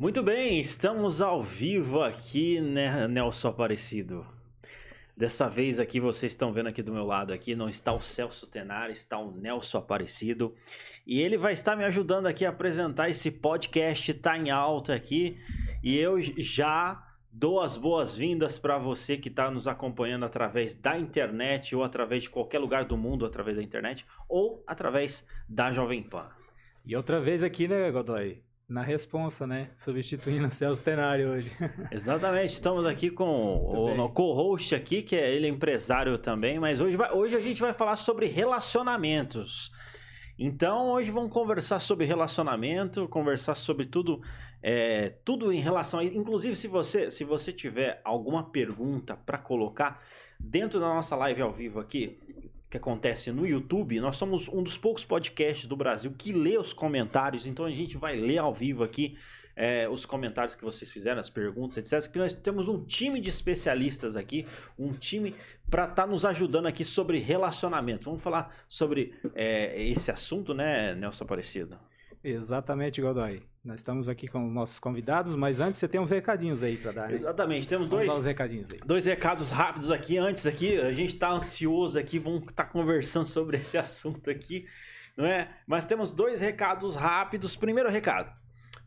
[0.00, 4.24] Muito bem, estamos ao vivo aqui, né, Nelson Aparecido.
[5.16, 8.46] Dessa vez aqui, vocês estão vendo aqui do meu lado aqui, não está o Celso
[8.46, 10.54] Tenari, está o Nelson Aparecido.
[11.04, 15.36] E ele vai estar me ajudando aqui a apresentar esse podcast, tá em alta aqui.
[15.82, 21.74] E eu já dou as boas-vindas para você que está nos acompanhando através da internet
[21.74, 26.28] ou através de qualquer lugar do mundo, através da internet ou através da Jovem Pan.
[26.86, 28.46] E outra vez aqui, né, Godoy?
[28.68, 29.70] Na responsa, né?
[29.76, 31.50] Substituindo o Celso Tenari hoje.
[31.90, 36.94] Exatamente, estamos aqui com o co-host aqui, que é ele é empresário também, mas hoje,
[36.94, 39.72] vai, hoje a gente vai falar sobre relacionamentos.
[40.38, 44.20] Então, hoje vamos conversar sobre relacionamento, conversar sobre tudo,
[44.62, 46.04] é, tudo em relação a.
[46.04, 50.04] Inclusive, se você, se você tiver alguma pergunta para colocar
[50.38, 52.18] dentro da nossa live ao vivo aqui,
[52.70, 56.72] que acontece no YouTube, nós somos um dos poucos podcasts do Brasil que lê os
[56.72, 59.16] comentários, então a gente vai ler ao vivo aqui
[59.56, 62.00] é, os comentários que vocês fizeram, as perguntas, etc.
[62.02, 64.46] Porque nós temos um time de especialistas aqui,
[64.78, 65.34] um time
[65.68, 68.04] para estar tá nos ajudando aqui sobre relacionamentos.
[68.04, 71.76] Vamos falar sobre é, esse assunto, né, Nelson Aparecido?
[72.22, 73.42] Exatamente, Godoy.
[73.64, 76.92] Nós estamos aqui com os nossos convidados, mas antes você tem uns recadinhos aí para
[76.92, 77.16] dar, né?
[77.16, 78.80] Exatamente, temos dois, Vamos recadinhos aí.
[78.84, 80.16] dois recados rápidos aqui.
[80.16, 84.66] Antes aqui, a gente está ansioso aqui, vamos estar tá conversando sobre esse assunto aqui,
[85.16, 85.48] não é?
[85.66, 87.56] Mas temos dois recados rápidos.
[87.56, 88.32] Primeiro recado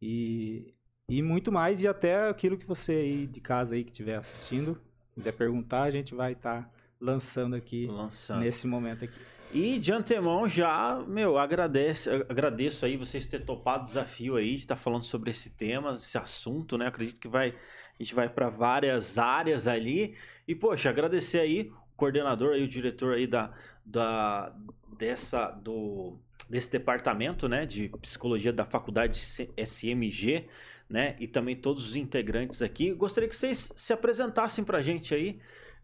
[0.01, 0.73] e,
[1.07, 4.79] e muito mais e até aquilo que você aí de casa aí que estiver assistindo
[5.13, 6.69] quiser perguntar, a gente vai estar tá
[6.99, 8.39] lançando aqui lançando.
[8.39, 9.19] nesse momento aqui.
[9.53, 14.61] E de antemão já, meu, agradeço, agradeço aí vocês ter topado o desafio aí de
[14.61, 16.87] estar falando sobre esse tema, esse assunto, né?
[16.87, 20.15] Acredito que vai a gente vai para várias áreas ali.
[20.47, 23.53] E poxa, agradecer aí o coordenador aí, o diretor aí da,
[23.85, 24.55] da
[24.97, 26.17] dessa do
[26.51, 29.17] desse departamento, né, de psicologia da faculdade
[29.55, 30.47] SMG,
[30.89, 32.93] né, e também todos os integrantes aqui.
[32.93, 35.39] Gostaria que vocês se apresentassem para a gente aí,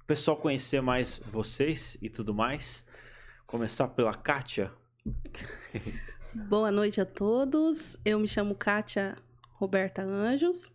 [0.05, 2.85] pessoal conhecer mais vocês e tudo mais.
[3.45, 4.71] Começar pela Kátia.
[6.33, 7.97] Boa noite a todos.
[8.03, 9.17] Eu me chamo Kátia
[9.51, 10.73] Roberta Anjos.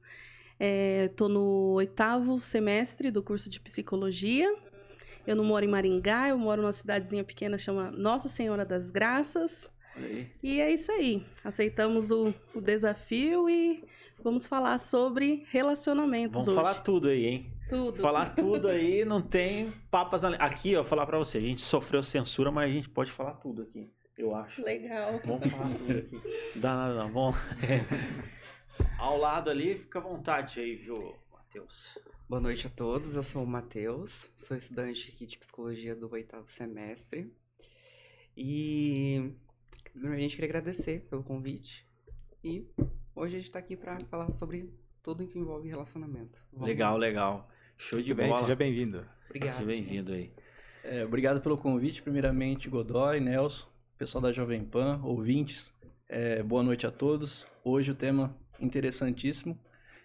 [0.59, 4.55] Estou é, no oitavo semestre do curso de psicologia.
[5.27, 9.72] Eu não moro em Maringá, eu moro numa cidadezinha pequena chama Nossa Senhora das Graças.
[10.43, 11.25] E é isso aí.
[11.45, 13.85] Aceitamos o, o desafio e
[14.23, 16.57] vamos falar sobre relacionamentos vamos hoje.
[16.57, 17.53] falar tudo aí, hein?
[17.69, 18.01] Tudo.
[18.01, 20.31] Falar tudo aí, não tem papas na...
[20.37, 23.63] Aqui, ó, falar pra você, a gente sofreu censura, mas a gente pode falar tudo
[23.63, 24.63] aqui, eu acho.
[24.63, 25.21] Legal.
[25.25, 26.21] Vamos falar tudo aqui.
[26.57, 27.37] Dá nada não, vamos...
[28.99, 31.99] Ao lado ali, fica à vontade aí, viu, Matheus?
[32.29, 36.49] Boa noite a todos, eu sou o Matheus, sou estudante aqui de psicologia do oitavo
[36.49, 37.31] semestre.
[38.35, 39.35] E
[39.95, 41.87] a gente queria agradecer pelo convite.
[42.43, 42.67] E
[43.15, 44.73] hoje a gente está aqui para falar sobre
[45.03, 46.39] tudo que envolve relacionamento.
[46.53, 46.99] Vamos legal, lá.
[46.99, 47.51] legal.
[47.77, 48.41] Show de bem, bola.
[48.41, 49.05] Seja bem-vindo.
[49.27, 49.55] Obrigado.
[49.55, 50.33] Seja bem-vindo aí.
[50.85, 55.73] É, obrigado pelo convite, primeiramente, Godoy, Nelson, pessoal da Jovem Pan, ouvintes.
[56.09, 57.47] É, boa noite a todos.
[57.65, 59.59] Hoje o tema interessantíssimo,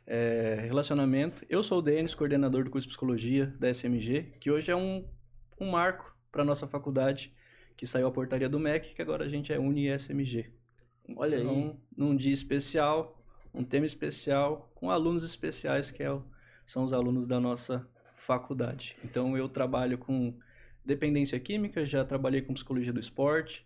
[0.05, 1.45] é, relacionamento.
[1.49, 5.07] Eu sou o Denis, coordenador do curso de Psicologia da SMG, que hoje é um,
[5.59, 7.33] um marco para a nossa faculdade,
[7.77, 10.50] que saiu a portaria do MEC, que agora a gente é UniSMG.
[11.15, 11.75] Olha então, aí.
[11.95, 16.24] num dia especial, um tema especial, com alunos especiais, que é o-
[16.65, 18.97] são os alunos da nossa faculdade.
[19.06, 20.33] Então, eu trabalho com
[20.83, 23.65] dependência química, já trabalhei com psicologia do esporte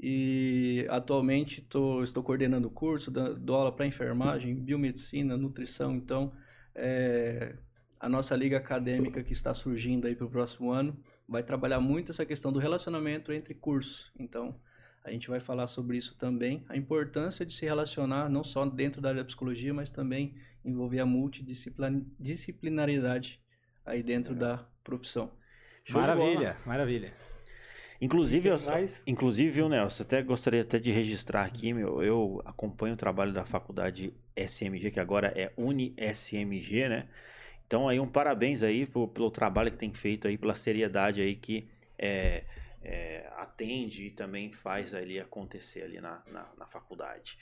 [0.00, 5.94] e atualmente tô, estou coordenando o curso, da- dou aula para enfermagem, biomedicina, nutrição.
[5.94, 6.32] Então,
[6.74, 7.54] é,
[8.00, 10.96] a nossa liga acadêmica que está surgindo aí para o próximo ano
[11.30, 14.10] vai trabalhar muito essa questão do relacionamento entre cursos.
[14.18, 14.60] Então,
[15.04, 19.00] a gente vai falar sobre isso também, a importância de se relacionar não só dentro
[19.00, 20.34] da área da psicologia, mas também
[20.64, 23.40] envolver a multidisciplinaridade
[23.86, 25.30] aí dentro da profissão.
[25.84, 26.00] Show.
[26.00, 27.14] Maravilha, maravilha.
[28.00, 28.56] Inclusive, eu,
[29.06, 33.44] inclusive, viu, Nelson, até gostaria até de registrar aqui, meu, eu acompanho o trabalho da
[33.44, 37.06] faculdade SMG, que agora é UniSMG, né?
[37.70, 41.36] Então aí um parabéns aí pelo, pelo trabalho que tem feito aí, pela seriedade aí
[41.36, 42.42] que é,
[42.82, 47.38] é, atende e também faz ali acontecer ali na, na, na faculdade.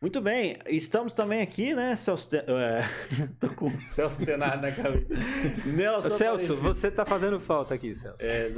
[0.00, 2.30] Muito bem, estamos também aqui, né, Celso?
[2.30, 2.82] Te- é,
[3.40, 5.08] tô com o Celso Tenaro na cabeça.
[5.66, 6.56] Nelson Celso, Aparecido.
[6.62, 8.18] você tá fazendo falta aqui, Celso.
[8.20, 8.52] É.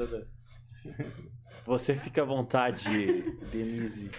[1.64, 2.84] Você fica à vontade,
[3.50, 4.10] Denise.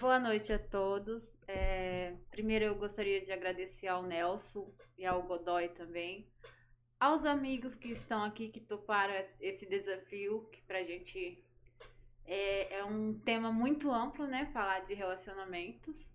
[0.00, 1.30] Boa noite a todos.
[1.46, 1.93] É,
[2.34, 6.28] primeiro eu gostaria de agradecer ao Nelson e ao Godoy também,
[6.98, 11.44] aos amigos que estão aqui que toparam esse desafio, que pra gente
[12.26, 14.50] é, é um tema muito amplo, né?
[14.52, 16.08] Falar de relacionamentos.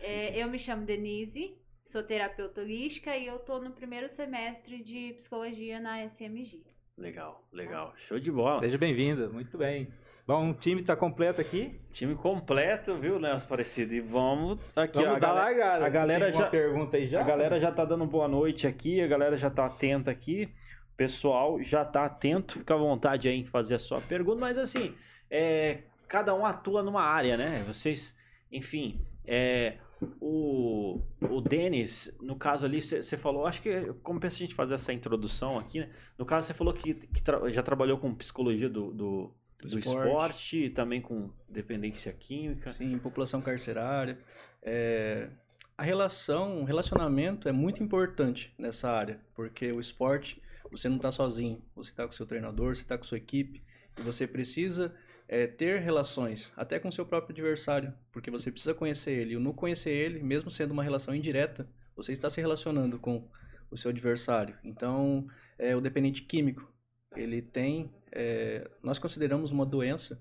[0.00, 1.54] É, Eu me chamo Denise,
[1.84, 6.64] sou terapeuta holística e eu tô no primeiro semestre de psicologia na SMG.
[6.96, 7.92] Legal, legal.
[7.98, 8.60] Show de bola.
[8.60, 9.92] Seja bem-vindo, muito bem.
[10.28, 11.80] Bom, o time tá completo aqui.
[11.90, 13.94] Time completo, viu, Nelson Aparecido?
[13.94, 15.86] E vamos aqui, Vamos ó, a dar galera, largada.
[15.86, 17.22] a galera já- pergunta aí já?
[17.22, 20.50] a galera já tá dando boa noite aqui, a galera já tá atenta aqui.
[20.92, 24.58] O pessoal já tá atento, fica à vontade aí em fazer a sua pergunta, mas
[24.58, 24.94] assim,
[25.30, 27.64] é, cada um atua numa área, né?
[27.66, 28.14] Vocês,
[28.52, 29.78] enfim, é,
[30.20, 34.74] o, o Denis, no caso ali, você falou, acho que como pensa a gente fazer
[34.74, 35.88] essa introdução aqui, né?
[36.18, 39.78] No caso, você falou que, que tra- já trabalhou com psicologia do, do, Do do
[39.78, 40.06] esporte.
[40.06, 42.72] esporte, também com dependência química.
[42.72, 44.18] Sim, população carcerária.
[44.62, 45.28] É,
[45.76, 51.10] a relação, o relacionamento é muito importante nessa área, porque o esporte, você não está
[51.10, 53.62] sozinho, você está com seu treinador, você está com sua equipe,
[53.98, 54.94] e você precisa
[55.28, 59.34] é, ter relações, até com seu próprio adversário, porque você precisa conhecer ele.
[59.34, 63.28] E no conhecer ele, mesmo sendo uma relação indireta, você está se relacionando com
[63.70, 64.56] o seu adversário.
[64.64, 65.28] Então,
[65.58, 66.72] é, o dependente químico,
[67.14, 70.20] ele tem, é, nós consideramos uma doença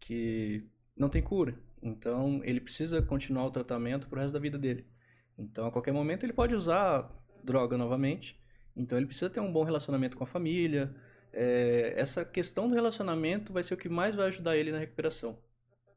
[0.00, 0.64] que
[0.96, 1.54] não tem cura.
[1.82, 4.86] Então, ele precisa continuar o tratamento pro resto da vida dele.
[5.38, 7.10] Então, a qualquer momento, ele pode usar
[7.42, 8.38] droga novamente.
[8.76, 10.94] Então, ele precisa ter um bom relacionamento com a família.
[11.32, 15.38] É, essa questão do relacionamento vai ser o que mais vai ajudar ele na recuperação.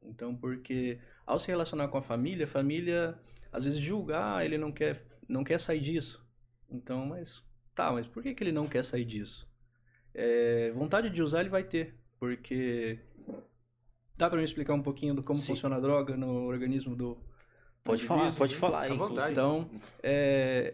[0.02, 3.20] Então, porque ao se relacionar com a família, a família
[3.52, 6.26] às vezes julga, ah, ele não quer, não quer sair disso.
[6.70, 7.44] Então, mas
[7.74, 9.48] tá, mas por que, que ele não quer sair disso?
[10.16, 12.98] É, vontade de usar ele vai ter, porque
[14.18, 15.48] dá para me explicar um pouquinho do como Sim.
[15.48, 17.18] funciona a droga no organismo do
[17.84, 19.32] Pode do falar, pode falar vontade.
[19.32, 19.70] Então,
[20.02, 20.74] é,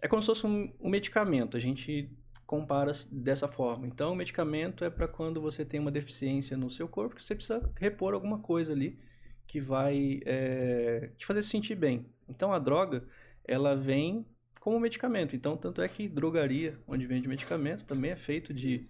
[0.00, 1.56] é como se fosse um, um medicamento.
[1.56, 2.08] A gente
[2.46, 3.86] compara dessa forma.
[3.86, 7.34] Então, o medicamento é para quando você tem uma deficiência no seu corpo, que você
[7.34, 8.96] precisa repor alguma coisa ali
[9.46, 12.06] que vai é, te fazer se sentir bem.
[12.28, 13.04] Então, a droga,
[13.44, 14.24] ela vem
[14.66, 15.36] como medicamento.
[15.36, 18.84] Então, tanto é que drogaria, onde vende medicamento, também é feito de,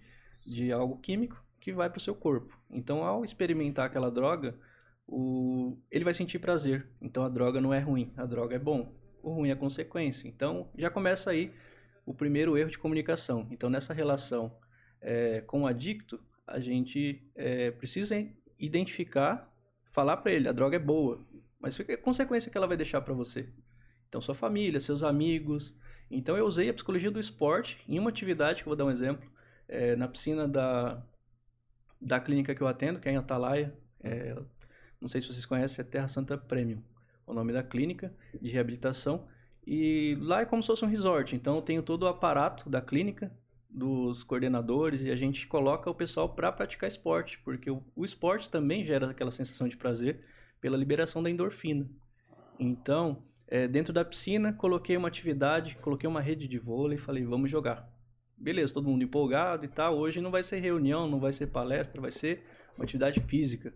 [0.47, 2.59] de algo químico que vai para o seu corpo.
[2.71, 4.59] Então, ao experimentar aquela droga,
[5.07, 6.89] o, ele vai sentir prazer.
[6.99, 8.91] Então a droga não é ruim, a droga é bom.
[9.23, 10.27] O ruim é a consequência.
[10.27, 11.53] Então já começa aí
[12.07, 13.47] o primeiro erro de comunicação.
[13.51, 14.51] Então nessa relação
[14.99, 18.17] é, com o adicto, a gente é, precisa
[18.59, 19.47] identificar,
[19.93, 21.23] falar para ele, a droga é boa,
[21.61, 23.47] mas que é consequência que ela vai deixar para você?
[24.09, 25.75] Então sua família, seus amigos.
[26.11, 28.91] Então eu usei a psicologia do esporte em uma atividade que eu vou dar um
[28.91, 29.29] exemplo,
[29.69, 31.03] é, na piscina da
[32.01, 34.37] da clínica que eu atendo, que é em Atalaia, é,
[35.01, 36.83] não sei se vocês conhecem, é Terra Santa Premium,
[37.27, 39.27] o nome da clínica de reabilitação.
[39.67, 42.81] E lá é como se fosse um resort, então eu tenho todo o aparato da
[42.81, 43.33] clínica,
[43.69, 48.49] dos coordenadores, e a gente coloca o pessoal para praticar esporte, porque o, o esporte
[48.49, 50.21] também gera aquela sensação de prazer
[50.61, 51.89] pela liberação da endorfina.
[52.59, 57.25] Então, é, dentro da piscina, coloquei uma atividade, coloquei uma rede de vôlei e falei,
[57.25, 57.89] vamos jogar.
[58.37, 59.97] Beleza, todo mundo empolgado e tal.
[59.97, 62.45] Hoje não vai ser reunião, não vai ser palestra, vai ser
[62.77, 63.73] uma atividade física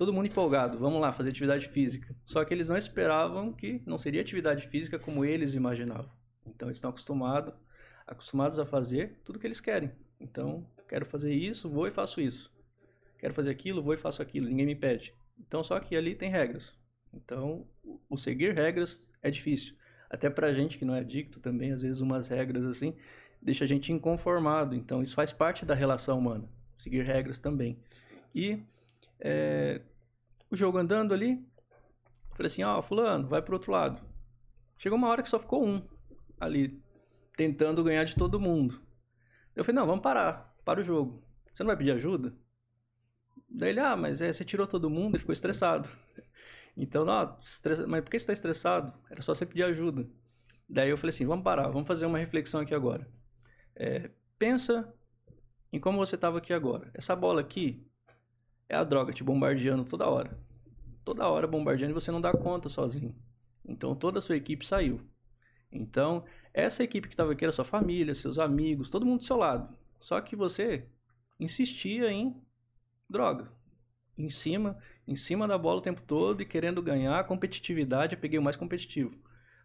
[0.00, 2.16] todo mundo empolgado, vamos lá fazer atividade física.
[2.24, 6.10] Só que eles não esperavam que não seria atividade física como eles imaginavam.
[6.46, 7.52] Então eles estão acostumados,
[8.06, 9.92] acostumados a fazer tudo que eles querem.
[10.18, 12.50] Então, quero fazer isso, vou e faço isso.
[13.18, 15.14] quero fazer aquilo, vou e faço aquilo, ninguém me pede.
[15.38, 16.72] Então, só que ali tem regras.
[17.12, 17.66] Então,
[18.08, 19.74] o- seguir regras é difícil.
[20.08, 22.94] Até pra gente que não é adicto também, às vezes umas regras assim,
[23.40, 24.74] deixa a gente inconformado.
[24.74, 26.48] Então, isso faz parte da relação humana.
[26.78, 27.78] Seguir regras também.
[28.34, 28.62] E
[29.20, 29.80] é,
[30.50, 31.44] o jogo andando ali,
[32.32, 34.02] falei assim, ó, fulano, vai pro outro lado.
[34.78, 35.82] Chegou uma hora que só ficou um
[36.38, 36.82] ali,
[37.36, 38.80] tentando ganhar de todo mundo.
[39.54, 41.22] Eu falei, não, vamos parar, para o jogo.
[41.54, 42.34] Você não vai pedir ajuda?
[43.48, 45.88] Daí ele, ah, mas é, você tirou todo mundo, ele ficou estressado.
[46.80, 48.94] Então, não, estressa- mas por que você está estressado?
[49.10, 50.08] Era só você pedir ajuda.
[50.68, 53.06] Daí eu falei assim, vamos parar, vamos fazer uma reflexão aqui agora.
[53.76, 54.90] É, pensa
[55.72, 56.90] em como você estava aqui agora.
[56.94, 57.86] Essa bola aqui
[58.68, 60.38] é a droga te bombardeando toda hora.
[61.04, 63.14] Toda hora bombardeando e você não dá conta sozinho.
[63.64, 65.00] Então toda a sua equipe saiu.
[65.70, 69.36] Então, essa equipe que estava aqui era sua família, seus amigos, todo mundo do seu
[69.36, 69.76] lado.
[70.00, 70.88] Só que você
[71.38, 72.34] insistia em
[73.08, 73.52] droga.
[74.20, 74.76] Em cima,
[75.08, 78.54] em cima da bola o tempo todo e querendo ganhar competitividade, eu peguei o mais
[78.56, 79.10] competitivo.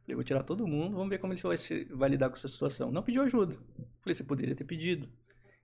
[0.04, 2.48] Falei, vou tirar todo mundo, vamos ver como ele vai, se- vai lidar com essa
[2.48, 2.92] situação.
[2.92, 3.56] Não pediu ajuda.
[4.02, 5.10] Falei, você poderia ter pedido.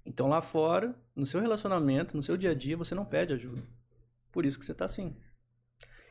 [0.06, 3.62] Então lá fora, no seu relacionamento, no seu dia a dia, você não pede ajuda.
[4.32, 5.16] Por isso que você está assim.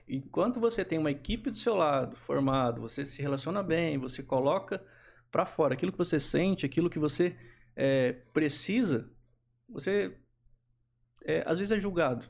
[0.09, 4.83] Enquanto você tem uma equipe do seu lado, formado, você se relaciona bem, você coloca
[5.31, 7.37] para fora aquilo que você sente, aquilo que você
[7.77, 9.09] é, precisa,
[9.69, 10.17] você
[11.25, 12.27] é, às vezes é julgado.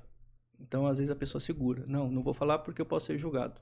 [0.61, 1.85] Então às vezes a pessoa segura.
[1.87, 3.61] Não, não vou falar porque eu posso ser julgado.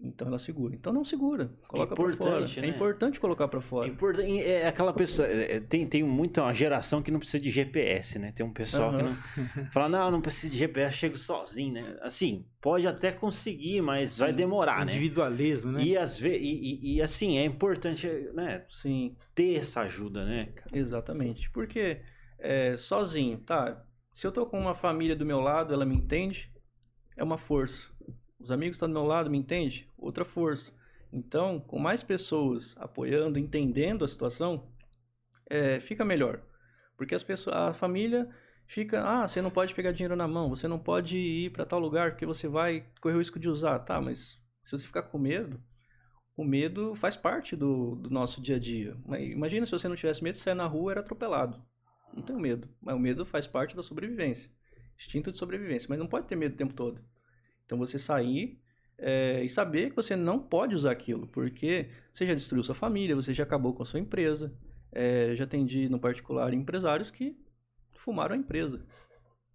[0.00, 0.76] Então ela segura.
[0.76, 1.50] Então não segura.
[1.66, 2.14] Coloca para fora.
[2.14, 2.68] importante, É né?
[2.68, 3.88] importante colocar para É fora.
[3.88, 5.26] importante- É aquela pessoa.
[5.26, 8.30] é, é, Tem, tem muita uma geração que não precisa de GPS, né?
[8.30, 9.08] Tem um pessoal que Aham.
[9.08, 9.16] não.
[9.72, 11.98] Fala, não, não precisa de GPS, chego sozinho, né?
[12.00, 14.92] Assim, pode até conseguir, mas vai demorar, né?
[14.92, 15.82] Individualismo, né?
[15.82, 19.16] E, às e, e- e, assim, é importante né, Sim.
[19.34, 20.50] ter essa ajuda, né?
[20.72, 21.50] Exatamente.
[21.50, 22.02] Porque
[22.38, 23.84] é, sozinho, tá?
[24.18, 26.52] Se eu tô com uma família do meu lado, ela me entende,
[27.16, 27.88] é uma força.
[28.36, 29.88] Os amigos estão do meu lado, me entende?
[29.96, 30.72] Outra força.
[31.12, 34.72] Então, com mais pessoas apoiando, entendendo a situação,
[35.48, 36.42] é, fica melhor.
[36.96, 38.28] Porque as pessoas, a família
[38.66, 41.78] fica, ah, você não pode pegar dinheiro na mão, você não pode ir para tal
[41.78, 44.00] lugar porque você vai correr o risco de usar, tá?
[44.00, 45.62] Mas se você ficar com medo,
[46.36, 48.96] o medo faz parte do, do nosso dia a dia.
[49.16, 51.64] Imagina se você não tivesse medo, sair na rua era atropelado.
[52.12, 54.50] Não tenho medo, mas o medo faz parte da sobrevivência.
[54.96, 57.00] Instinto de sobrevivência, mas não pode ter medo o tempo todo.
[57.64, 58.60] Então você sair
[58.96, 63.14] é, e saber que você não pode usar aquilo, porque você já destruiu sua família,
[63.14, 64.52] você já acabou com a sua empresa.
[64.90, 67.36] É, já atendi no particular empresários que
[67.94, 68.84] fumaram a empresa.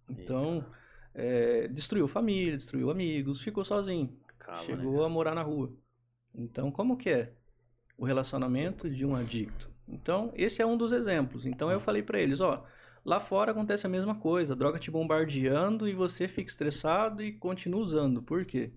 [0.08, 0.64] Então,
[1.12, 4.16] é, destruiu família, destruiu amigos, ficou sozinho.
[4.38, 5.06] Cala, né, chegou cara?
[5.06, 5.76] a morar na rua.
[6.34, 7.32] Então, como que é
[7.98, 9.73] o relacionamento de um adicto?
[9.88, 11.44] Então, esse é um dos exemplos.
[11.46, 12.64] Então, eu falei pra eles, ó,
[13.04, 17.32] lá fora acontece a mesma coisa, a droga te bombardeando e você fica estressado e
[17.32, 18.22] continua usando.
[18.22, 18.72] Por quê?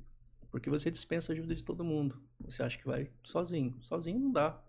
[0.51, 2.21] Porque você dispensa a ajuda de todo mundo.
[2.41, 3.77] Você acha que vai sozinho.
[3.81, 4.61] Sozinho não dá.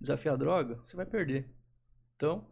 [0.00, 1.48] Desafiar a droga, você vai perder.
[2.16, 2.46] Então,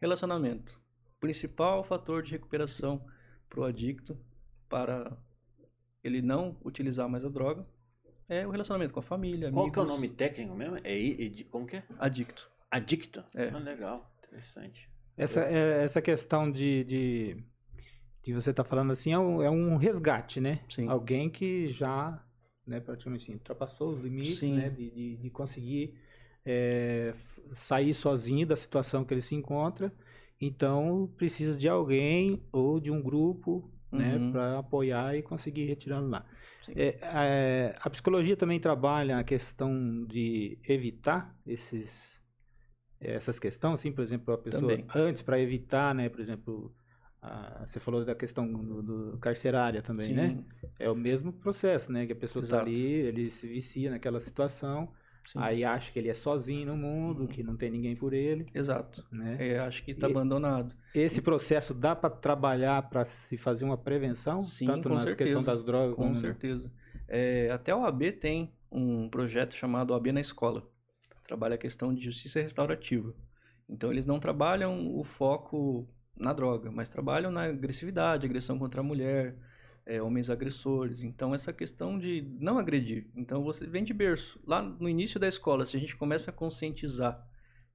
[0.00, 0.78] relacionamento.
[1.18, 3.04] Principal fator de recuperação
[3.48, 4.18] pro adicto
[4.68, 5.16] para
[6.04, 7.66] ele não utilizar mais a droga
[8.28, 10.00] é o relacionamento com a família, Qual que é o amigos.
[10.00, 10.78] nome técnico mesmo?
[10.84, 11.82] É, i- i- como que é?
[11.98, 12.50] Adicto.
[12.70, 13.24] Adicto?
[13.34, 13.48] É.
[13.48, 14.88] Ah, legal, interessante.
[15.16, 17.36] Essa, é- essa questão de, de,
[18.22, 20.60] de você estar falando assim é um, é um resgate, né?
[20.68, 20.88] Sim.
[20.88, 22.22] Alguém que já,
[22.66, 24.54] né, praticamente assim, ultrapassou os limites, Sim.
[24.56, 24.70] né?
[24.70, 25.98] De, de, de conseguir
[26.44, 27.14] é,
[27.52, 29.92] sair sozinho da situação que ele se encontra.
[30.40, 34.32] Então, precisa de alguém ou de um grupo, né, Uhum.
[34.32, 36.24] para apoiar e conseguir retirá-lo lá.
[36.74, 42.18] É, é, a psicologia também trabalha a questão de evitar esses
[43.00, 44.84] essas questões, assim, por exemplo, a pessoa Também.
[44.94, 46.74] antes para evitar, né, por exemplo,
[47.66, 50.14] você falou da questão do, do carcerária também, Sim.
[50.14, 50.44] né?
[50.78, 54.90] É o mesmo processo, né, que a pessoa está ali, ele se vicia naquela situação,
[55.24, 55.38] Sim.
[55.38, 57.26] aí acha que ele é sozinho no mundo, Uhum.
[57.26, 59.04] que não tem ninguém por ele, Exato.
[59.12, 59.36] né?
[59.38, 60.74] É, acho que está abandonado.
[60.94, 65.16] Esse processo dá para trabalhar para se fazer uma prevenção, Sim, tanto na certeza.
[65.16, 66.72] questão das drogas Com como certeza.
[67.06, 70.66] É, até o AB tem um projeto chamado AB na Escola.
[71.30, 73.14] Trabalha a questão de justiça restaurativa.
[73.68, 78.82] Então, eles não trabalham o foco na droga, mas trabalham na agressividade, agressão contra a
[78.82, 79.36] mulher,
[79.86, 81.04] é, homens agressores.
[81.04, 83.08] Então, essa questão de não agredir.
[83.14, 84.40] Então, você vem de berço.
[84.44, 87.24] Lá no início da escola, se a gente começa a conscientizar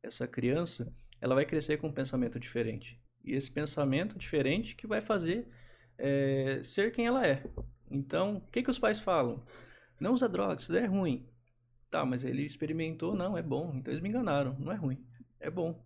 [0.03, 3.01] essa criança, ela vai crescer com um pensamento diferente.
[3.23, 5.47] E esse pensamento diferente que vai fazer
[5.97, 7.41] é, ser quem ela é.
[7.89, 9.41] Então, o que, que os pais falam?
[9.97, 11.25] Não usa droga, isso daí é ruim.
[11.95, 13.73] Tá, mas ele experimentou, não, é bom.
[13.73, 15.01] Então eles me enganaram, não é ruim,
[15.39, 15.81] é bom.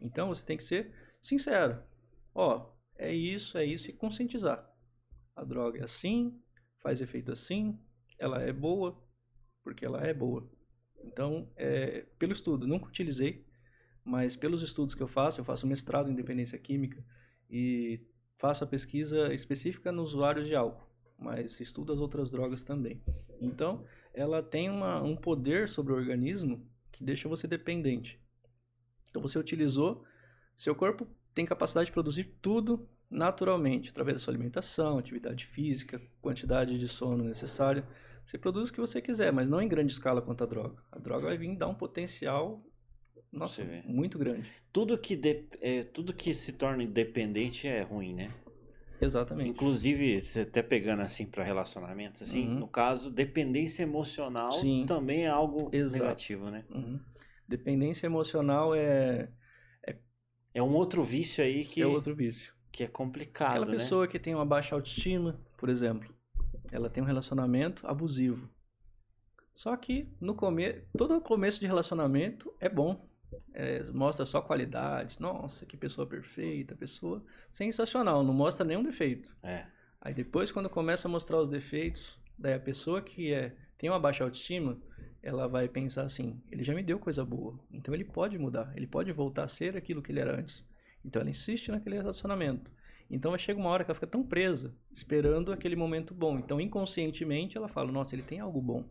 [0.00, 0.92] Então você tem que ser
[1.22, 1.80] sincero.
[2.34, 4.68] Ó, é isso, é isso, e conscientizar.
[5.36, 6.42] A droga é assim,
[6.82, 7.78] faz efeito assim,
[8.18, 9.00] ela é boa,
[9.62, 10.50] porque ela é boa.
[11.04, 13.46] Então, é, pelo estudo, nunca utilizei,
[14.04, 17.00] mas pelos estudos que eu faço, eu faço mestrado em dependência química
[17.48, 18.04] e
[18.38, 23.00] faço a pesquisa específica nos usuários de álcool, mas estudo as outras drogas também.
[23.40, 23.84] Então,
[24.18, 28.20] ela tem uma, um poder sobre o organismo que deixa você dependente.
[29.08, 30.04] Então, você utilizou,
[30.56, 36.78] seu corpo tem capacidade de produzir tudo naturalmente, através da sua alimentação, atividade física, quantidade
[36.78, 37.86] de sono necessária.
[38.26, 40.82] Você produz o que você quiser, mas não em grande escala quanto a droga.
[40.92, 42.62] A droga vai vir dar um potencial
[43.32, 44.50] nossa, muito grande.
[44.72, 48.32] Tudo que, de- é, tudo que se torna independente é ruim, né?
[49.00, 49.50] Exatamente.
[49.50, 52.54] Inclusive, você até pegando assim para relacionamentos, assim, Uhum.
[52.60, 54.84] no caso, dependência emocional Sim.
[54.86, 56.02] também é algo Exato.
[56.02, 56.64] negativo, né?
[56.70, 56.98] Uhum.
[57.46, 59.28] Dependência emocional é,
[60.54, 62.52] É um outro vício aí que é outro vício.
[62.72, 63.72] que é complicado, Aquela né?
[63.72, 66.12] pessoa que tem uma baixa autoestima, por exemplo,
[66.72, 68.48] ela tem um relacionamento abusivo.
[69.54, 73.07] Só que no começo, todo começo de relacionamento é bom.
[73.52, 75.18] É, mostra só qualidades.
[75.18, 79.34] Nossa, que pessoa perfeita, pessoa sensacional, não mostra nenhum defeito.
[79.42, 79.66] É.
[80.00, 83.98] Aí depois, quando começa a mostrar os defeitos, daí a pessoa que é, tem uma
[83.98, 84.78] baixa autoestima,
[85.22, 88.86] ela vai pensar assim: ele já me deu coisa boa, então ele pode mudar, ele
[88.86, 90.64] pode voltar a ser aquilo que ele era antes.
[91.04, 92.70] Então ela insiste naquele relacionamento.
[93.10, 96.38] Então chega uma hora que ela fica tão presa, esperando aquele momento bom.
[96.38, 98.84] Então inconscientemente ela fala: nossa, ele tem algo bom.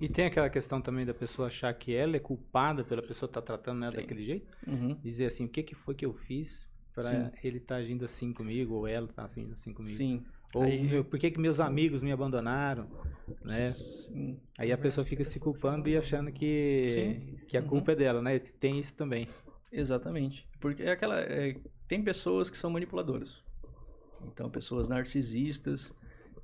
[0.00, 3.42] E tem aquela questão também da pessoa achar que ela é culpada pela pessoa estar
[3.42, 4.00] tratando ela Tem.
[4.00, 4.56] daquele jeito.
[4.66, 4.94] Uhum.
[5.02, 8.74] Dizer assim, o que, que foi que eu fiz para ele estar agindo assim comigo,
[8.74, 9.96] ou ela estar agindo assim comigo.
[9.96, 10.24] Sim.
[10.54, 12.88] Ou Aí- meu, por que, que meus amigos me abandonaram,
[13.44, 13.70] né?
[13.72, 14.40] Sim.
[14.58, 17.46] Aí a pessoa fica se culpando e achando que, Sim.
[17.48, 17.68] que a Uhum.
[17.68, 18.38] culpa é dela, né?
[18.38, 19.28] Tem isso também.
[19.70, 20.48] Exatamente.
[20.58, 21.20] Porque é aquela.
[21.20, 21.56] é,
[21.86, 23.42] tem pessoas que são manipuladoras.
[24.26, 25.94] Então, pessoas narcisistas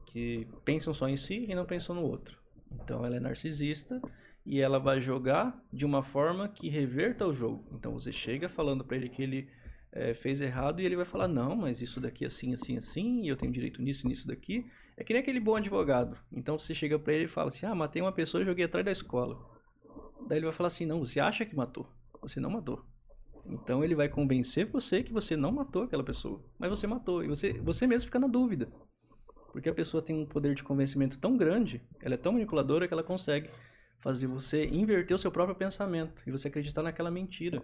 [0.06, 2.38] que pensam só em si e não pensam no outro.
[2.72, 4.00] Então, ela é narcisista
[4.44, 7.66] e ela vai jogar de uma forma que reverta o jogo.
[7.72, 9.48] Então, você chega falando pra ele que ele
[9.92, 13.22] é, fez errado e ele vai falar: não, mas isso daqui é assim, assim, assim,
[13.22, 14.66] e eu tenho direito nisso, nisso daqui.
[14.96, 16.16] É que nem aquele bom advogado.
[16.33, 18.85] Então, você chega pra ele e fala assim: ah, matei uma pessoa e joguei atrás
[18.85, 19.38] da escola.
[20.29, 21.88] Daí ele vai falar assim: não, você acha que matou?
[22.20, 22.85] Você não matou.
[23.48, 27.29] Então ele vai convencer você que você não matou aquela pessoa, mas você matou e
[27.29, 28.68] você você mesmo fica na dúvida.
[29.56, 32.92] Porque a pessoa tem um poder de convencimento tão grande, ela é tão manipuladora que
[32.92, 33.48] ela consegue
[34.00, 37.62] fazer você inverter o seu próprio pensamento e você acreditar naquela mentira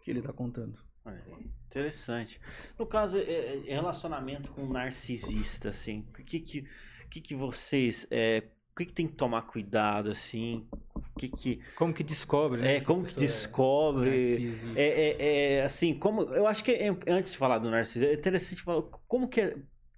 [0.00, 0.78] que ele está contando.
[1.04, 1.20] Aí,
[1.66, 2.40] Interessante.
[2.78, 3.20] No caso, é,
[3.66, 6.60] é, relacionamento com narcisista, assim, o que que,
[7.04, 11.28] o que, que vocês, é, o que, que tem que tomar cuidado, assim, o que
[11.28, 12.76] que, Como que descobre, né?
[12.76, 14.80] é, como que é descobre, narcisista?
[14.80, 18.14] é, é, é, assim, como, eu acho que é- antes de falar do narcisismo, é
[18.14, 19.56] interessante falar como que é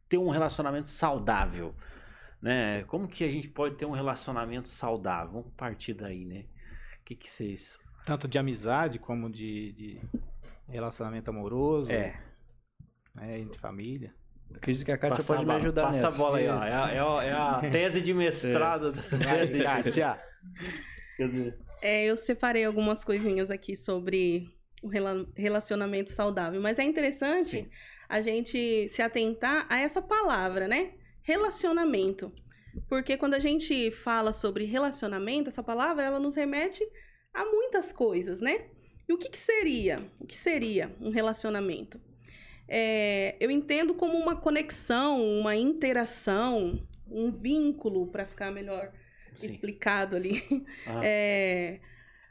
[0.09, 1.75] ter um relacionamento saudável,
[2.41, 2.85] né?
[2.85, 5.33] Como que a gente pode ter um relacionamento saudável?
[5.33, 6.45] Vamos partir daí, né?
[7.01, 7.79] O que que vocês...
[8.05, 10.01] Tanto de amizade como de, de
[10.69, 12.19] relacionamento amoroso, É,
[13.15, 14.15] né, entre família.
[14.55, 16.15] Acredito que a Kátia passa pode a me ajudar Passa nessa.
[16.15, 16.63] a bola aí, ó.
[16.65, 18.93] É, a- é a- é a tese de mestrado.
[18.93, 19.47] Vai,
[19.83, 20.19] Kátia.
[21.83, 24.51] É, eu separei algumas coisinhas aqui sobre
[24.83, 27.69] o rela- relacionamento saudável, mas é interessante Sim.
[28.09, 30.93] A gente se atentar a essa palavra, né?
[31.23, 32.33] Relacionamento.
[32.89, 36.87] Porque quando a gente fala sobre relacionamento, essa palavra ela nos remete
[37.35, 38.67] a muitas coisas, né?
[39.09, 39.99] E o que, que seria?
[40.19, 42.01] O que seria um relacionamento?
[42.69, 48.93] É, eu entendo como uma conexão, uma interação, um vínculo, para ficar melhor
[49.37, 49.47] Sim.
[49.47, 50.43] explicado ali.
[50.87, 51.81] Ah, É,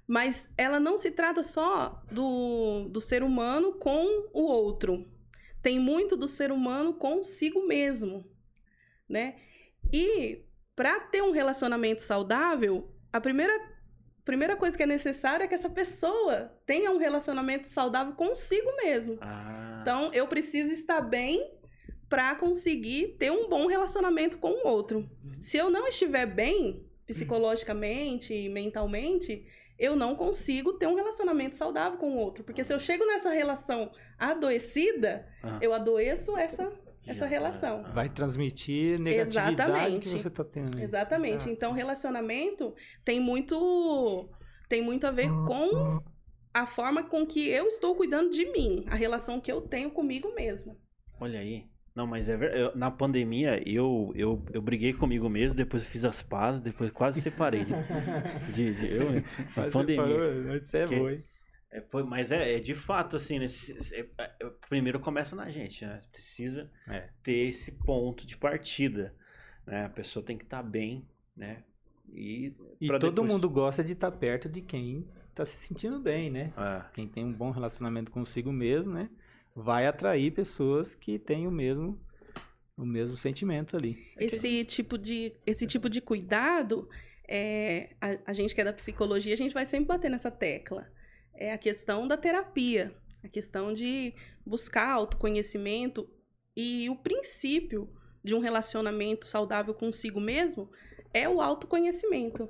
[0.08, 5.06] mas ela não se trata só do, do ser humano com o outro.
[5.68, 8.24] Tem muito do ser humano consigo mesmo,
[9.10, 9.36] né?
[9.92, 13.52] E para ter um relacionamento saudável, a primeira,
[14.24, 19.18] primeira coisa que é necessária é que essa pessoa tenha um relacionamento saudável consigo mesmo.
[19.20, 21.52] ah, Então, eu preciso estar bem
[22.08, 25.06] para conseguir ter um bom relacionamento com o outro.
[25.42, 29.46] Se eu não estiver bem psicologicamente e mentalmente,
[29.78, 32.44] eu não consigo ter um relacionamento saudável com o outro.
[32.44, 35.60] Porque se eu chego nessa relação adoecida, ah.
[35.62, 36.72] eu adoeço essa,
[37.06, 37.84] essa Já, relação.
[37.86, 40.10] ah, Vai transmitir negatividade que Exatamente.
[40.10, 40.78] você tá tendo.
[40.78, 40.84] aí.
[40.84, 41.36] Exatamente.
[41.36, 41.50] Exato.
[41.50, 42.74] Então, relacionamento
[43.06, 44.30] tem muito
[44.68, 46.02] tem muito a ver com
[46.54, 50.34] a forma com que eu estou cuidando de mim, a relação que eu tenho comigo
[50.34, 50.76] mesma.
[51.20, 51.66] Olha aí.
[51.98, 52.78] Não, mas é verdade.
[52.78, 57.20] Na pandemia, eu, eu, eu briguei comigo mesmo, depois eu fiz as pazes, depois quase
[57.20, 57.74] separei de,
[58.54, 59.22] de, de- eu, na
[59.56, 60.04] Mas você pandemia.
[60.04, 61.24] parou, isso é Que- bom, hein?
[61.72, 65.36] É, foi- mas é, é de fato, assim, né, se- se- é, é, primeiro começa
[65.36, 66.00] na gente, né?
[66.12, 67.10] Precisa É.
[67.24, 69.16] ter esse ponto de partida,
[69.66, 69.86] né?
[69.86, 71.04] A pessoa tem que estar bem,
[71.36, 71.64] né?
[72.14, 76.30] E, E todo depois- mundo gosta de estar perto de quem tá se sentindo bem,
[76.30, 76.54] né?
[76.56, 76.84] É.
[76.94, 79.10] Quem tem um bom relacionamento consigo mesmo, né?
[79.60, 82.00] Vai atrair pessoas que têm o mesmo
[82.78, 83.98] o mesmo sentimento ali.
[84.20, 86.88] Esse tipo de, esse tipo de cuidado,
[87.28, 90.88] é, a, a gente que é da psicologia, a gente vai sempre bater nessa tecla.
[91.34, 94.14] É a questão da terapia, a questão de
[94.46, 96.08] buscar autoconhecimento
[96.56, 97.90] e o princípio
[98.24, 100.70] de um relacionamento saudável consigo mesmo
[101.12, 102.48] é o autoconhecimento.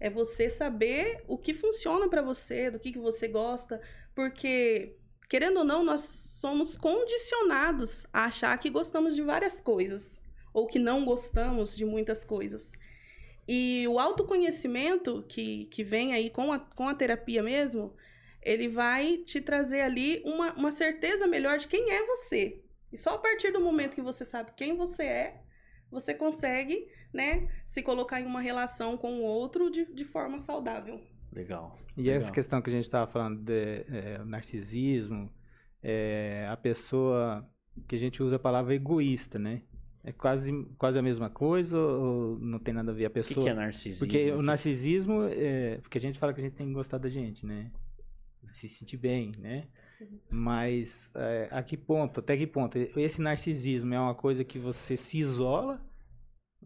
[0.00, 3.82] É você saber o que funciona pra você, do que, que você gosta,
[4.14, 4.96] porque
[5.32, 10.20] querendo ou não, nós somos condicionados a achar que gostamos de várias coisas
[10.52, 12.70] ou que não gostamos de muitas coisas.
[13.48, 17.96] E o autoconhecimento que, que vem aí com a, com a terapia mesmo,
[18.42, 22.62] ele vai te trazer ali uma, uma certeza melhor de quem é você.
[22.92, 25.40] E só a partir do momento que você sabe quem você é,
[25.90, 31.00] você consegue, né, se colocar em uma relação com o outro de, de forma saudável.
[31.32, 31.78] Legal.
[31.96, 32.32] E essa Legal.
[32.34, 35.30] questão que a gente estava falando de é, o narcisismo,
[35.82, 37.48] é, a pessoa
[37.88, 39.62] que a gente usa a palavra egoísta, né?
[40.04, 43.20] É quase, quase a mesma coisa ou não tem nada a ver a O que,
[43.20, 43.44] pessoa?
[43.44, 44.06] que é narcisismo?
[44.06, 45.78] Porque o narcisismo é.
[45.78, 47.70] Porque a gente fala que a gente tem que gostar da gente, né?
[48.50, 49.68] Se sentir bem, né?
[50.28, 52.76] Mas é, a que ponto, até que ponto?
[52.96, 55.80] Esse narcisismo é uma coisa que você se isola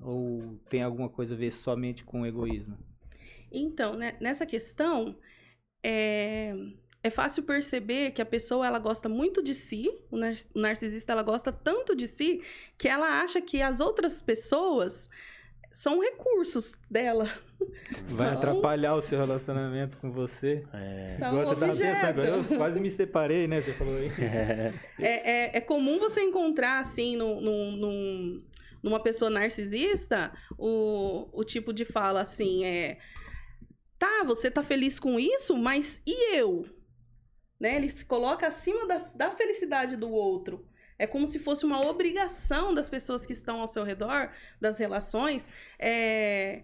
[0.01, 2.77] ou tem alguma coisa a ver somente com o egoísmo?
[3.51, 5.17] Então, né, nessa questão,
[5.83, 6.55] é,
[7.03, 11.13] é fácil perceber que a pessoa ela gosta muito de si, o nar- o narcisista
[11.13, 12.43] ela gosta tanto de si,
[12.77, 15.09] que ela acha que as outras pessoas
[15.73, 17.31] são recursos dela.
[18.09, 20.65] Vai São- atrapalhar o seu relacionamento com você?
[20.73, 21.17] É.
[21.19, 22.17] São Igual você objeto.
[22.17, 23.61] pensando eu quase me separei, né?
[23.61, 24.09] Você falou aí.
[24.99, 28.43] É, é, é comum você encontrar, assim, num- num-
[28.83, 32.99] numa pessoa narcisista, o, o tipo de fala assim, é...
[33.99, 36.67] Tá, você tá feliz com isso, mas e eu?
[37.59, 37.77] Né?
[37.77, 40.67] Ele se coloca acima da, da felicidade do outro.
[40.99, 44.31] É como se fosse uma obrigação das pessoas que estão ao seu redor,
[44.61, 46.63] das relações, é,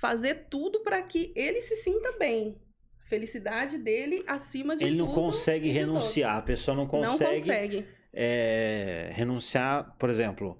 [0.00, 2.56] fazer tudo para que ele se sinta bem.
[3.08, 6.46] Felicidade dele acima de Ele não tudo consegue e de renunciar, a todos.
[6.46, 7.86] pessoa não Não consegue, consegue.
[8.12, 9.94] é, renunciar.
[9.98, 10.56] Por exemplo,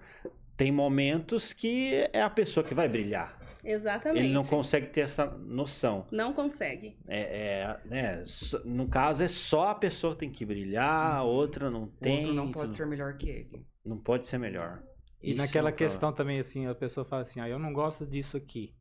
[0.56, 3.40] tem momentos que é a pessoa que vai brilhar.
[3.64, 4.24] Exatamente.
[4.24, 6.06] Ele não consegue ter essa noção.
[6.10, 6.96] Não consegue.
[7.06, 7.20] É,
[7.62, 8.22] é, né,
[8.64, 12.18] no caso, é só a pessoa que tem que brilhar, a outra não O tem.
[12.18, 13.66] outro não tu pode ser melhor que ele.
[13.84, 14.82] Não pode ser melhor.
[15.22, 18.04] E Isso naquela é questão também, assim, a pessoa fala assim, ah, eu não gosto
[18.04, 18.74] disso aqui.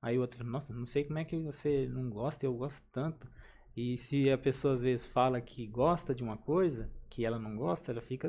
[0.00, 3.28] Aí o outro, nossa, não sei como é que você não gosta, eu gosto tanto.
[3.76, 7.56] E se a pessoa às vezes fala que gosta de uma coisa, que ela não
[7.56, 8.28] gosta, ela fica,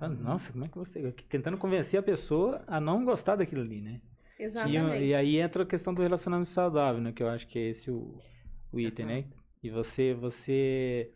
[0.00, 0.14] ah, Uhum.
[0.14, 1.12] nossa, como é que você...
[1.28, 4.00] Tentando convencer a pessoa a não gostar daquilo ali, né?
[4.42, 5.04] E, Exatamente.
[5.04, 7.12] e aí entra a questão do relacionamento saudável, né?
[7.12, 8.18] Que eu acho que é esse o,
[8.72, 9.24] o item, né?
[9.62, 11.12] E você, você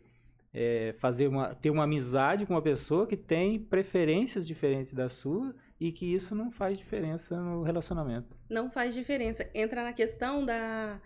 [0.53, 5.53] é, fazer uma, ter uma amizade com uma pessoa que tem preferências diferentes da sua
[5.79, 8.35] e que isso não faz diferença no relacionamento.
[8.49, 9.49] Não faz diferença.
[9.53, 11.01] Entra na questão da,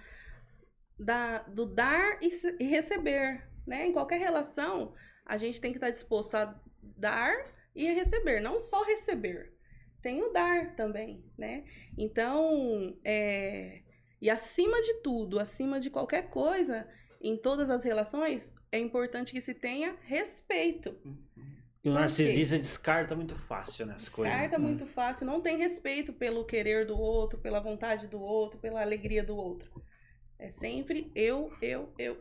[0.99, 3.87] da do dar e, e receber, né?
[3.87, 4.93] Em qualquer relação,
[5.25, 7.33] a gente tem que estar disposto a dar
[7.75, 9.50] e a receber, não só receber.
[10.01, 11.63] Tem o dar também, né?
[11.97, 13.81] Então, é,
[14.21, 16.87] e acima de tudo, acima de qualquer coisa,
[17.19, 20.95] em todas as relações, é importante que se tenha respeito.
[21.83, 24.33] E o narcisista descarta muito fácil né, as coisas.
[24.33, 25.25] Certo, é muito fácil.
[25.25, 29.83] Não tem respeito pelo querer do outro, pela vontade do outro, pela alegria do outro.
[30.37, 32.17] É sempre eu, eu, eu.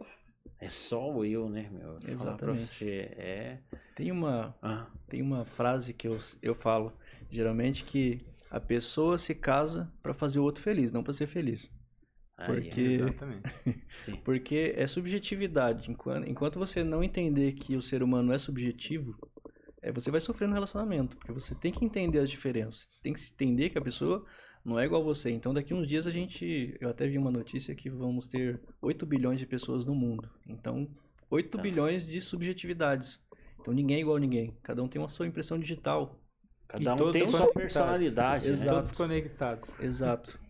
[0.58, 1.98] É só o eu, né, meu?
[2.06, 2.66] Exatamente.
[2.66, 3.58] você é.
[3.94, 6.92] Tem uma, Ah, tem uma frase que eu, eu falo,
[7.30, 11.70] geralmente, que a pessoa se casa para fazer o outro feliz, não para ser feliz.
[12.36, 13.42] aí, Porque- Exatamente.
[13.96, 14.16] Sim.
[14.24, 15.90] Porque é subjetividade.
[15.90, 19.16] Enquanto, enquanto você não entender que o ser humano é subjetivo,
[19.82, 21.16] é, você vai sofrer no relacionamento.
[21.16, 22.86] Porque você tem que entender as diferenças.
[22.90, 24.24] Você tem que entender que a pessoa
[24.64, 25.30] não é igual a você.
[25.30, 26.76] Então, daqui uns dias a gente.
[26.80, 30.28] Eu até vi uma notícia que vamos ter 8 bilhões de pessoas no mundo.
[30.46, 30.86] Então,
[31.30, 31.62] 8 Tá.
[31.62, 33.20] bilhões de subjetividades.
[33.60, 34.54] Então, ninguém é igual a ninguém.
[34.62, 36.20] Cada um tem uma sua impressão digital.
[36.70, 38.52] Cada E um tem sua personalidade, né?
[38.52, 38.74] Exato.
[38.74, 39.80] Todos conectados.
[39.80, 40.40] Exato.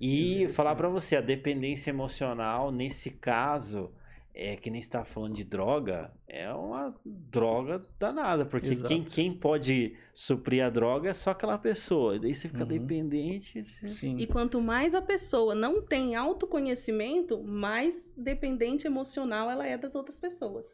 [0.00, 3.90] E falar pra você, a dependência emocional, nesse caso,
[4.34, 8.88] é que nem está falando de droga, é uma droga danada, porque Exato.
[8.88, 12.16] quem, quem pode suprir a droga é só aquela pessoa.
[12.16, 12.68] E daí você fica Uhum.
[12.68, 13.62] dependente.
[13.64, 14.16] você- Sim.
[14.18, 20.18] E quanto mais a pessoa não tem autoconhecimento, mais dependente emocional ela é das outras
[20.18, 20.66] pessoas.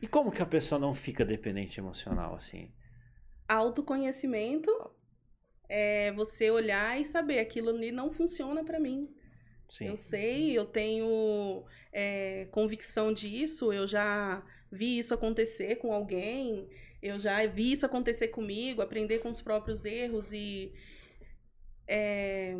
[0.00, 2.70] E como que a pessoa não fica dependente emocional assim?
[3.48, 4.70] Autoconhecimento
[5.68, 9.08] é você olhar e saber aquilo ali não funciona pra mim.
[9.70, 9.86] Sim.
[9.86, 16.68] Eu sei, eu tenho é, convicção disso, eu já vi isso acontecer com alguém,
[17.02, 20.72] eu já vi isso acontecer comigo, aprender com os próprios erros e.
[21.88, 22.54] é,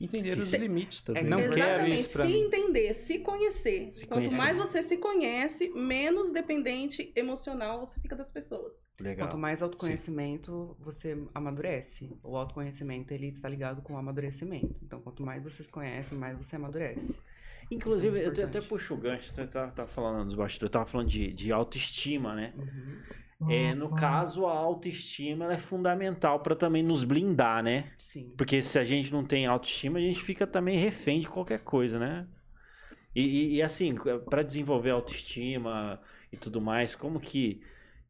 [0.00, 0.56] Entender Sim, os sim.
[0.56, 1.24] limites também.
[1.24, 1.48] Não né?
[1.48, 2.40] quero exatamente, se mim.
[2.40, 3.92] entender, se conhecer.
[3.92, 4.36] Se Quanto conhecer.
[4.36, 8.86] mais você se conhece, menos dependente emocional você fica das pessoas.
[9.00, 9.26] Legal.
[9.26, 12.18] Quanto mais autoconhecimento, você amadurece.
[12.22, 14.80] O autoconhecimento, ele está ligado com o amadurecimento.
[14.84, 17.20] Então, quanto mais você se conhece, mais você amadurece.
[17.70, 20.86] Inclusive, é eu até, puxo o gancho, você tá, tá falando dos bastidores, eu tava
[20.86, 22.52] falando de, de autoestima, né?
[22.56, 22.98] Uhum.
[23.48, 27.92] É, no caso, a autoestima ela é fundamental para também nos blindar, né?
[27.98, 28.32] Sim.
[28.36, 31.98] Porque se a gente não tem autoestima, a gente fica também refém de qualquer coisa,
[31.98, 32.26] né?
[33.14, 33.94] E, e- e, assim,
[34.28, 36.00] para desenvolver autoestima
[36.32, 37.60] e tudo mais, como que,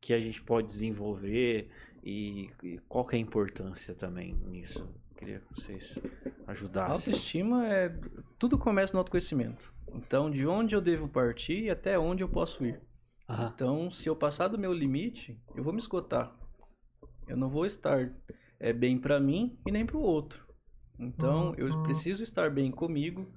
[0.01, 1.69] que a gente pode desenvolver
[2.05, 4.89] e, e qual que é a importância também nisso?
[5.17, 5.99] Queria que vocês
[6.47, 7.13] ajudassem.
[7.13, 7.93] Autoestima é.
[8.39, 9.73] Tudo começa no autoconhecimento.
[9.95, 12.81] Então, de onde eu devo partir e até onde eu posso ir.
[13.29, 13.53] Aham.
[13.55, 16.37] Então, se eu passar do meu limite, eu vou me esgotar.
[17.27, 18.13] Eu não vou estar
[18.59, 20.47] é, bem pra mim e nem pro outro.
[20.99, 23.33] Então, eu preciso estar bem comigo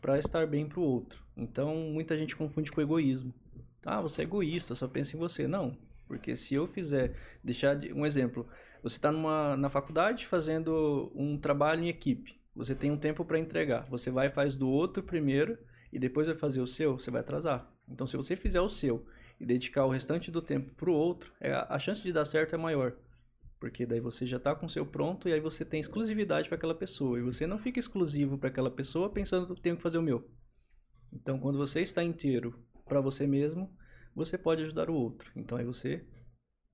[0.00, 1.22] para estar bem pro outro.
[1.36, 3.34] Então, muita gente confunde com egoísmo.
[3.84, 5.46] Ah, você é egoísta, só pensa em você.
[5.48, 8.46] Não, porque se eu fizer, deixar de, um exemplo,
[8.82, 12.38] você está numa na faculdade fazendo um trabalho em equipe.
[12.54, 13.86] Você tem um tempo para entregar.
[13.88, 15.58] Você vai e faz do outro primeiro
[15.92, 17.70] e depois vai fazer o seu, você vai atrasar.
[17.88, 19.06] Então, se você fizer o seu
[19.40, 22.54] e dedicar o restante do tempo para o outro, é, a chance de dar certo
[22.54, 22.96] é maior.
[23.60, 26.56] Porque daí você já está com o seu pronto e aí você tem exclusividade para
[26.56, 27.18] aquela pessoa.
[27.18, 30.02] E você não fica exclusivo para aquela pessoa pensando que eu tenho que fazer o
[30.02, 30.28] meu.
[31.12, 33.74] Então, quando você está inteiro para você mesmo,
[34.14, 35.30] você pode ajudar o outro.
[35.34, 36.04] Então, aí você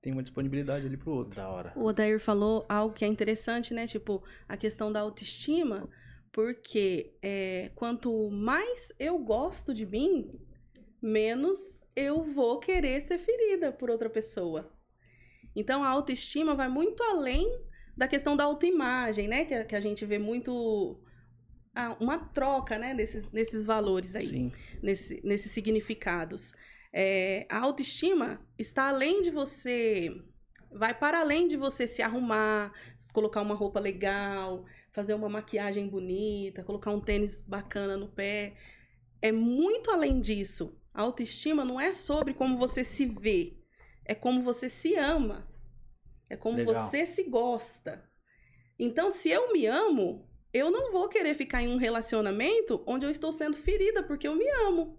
[0.01, 1.35] tem uma disponibilidade ali para o outro.
[1.35, 1.73] Da hora.
[1.75, 3.87] O Odair falou algo que é interessante, né?
[3.87, 5.89] Tipo, a questão da autoestima,
[6.31, 10.39] porque é, quanto mais eu gosto de mim,
[11.01, 14.71] menos eu vou querer ser ferida por outra pessoa.
[15.55, 17.47] Então, a autoestima vai muito além
[17.95, 19.45] da questão da autoimagem, né?
[19.45, 20.99] Que, a- que a gente vê muito
[21.73, 22.93] ah, uma troca, né?
[22.93, 24.51] Desses, nesses valores aí Sim.
[24.81, 26.53] nesse, nesses significados.
[26.91, 30.11] É, a autoestima está além de você.
[30.71, 32.73] Vai para além de você se arrumar,
[33.13, 38.55] colocar uma roupa legal, fazer uma maquiagem bonita, colocar um tênis bacana no pé.
[39.21, 40.77] É muito além disso.
[40.95, 43.53] A autoestima não é sobre como você se vê,
[44.05, 45.45] é como você se ama.
[46.29, 46.73] É como Legal.
[46.73, 48.03] você se gosta.
[48.79, 53.09] Então, se eu me amo, eu não vou querer ficar em um relacionamento onde eu
[53.11, 54.97] estou sendo ferida porque eu me amo.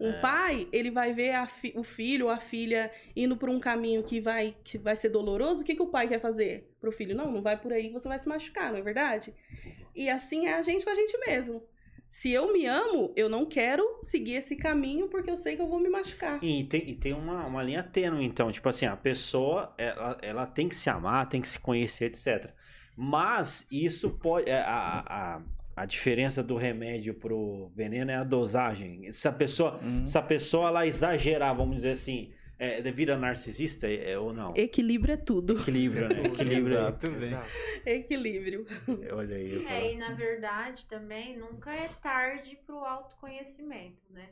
[0.00, 0.20] Um É.
[0.20, 4.20] pai, ele vai ver fi- o filho ou a filha indo por um caminho que
[4.20, 5.62] vai, que vai ser doloroso.
[5.62, 7.16] O que, que o pai quer fazer pro filho?
[7.16, 9.34] Não, não vai por aí, você vai se machucar, não é verdade?
[9.56, 9.84] Sim, sim.
[9.96, 11.62] E assim é a gente com a gente mesmo.
[12.08, 15.68] Se eu me amo, eu não quero seguir esse caminho porque eu sei que eu
[15.68, 16.42] vou me machucar.
[16.42, 20.46] E tem, e tem uma, uma linha tênue, então, tipo assim, a pessoa, ela, ela
[20.46, 22.50] tem que se amar, tem que se conhecer, etc.
[22.96, 24.48] Mas isso pode.
[24.50, 25.04] é, A,
[25.36, 25.42] a,
[25.76, 29.12] a diferença do remédio pro veneno é a dosagem.
[29.12, 30.04] Se a pessoa, Uhum.
[30.04, 34.52] se a pessoa ela exagerar, vamos dizer assim, é, vira narcisista é, ou não?
[34.56, 35.60] Equilíbrio é tudo.
[35.60, 36.22] Equilíbrio, né?
[36.24, 36.78] Equilíbrio.
[36.78, 37.28] Exato, bem.
[37.28, 37.48] Exato.
[37.86, 38.66] Equilíbrio.
[39.12, 39.64] Olha aí.
[39.66, 44.30] É, e na verdade também nunca é tarde pro autoconhecimento, né?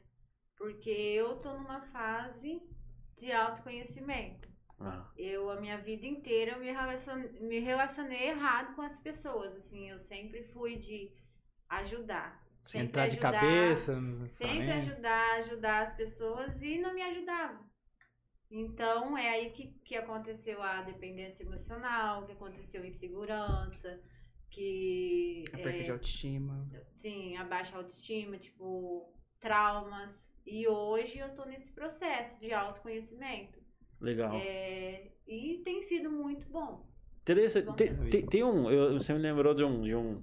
[0.56, 2.60] Porque eu tô numa fase
[3.16, 4.48] de autoconhecimento.
[4.78, 9.56] Ah, Eu, a minha vida inteira, eu me relacionei, me relacionei errado com as pessoas,
[9.56, 11.10] assim, eu sempre fui de
[11.68, 12.44] ajudar.
[12.62, 13.94] Sempre Entrar de ajudar, cabeça.
[14.30, 17.64] Sempre ajudar, ajudar as pessoas e não me ajudava.
[18.50, 24.00] Então, é aí que, que aconteceu a dependência emocional, que aconteceu a insegurança,
[24.50, 25.44] que...
[25.52, 26.68] A perda é, de autoestima.
[26.92, 30.30] sim, a baixa autoestima, tipo, traumas.
[30.46, 33.58] E hoje eu tô nesse processo de autoconhecimento.
[34.00, 34.36] legal.
[34.36, 36.86] É, e tem sido muito bom.
[37.62, 37.72] Bom.
[37.72, 38.70] Tem, tem- tem um.
[38.70, 40.22] eu- você me lembrou de um, de um,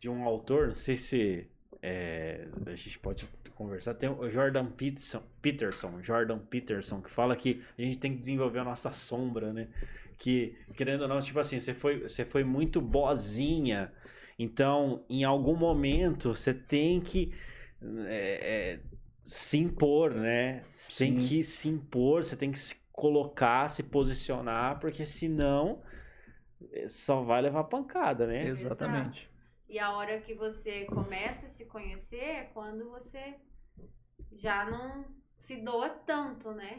[0.00, 1.48] de um autor, não sei se
[1.80, 3.24] é, a gente pode
[3.62, 3.94] conversar.
[3.94, 8.60] Tem o Jordan Peterson, Peterson, Jordan Peterson, que fala que a gente tem que desenvolver
[8.60, 9.68] a nossa sombra, né?
[10.18, 13.92] Que, querendo ou não, tipo assim, você foi, você foi muito boazinha.
[14.38, 17.32] Então, em algum momento, você tem que
[18.06, 18.80] é, é,
[19.24, 20.62] se impor, né?
[20.70, 21.28] Você Tem Sim.
[21.28, 25.82] que se impor, você tem que se colocar, se posicionar, porque senão
[26.72, 28.46] eh, só vai levar pancada, né?
[28.46, 29.30] Exatamente.
[29.68, 33.36] E a hora que você começa a se conhecer é quando você
[34.36, 35.04] já não
[35.36, 36.78] se doa tanto, né?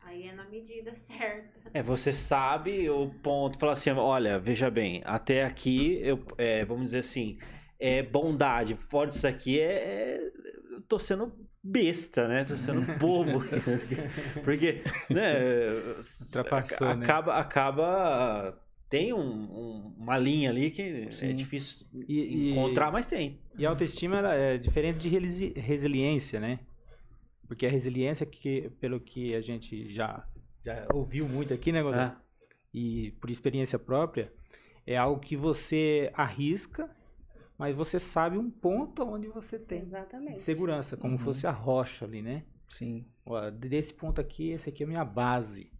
[0.00, 1.70] Aí é na medida certa.
[1.74, 6.86] É, você sabe o ponto, fala assim, olha, veja bem, até aqui, eu, é, vamos
[6.86, 7.38] dizer assim,
[7.78, 10.32] é bondade, fora disso aqui é, é-
[10.72, 12.44] eu tô sendo besta, né?
[12.44, 13.40] Tô sendo bobo.
[14.44, 15.40] Porque, né,
[16.24, 17.04] Ultrapassou, né?
[17.04, 21.34] acaba, acaba, tem um- um- uma linha ali que é Sim.
[21.34, 23.38] difícil E- e- encontrar, mas tem.
[23.58, 26.60] E a autoestima ela é diferente de resiliência, né?
[27.48, 30.24] Porque a resiliência, que, pelo que a gente já,
[30.64, 31.96] já ouviu muito aqui, né, Godô?
[31.96, 32.14] É.
[32.72, 34.30] E por experiência própria,
[34.86, 36.94] é algo que você arrisca,
[37.56, 40.42] mas você sabe um ponto onde você tem Exatamente.
[40.42, 41.18] segurança, como Uhum.
[41.18, 42.44] fosse a rocha ali, né?
[42.68, 43.06] Sim.
[43.24, 45.72] Ó, desse ponto aqui, esse aqui é a minha base.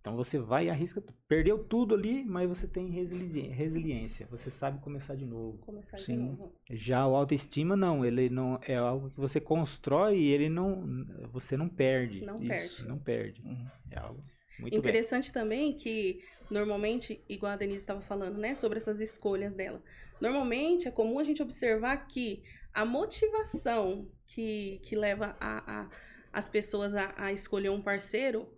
[0.00, 1.02] Então você vai e arrisca.
[1.28, 4.26] Perdeu tudo ali, mas você tem resili- resiliência.
[4.30, 5.58] Você sabe começar de novo.
[5.58, 6.16] Começar de Sim.
[6.16, 6.54] novo.
[6.70, 11.56] Já o autoestima não, ele não é algo que você constrói e ele não você
[11.56, 12.24] não perde.
[12.24, 12.88] Não Isso, perde.
[12.88, 13.42] Não perde.
[13.42, 13.66] Uhum.
[13.90, 14.24] É algo
[14.58, 14.78] muito bem.
[14.78, 19.82] Interessante também que, normalmente, igual a Denise estava falando, né, sobre essas escolhas dela.
[20.18, 25.90] Normalmente é comum a gente observar que a motivação que, que leva a, a-
[26.32, 28.48] as pessoas a, a escolher um parceiro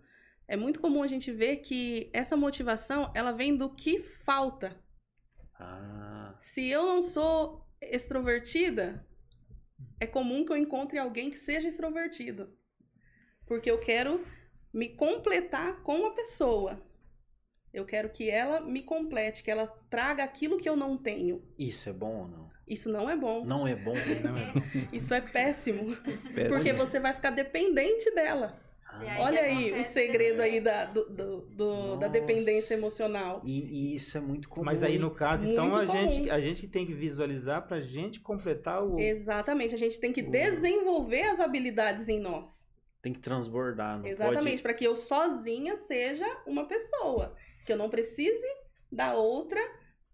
[0.53, 4.79] é muito comum a gente ver que essa motivação ela vem do que falta.
[5.59, 9.03] Ah, Se eu não sou extrovertida,
[9.99, 12.55] é comum que eu encontre alguém que seja extrovertido.
[13.47, 14.23] Porque eu quero
[14.71, 16.87] me completar com uma pessoa.
[17.73, 21.43] Eu quero que ela me complete, que ela traga aquilo que eu não tenho.
[21.59, 22.53] isso é bom ou não?
[22.69, 23.43] Isso não é bom.
[23.43, 23.95] Não é bom?
[24.23, 24.61] Não é bom.
[24.93, 25.97] Isso é péssimo.
[26.35, 26.49] Péssimo.
[26.51, 28.61] Porque você vai ficar dependente dela.
[28.95, 33.41] Ah, aí Olha que aí o segredo aí da, do, do- do- da dependência emocional.
[33.45, 34.65] E, e isso é muito comum.
[34.67, 38.85] Mas aí no caso, então a gente a gente tem que visualizar pra gente completar
[38.85, 39.75] o Exatamente.
[39.75, 42.67] A gente tem que O- desenvolver as habilidades em nós.
[43.01, 47.35] Tem que transbordar, não Exatamente, para que eu sozinha seja uma pessoa,
[47.67, 48.47] que eu não precise
[48.93, 49.61] da outra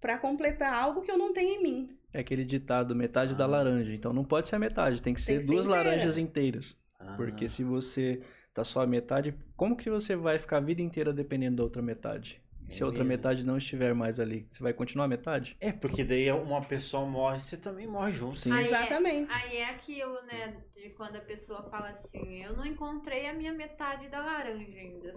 [0.00, 1.98] para completar algo que eu não tenho em mim.
[2.14, 3.48] É aquele ditado, metade da Ah.
[3.48, 3.92] laranja.
[3.92, 5.84] Então não pode ser a metade, tem que ser que ser duas inteira.
[5.84, 6.78] laranjas inteiras.
[6.98, 8.22] Ah, Porque se você
[8.58, 11.80] tá só a metade, como que você vai ficar a vida inteira dependendo da outra
[11.80, 12.42] metade?
[12.68, 13.16] Se É a outra mesmo.
[13.16, 15.56] metade não estiver mais ali, você vai continuar a metade?
[15.60, 18.36] É, porque daí uma pessoa morre, você também morre junto.
[18.40, 18.52] Sim.
[18.52, 19.32] Aí é- Exatamente.
[19.32, 20.56] Aí é aquilo, né?
[20.74, 25.14] De quando a pessoa fala assim, eu não encontrei a minha metade da laranja ainda.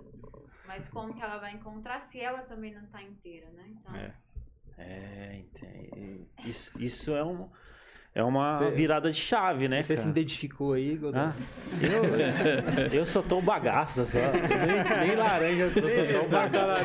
[0.67, 3.65] Mas como que ela vai encontrar se ela também não tá inteira, né?
[3.75, 4.13] Então, É.
[4.77, 6.27] É, entendi.
[6.45, 7.49] Isso, isso é, um,
[8.13, 10.11] é uma Você- virada de chave, né, Você se cara?
[10.11, 11.17] identificou aí, Godô?
[11.17, 11.33] Ah,
[11.81, 14.17] eu, eu sou tão bagaço, só.
[14.19, 15.81] Nem, nem laranja, eu sou
[16.21, 16.83] tão bagaço.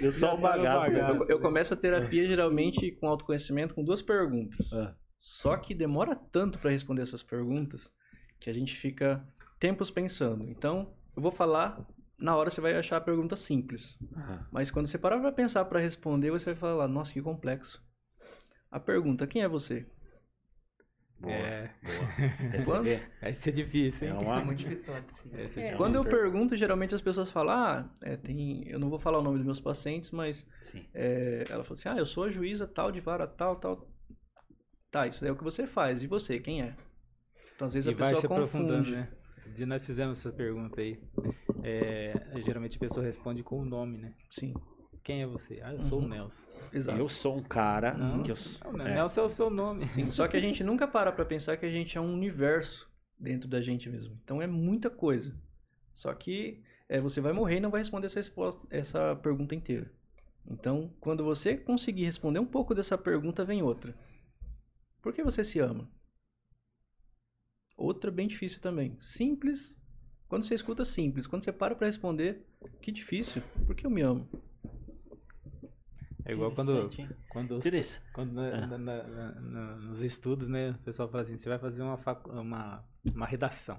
[0.00, 0.90] Eu sou um bagaço.
[0.92, 4.72] Eu, eu começo a terapia geralmente com autoconhecimento com duas perguntas.
[4.72, 4.94] Ah.
[5.20, 7.92] Só que demora tanto para responder essas perguntas
[8.38, 9.26] que a gente fica
[9.58, 10.48] tempos pensando.
[10.48, 11.80] Então, eu vou falar,
[12.18, 13.96] na hora você vai achar a pergunta simples.
[14.52, 17.82] Mas quando você parar para pensar para responder, você vai falar, nossa, que complexo.
[18.70, 19.86] A pergunta, quem é você?
[21.18, 22.50] Boa, É, boa.
[22.50, 24.16] Receber vai ser difícil, é hein?
[24.20, 24.44] É uma...
[24.44, 25.74] muito difícil falar de ser É.
[25.76, 28.68] Quando eu pergunto, geralmente as pessoas falam, ah, é, tem...
[28.68, 30.84] eu não vou falar o nome dos meus pacientes, mas Sim.
[30.94, 33.88] é, ela falou assim, ah, eu sou a juíza tal de vara tal, tal.
[34.90, 36.02] Tá, isso daí é o que você faz.
[36.02, 36.74] E você, quem é?
[37.54, 38.96] Então, às vezes E a vai pessoa se aprofundando, confunde.
[38.96, 39.08] né?
[39.54, 40.98] Dia nós fizemos essa pergunta aí.
[41.62, 42.12] É,
[42.44, 44.14] geralmente a pessoa responde com o nome, né?
[44.30, 44.54] Sim,
[45.06, 45.60] Quem é você?
[45.62, 46.06] Ah, eu sou Uhum.
[46.06, 46.44] o Nelson.
[46.72, 46.98] exato.
[46.98, 48.36] Eu sou um cara Não, que eu...
[48.72, 48.94] Não, é.
[48.94, 49.86] Nelson é o seu nome.
[49.86, 52.90] Sim, só que a gente nunca para pra pensar que a gente é um universo
[53.16, 54.18] dentro da gente mesmo.
[54.24, 55.32] Então é muita coisa.
[55.94, 59.88] Só que é, você vai morrer e não vai responder essa, resposta, essa pergunta inteira.
[60.44, 63.94] Então, quando você conseguir responder um pouco dessa pergunta, vem outra.
[65.00, 65.88] Por que você se ama?
[67.76, 68.96] Outra bem difícil também.
[69.00, 69.72] Simples.
[70.28, 72.44] Quando você escuta simples, quando você para pra responder,
[72.82, 73.40] que difícil.
[73.66, 74.28] Por que eu me amo?
[76.26, 76.90] É igual quando,
[77.28, 78.02] quando, Interessante.
[78.12, 78.66] quando na- Ah.
[78.66, 82.30] na- na- na- nos estudos, né, o pessoal fala assim, você vai fazer uma, facu-
[82.32, 83.78] uma, uma redação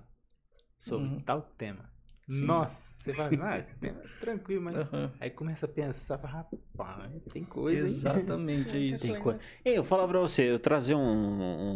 [0.78, 1.20] sobre Uhum.
[1.22, 1.90] tal tema.
[2.30, 2.44] Sim.
[2.46, 4.76] Nossa, você fala, ah, esse tema é tranquilo, mas...
[4.78, 5.12] Aham.
[5.20, 6.34] Aí começa a pensar, fala,
[6.78, 7.86] rapaz, tem coisa?
[7.86, 9.08] Exatamente, é isso.
[9.08, 9.40] Tem coisa.
[9.64, 11.00] Ei, eu vou falar pra você, eu trazer um,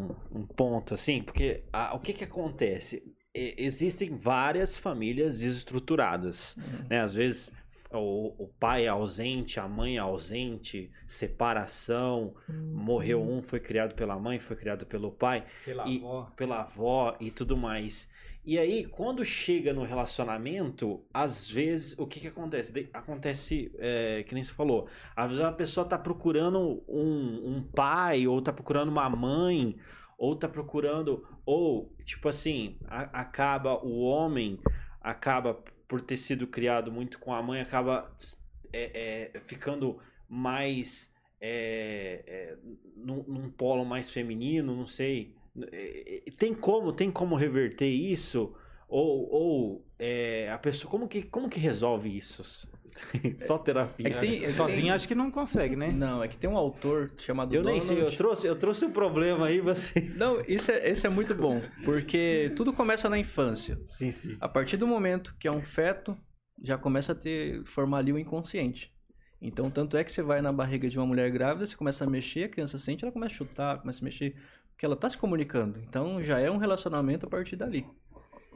[0.09, 3.01] um, um ponto assim, porque ah, o que que acontece?
[3.33, 6.85] E- existem várias famílias desestruturadas, Uhum.
[6.89, 6.99] né?
[7.01, 7.49] Às vezes
[7.93, 12.33] o, o pai é ausente, a mãe é ausente, separação,
[12.73, 16.31] morreu um, foi criado pela mãe, foi criado pelo pai, Pela E- avó.
[16.35, 18.09] pela avó e tudo mais.
[18.43, 22.71] E aí, quando chega no relacionamento, às vezes, o que que acontece?
[22.71, 27.63] De- acontece, é, que nem você falou, às vezes a pessoa tá procurando um, um
[27.63, 29.75] pai, ou tá procurando uma mãe,
[30.17, 34.57] ou tá procurando, ou, tipo assim, a- acaba o homem,
[35.01, 35.61] acaba
[35.91, 38.15] por ter sido criado muito com a mãe, acaba
[38.71, 42.57] é, é, ficando mais é, é,
[42.95, 45.35] num, num polo mais feminino, não sei.
[45.69, 48.55] É, é, Tem como, tem como reverter isso?
[48.93, 52.67] Ou, ou é, a pessoa, como que, como que resolve isso?
[53.47, 54.05] Só terapia.
[54.09, 55.89] É tem- é que Sozinho tem- acho que não consegue, né?
[55.93, 58.83] Não, é que tem um autor chamado Eu nem sei, eu Donald- trouxe, eu trouxe
[58.83, 60.01] um problema aí, você.
[60.17, 63.79] Não, isso é, esse é muito bom, porque tudo começa na infância.
[63.87, 64.35] Sim, sim.
[64.41, 66.17] A partir do momento que é um feto,
[66.61, 68.91] já começa a ter formar ali o inconsciente.
[69.41, 72.09] Então, tanto é que você vai na barriga de uma mulher grávida, você começa a
[72.09, 74.35] mexer, a criança sente, ela começa a chutar, começa a mexer,
[74.73, 75.79] porque ela está se comunicando.
[75.87, 77.85] Então, já é um relacionamento a partir dali.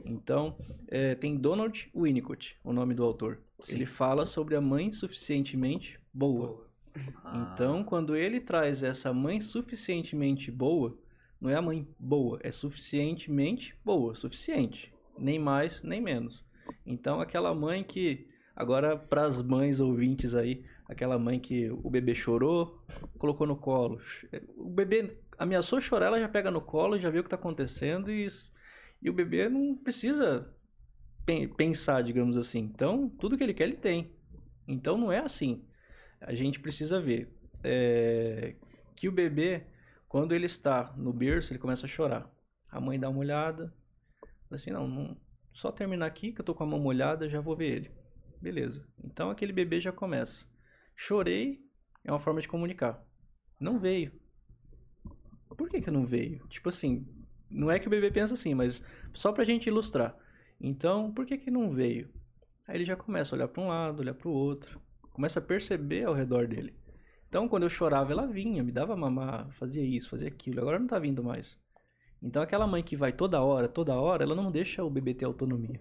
[0.04, 0.56] Então,
[0.88, 3.40] é, tem Donald Winnicott, o nome do autor.
[3.60, 3.76] Sim.
[3.76, 6.66] Ele fala sobre a mãe suficientemente boa.
[7.24, 7.50] Ah.
[7.52, 10.96] Então, quando ele traz essa mãe suficientemente boa,
[11.40, 16.44] não é a mãe boa, é suficientemente boa, suficiente, nem mais nem menos.
[16.84, 22.14] Então, aquela mãe que agora para as mães ouvintes aí, aquela mãe que o bebê
[22.14, 22.82] chorou,
[23.18, 24.00] colocou no colo,
[24.56, 28.10] o bebê ameaçou chorar, ela já pega no colo, já vê o que está acontecendo
[28.10, 28.28] e
[29.06, 30.52] e o bebê não precisa
[31.24, 32.58] pen- pensar, digamos assim.
[32.58, 34.10] Então, tudo que ele quer, ele tem.
[34.66, 35.64] Então, não é assim.
[36.20, 37.32] A gente precisa ver
[37.62, 38.56] é,
[38.96, 39.64] que o bebê,
[40.08, 42.28] quando ele está no berço, ele começa a chorar.
[42.68, 43.72] A mãe dá uma olhada,
[44.50, 45.16] assim, não, não
[45.54, 47.90] só terminar aqui que eu tô com a mão molhada, já vou ver ele.
[48.42, 48.88] Beleza.
[49.04, 50.44] Então, aquele bebê já começa.
[50.96, 51.64] Chorei
[52.02, 53.00] é uma forma de comunicar.
[53.60, 54.10] Não veio.
[55.56, 56.44] Por que que não veio?
[56.48, 57.06] Tipo assim,
[57.50, 58.82] não é que o bebê pensa assim, mas
[59.12, 60.16] só pra gente ilustrar.
[60.60, 62.08] Então, por que que não veio?
[62.66, 64.80] Aí ele já começa a olhar para um lado, olhar para o outro,
[65.12, 66.74] começa a perceber ao redor dele.
[67.28, 70.60] Então, quando eu chorava, ela vinha, me dava mamar, fazia isso, fazia aquilo.
[70.60, 71.58] Agora não tá vindo mais.
[72.22, 75.24] Então, aquela mãe que vai toda hora, toda hora, ela não deixa o bebê ter
[75.26, 75.80] autonomia.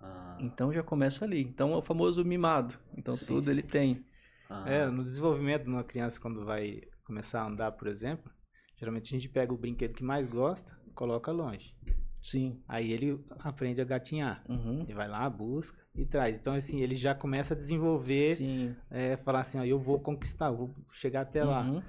[0.00, 1.42] Ah, Então, já começa ali.
[1.42, 2.78] Então, é o famoso mimado.
[2.96, 3.26] Então, Sim.
[3.26, 4.04] tudo ele tem.
[4.48, 4.64] ah.
[4.68, 8.30] É, no desenvolvimento de uma criança quando vai começar a andar, por exemplo,
[8.76, 11.74] geralmente a gente pega o brinquedo que mais gosta, coloca longe.
[12.22, 12.60] Sim.
[12.68, 14.44] Aí ele aprende a gatinhar.
[14.46, 14.82] Uhum.
[14.82, 16.36] Ele vai lá, busca e traz.
[16.36, 18.76] Então, assim, ele já começa a desenvolver, Sim.
[18.90, 21.62] é, falar assim, ó, eu vou conquistar, eu vou chegar até lá.
[21.62, 21.82] Uhum.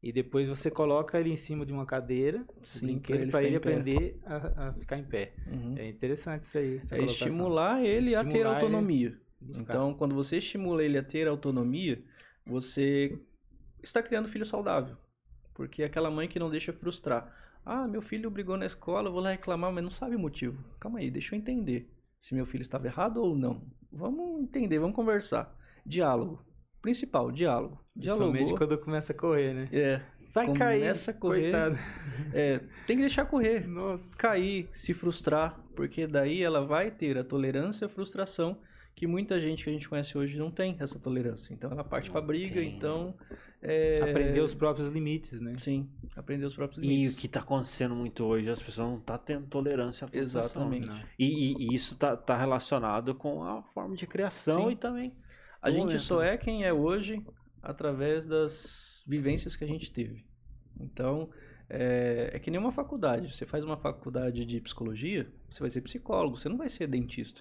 [0.00, 3.56] E depois você coloca ele em cima de uma cadeira, Sim, brinquedo, para ele ele,
[3.56, 5.32] aprender a, a ficar em pé.
[5.48, 5.74] Uhum.
[5.76, 6.80] É interessante isso aí.
[6.92, 9.18] É estimular ele a ter Estimular autonomia.
[9.42, 12.00] Então, quando você estimula ele a ter autonomia,
[12.46, 13.18] você
[13.82, 14.96] está criando um filho saudável.
[15.54, 17.43] Porque é aquela mãe que não deixa frustrar.
[17.64, 20.62] Ah, meu filho brigou na escola, eu vou lá reclamar, mas não sabe o motivo.
[20.78, 23.62] Calma aí, deixa eu entender se meu filho estava errado ou não.
[23.90, 25.54] Vamos entender, vamos conversar.
[25.84, 26.44] Diálogo.
[26.82, 27.82] Principal, diálogo.
[27.94, 28.58] Principalmente Dialogou.
[28.58, 29.68] quando começa a correr, né?
[29.72, 30.00] É,
[30.34, 30.80] Vai cair.
[30.80, 31.42] Começa a correr.
[31.42, 31.78] Coitado.
[32.34, 33.68] é, tem que deixar correr.
[33.68, 34.16] Nossa.
[34.16, 38.58] cair, se frustrar, porque daí ela vai ter a tolerância à frustração
[38.96, 41.54] que muita gente que a gente conhece hoje não tem essa tolerância.
[41.54, 42.76] Então ela parte para briga, tem.
[42.76, 43.14] então
[43.64, 44.02] é...
[44.10, 45.54] Aprender os próprios limites, né?
[45.58, 47.14] sim, aprender os próprios E o limites.
[47.16, 50.62] que tá acontecendo muito hoje, as pessoas não tá tendo tolerância à frustração.
[50.72, 50.86] Exatamente.
[50.88, 51.00] Não.
[51.18, 54.72] E, e- e isso tá, tá relacionado com a forma de criação Sim.
[54.72, 55.12] e também.
[55.62, 56.34] A gente momento, só né?
[56.34, 57.24] é quem é hoje
[57.62, 60.24] através das vivências que a gente teve.
[60.78, 61.30] Então,
[61.70, 63.34] é, é que nem uma faculdade.
[63.34, 67.40] Você faz uma faculdade de psicologia, você vai ser psicólogo, você não vai ser dentista.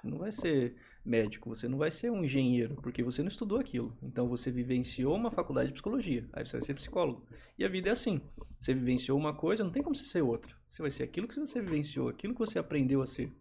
[0.00, 0.76] Você não vai ser
[1.08, 3.96] médico, você não vai ser um engenheiro, porque você não estudou aquilo.
[4.02, 7.26] Então, você vivenciou uma faculdade de psicologia, aí você vai ser psicólogo.
[7.58, 8.20] E a vida é assim.
[8.60, 10.54] Você vivenciou uma coisa, não tem como você ser outra.
[10.70, 13.32] Você vai ser aquilo que você vivenciou, aquilo que você aprendeu a ser.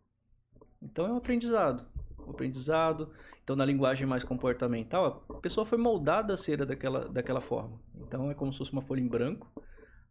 [0.81, 1.85] Então, é um aprendizado.
[2.25, 3.11] Um aprendizado,
[3.43, 7.79] então, na linguagem mais comportamental, a pessoa foi moldada a ser daquela, daquela forma.
[7.95, 9.51] Então, é como se fosse uma folha em branco.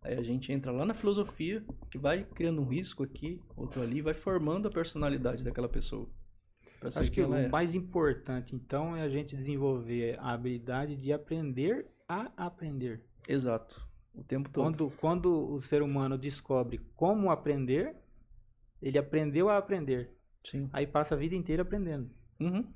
[0.03, 4.01] Aí a gente entra lá na filosofia, que vai criando um risco aqui, outro ali,
[4.01, 6.09] vai formando a personalidade daquela pessoa.
[6.83, 7.49] Acho que ela o é.
[7.49, 13.05] mais importante, então, é a gente desenvolver a habilidade de aprender a aprender.
[13.29, 13.85] Exato.
[14.15, 14.65] O tempo todo.
[14.65, 17.95] Quando, quando o ser humano descobre como aprender,
[18.81, 20.11] ele aprendeu a aprender.
[20.45, 20.69] Sim.
[20.73, 22.11] Aí passa a vida inteira aprendendo.
[22.41, 22.73] Uhum.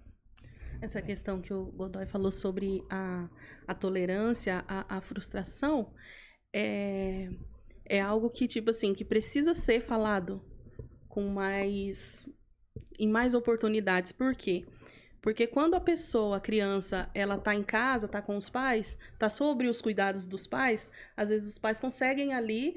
[0.81, 3.29] Essa questão que o Godoy falou sobre a,
[3.67, 5.93] a tolerância, a, a frustração,
[6.53, 7.31] é,
[7.85, 10.43] é algo que, tipo assim, que precisa ser falado
[11.09, 12.27] com mais.
[13.01, 14.13] Em mais oportunidades.
[14.13, 14.65] Por quê?
[15.23, 19.29] Porque quando a pessoa, a criança, ela tá em casa, tá com os pais, tá
[19.29, 22.77] sobre os cuidados dos pais, às vezes os pais conseguem ali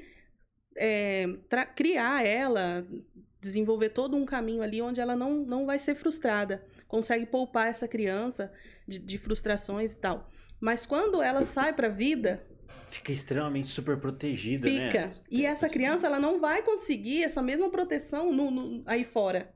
[0.76, 1.26] é,
[1.74, 2.86] criar ela,
[3.40, 7.88] desenvolver todo um caminho ali onde ela não, não vai ser frustrada consegue poupar essa
[7.88, 8.52] criança
[8.86, 10.30] de, de frustrações e tal.
[10.60, 12.46] Mas quando ela sai para a vida,
[12.88, 15.08] Fica extremamente super protegida, fica.
[15.08, 15.14] né?
[15.28, 19.53] E essa criança ela não vai conseguir essa mesma proteção no, no- aí fora.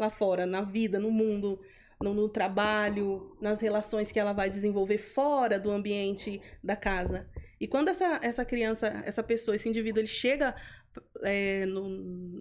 [0.00, 1.60] Lá fora, na vida, no mundo,
[2.00, 7.28] no, no trabalho, nas relações que ela vai desenvolver fora do ambiente da casa.
[7.60, 10.54] E quando essa, essa criança, essa pessoa, esse indivíduo, ele chega
[11.22, 11.88] é, no-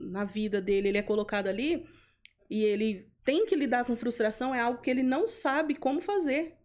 [0.10, 1.86] na vida dele, ele é colocado ali
[2.50, 6.56] e ele tem que lidar com frustração, é algo que ele não sabe como fazer.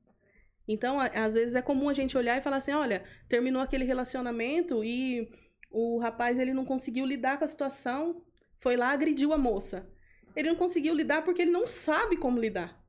[0.66, 3.84] Então, a- às vezes é comum a gente olhar e falar assim, olha, terminou aquele
[3.84, 5.28] relacionamento e
[5.70, 8.22] o rapaz ele não conseguiu lidar com a situação,
[8.60, 9.86] foi lá agrediu a moça.
[10.34, 12.82] Ele não conseguiu lidar porque ele não sabe como lidar.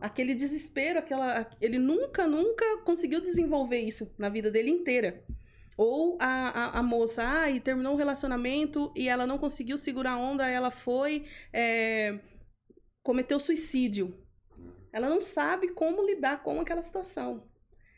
[0.00, 5.24] Aquele desespero, aquela, ele nunca, nunca conseguiu desenvolver isso na vida dele inteira.
[5.76, 10.12] Ou a, a, a moça, ah, e terminou um relacionamento e ela não conseguiu segurar
[10.12, 12.18] a onda, ela foi, é,
[13.02, 14.16] cometeu suicídio.
[14.92, 17.42] Ela não sabe como lidar com aquela situação.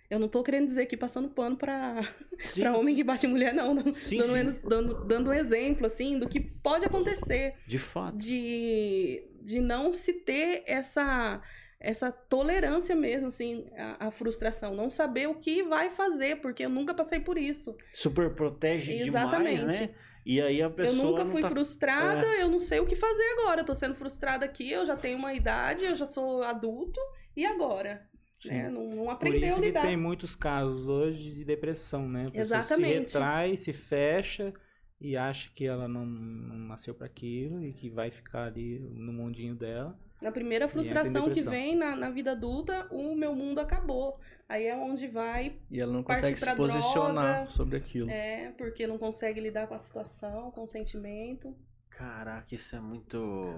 [0.09, 2.00] Eu não tô querendo dizer aqui passando pano pra
[2.76, 3.92] homem que bate mulher, não.
[3.92, 4.32] Sim, dando, sim.
[4.32, 8.16] menos- dando, dando um exemplo, assim, do que pode acontecer De fato.
[8.16, 11.42] de, de não se ter essa
[11.78, 14.74] essa tolerância mesmo, assim, à, à frustração.
[14.74, 17.76] Não saber o que vai fazer, porque eu nunca passei por isso.
[17.92, 19.61] Super protege Exatamente.
[19.61, 19.94] demais, né?
[20.24, 21.48] E aí a pessoa eu nunca fui tá...
[21.48, 23.61] frustrada, eu não sei o que fazer agora.
[23.61, 26.98] Eu tô sendo frustrada aqui, eu já tenho uma idade, eu já sou adulto,
[27.36, 28.09] e agora?
[28.45, 28.68] Né?
[28.68, 29.82] Não, não Por aprendeu isso a que lidar.
[29.82, 32.26] tem muitos casos hoje de depressão, né?
[32.26, 33.11] A pessoa Exatamente.
[33.11, 34.53] se retrai, se fecha
[35.01, 39.12] e acha que ela não, não nasceu para aquilo e que vai ficar ali no
[39.12, 39.99] mundinho dela.
[40.22, 44.18] Na primeira frustração que vem na, na vida adulta, o meu mundo acabou.
[44.49, 47.51] Aí é onde vai, E ela não consegue se posicionar droga.
[47.51, 48.09] sobre aquilo.
[48.11, 51.55] é, porque não consegue lidar com a situação, com o sentimento.
[51.97, 53.16] Caraca, isso é muito.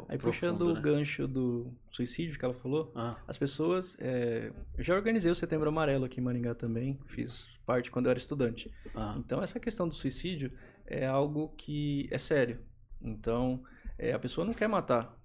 [0.08, 0.22] Aí profundo,
[0.58, 0.80] puxando o né?
[0.80, 3.96] gancho do suicídio que ela falou, Ah, as pessoas.
[3.98, 8.10] é, Eu já organizei o Setembro Amarelo aqui em Maringá também, fiz parte quando eu
[8.10, 8.70] era estudante.
[8.94, 10.52] ah, Então, essa questão do suicídio
[10.86, 12.60] é algo que é sério.
[13.02, 13.60] Então,
[13.98, 15.16] é, a pessoa não quer matar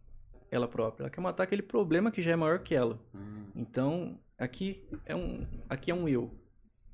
[0.49, 2.99] ela própria, ela quer matar aquele problema que já é maior que ela.
[3.13, 6.33] hum, Então, aqui é um, aqui é um eu.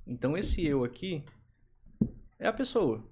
[0.06, 1.24] Então, esse eu aqui
[2.38, 3.06] é a pessoa.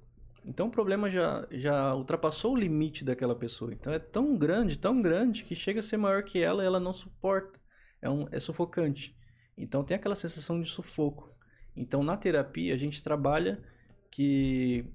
[0.48, 3.74] Então, o problema já, já ultrapassou o limite daquela pessoa.
[3.74, 6.80] Então, é tão grande, tão grande, que chega a ser maior que ela e ela
[6.80, 7.60] não suporta.
[8.02, 9.16] É, um, é sufocante.
[9.58, 11.36] Então, tem aquela sensação de sufoco.
[11.76, 13.62] Então, na terapia, a gente trabalha
[14.10, 14.86] que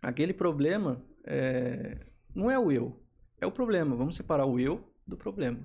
[0.00, 1.98] aquele problema é,
[2.34, 3.00] não é o eu,
[3.40, 3.94] é o problema.
[3.94, 5.60] Vamos separar o eu do problema.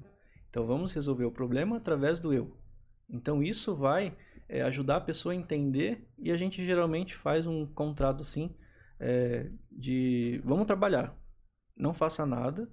[0.49, 2.57] Então vamos resolver o problema através do eu.
[3.09, 4.15] Então isso vai
[4.47, 8.55] é, ajudar a pessoa a entender e a gente geralmente faz um contrato assim
[8.99, 11.15] é, de vamos trabalhar,
[11.75, 12.69] não faça nada,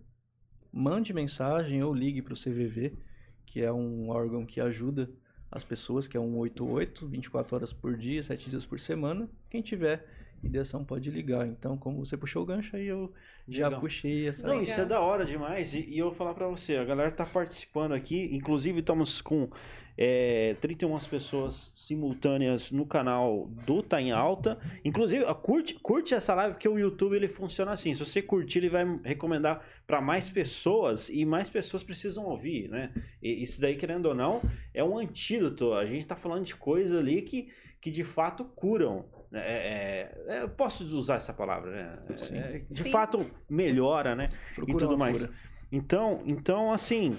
[0.72, 2.96] mande mensagem ou ligue para o CVV,
[3.44, 5.10] que é um órgão que ajuda
[5.50, 9.28] as pessoas, que é um 88, 24 horas por dia, 7 dias por semana.
[9.50, 10.06] Quem tiver
[10.43, 11.47] ideação pode ligar.
[11.47, 13.12] Então, como você puxou o gancho, aí eu
[13.49, 13.80] já Legal.
[13.80, 14.47] puxei essa.
[14.47, 15.74] Não, isso é da hora demais.
[15.74, 18.28] E, e eu vou falar pra você, a galera tá participando aqui.
[18.32, 19.49] Inclusive, estamos com
[19.97, 24.59] é, 31 pessoas simultâneas no canal do Tá em Alta.
[24.84, 27.95] Inclusive, curte, curte essa live, porque o YouTube ele funciona assim.
[27.95, 32.93] Se você curtir, ele vai recomendar pra mais pessoas e mais pessoas precisam ouvir, né?
[33.22, 34.40] E isso daí, querendo ou não,
[34.72, 35.74] é um antídoto.
[35.74, 39.05] A gente tá falando de coisas ali que, que de fato curam.
[39.34, 42.16] É, é, é, eu posso usar essa palavra, né?
[42.18, 42.36] Sim.
[42.36, 42.90] É, de Sim.
[42.90, 44.28] fato, melhora, né?
[44.54, 45.20] Procura e tudo mais.
[45.22, 45.32] cura.
[45.70, 47.16] Então, então assim,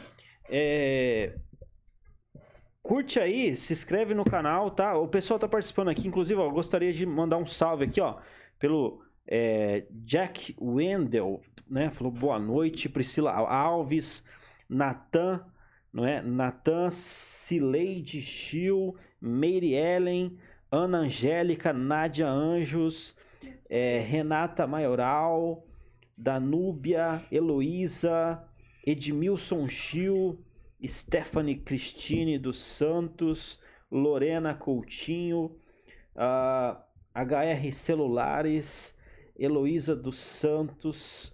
[0.47, 1.35] é,
[2.83, 4.95] curte aí, se inscreve no canal, tá?
[4.95, 8.17] O pessoal tá participando aqui, inclusive, ó, eu gostaria de mandar um salve aqui, ó,
[8.59, 11.89] pelo é, Jack Wendell, né?
[11.89, 14.23] Falou boa noite, Priscila Alves,
[14.69, 15.43] Natan,
[15.91, 16.21] não é?
[16.21, 20.37] Natan, Cileide Chiu, Mary Ellen,
[20.73, 23.15] Ana Angélica, Nádia Anjos,
[23.69, 25.63] é, Renata Maioral,
[26.17, 28.43] Danúbia, Heloísa,
[28.83, 30.39] Edmilson Gil,
[30.83, 33.59] Stephanie Cristine dos Santos,
[33.91, 35.55] Lorena Coutinho,
[36.15, 38.97] ah, HR Celulares,
[39.37, 41.31] Heloísa dos Santos.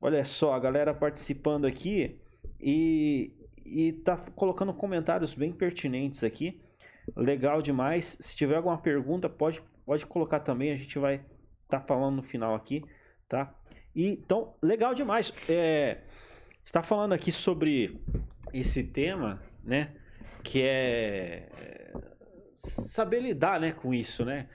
[0.00, 2.20] Olha só, a galera participando aqui
[2.60, 3.32] e,
[3.64, 6.60] e tá colocando comentários bem pertinentes aqui.
[7.14, 8.16] Legal demais.
[8.20, 10.72] Se tiver alguma pergunta, pode, pode colocar também.
[10.72, 11.24] A gente vai
[11.64, 12.84] estar falando no final aqui,
[13.28, 13.54] tá?
[13.94, 15.32] E, então, legal demais.
[15.48, 15.98] É,
[16.64, 18.00] está falando aqui sobre
[18.52, 19.94] esse tema, né?
[20.42, 21.92] Que é, é,
[22.54, 24.48] saber lidar, né, com isso, né?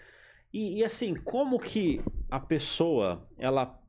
[0.54, 3.80] E, e, assim, como que a pessoa ela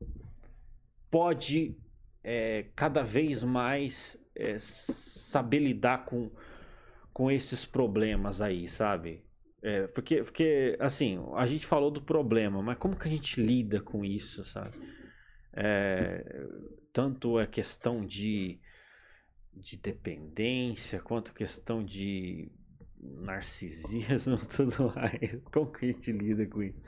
[1.10, 1.76] pode
[2.22, 6.30] é, cada vez mais é, saber lidar com,
[7.12, 9.22] com esses problemas aí, sabe?
[9.62, 13.80] É, porque, porque, assim, a gente falou do problema, mas como que a gente lida
[13.80, 14.76] com isso, sabe?
[15.52, 16.46] É,
[16.92, 18.60] tanto a questão de
[19.54, 22.50] de dependência, quanto questão de
[22.98, 25.42] narcisismo tudo mais.
[25.52, 26.80] Como que a gente lida com isso?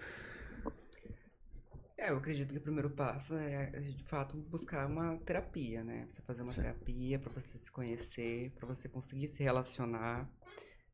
[1.96, 6.06] É, eu acredito que o primeiro passo é, de fato, buscar uma terapia, né?
[6.08, 6.62] Você fazer uma Sim.
[6.62, 10.28] terapia para você se conhecer, para você conseguir se relacionar,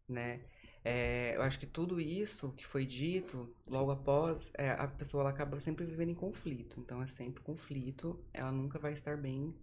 [0.06, 0.40] né?
[0.84, 5.30] É, eu acho que tudo isso que foi dito logo após, é, a pessoa ela
[5.30, 6.80] acaba sempre vivendo em conflito.
[6.80, 9.54] Então é sempre conflito, ela nunca vai estar bem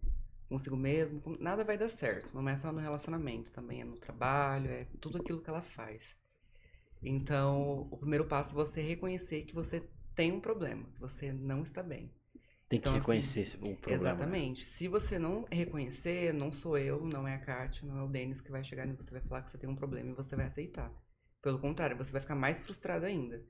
[0.49, 2.33] consigo mesmo, nada vai dar certo.
[2.33, 6.15] Não é só no relacionamento, também é no trabalho, é tudo aquilo que ela faz.
[7.01, 9.87] Então, o primeiro passo é você reconhecer que você
[10.17, 12.11] tem um problema, você não está bem.
[12.67, 13.91] Tem Então, que assim, reconhecer esse, o problema.
[13.91, 13.95] né?
[13.95, 14.65] Exatamente.
[14.65, 18.41] Se você não reconhecer, não sou eu, não é a Kátia, não é o Denis
[18.41, 20.47] que vai chegar e você vai falar que você tem um problema e você vai
[20.47, 20.91] aceitar.
[21.41, 23.41] Pelo contrário, você vai ficar mais frustrado ainda.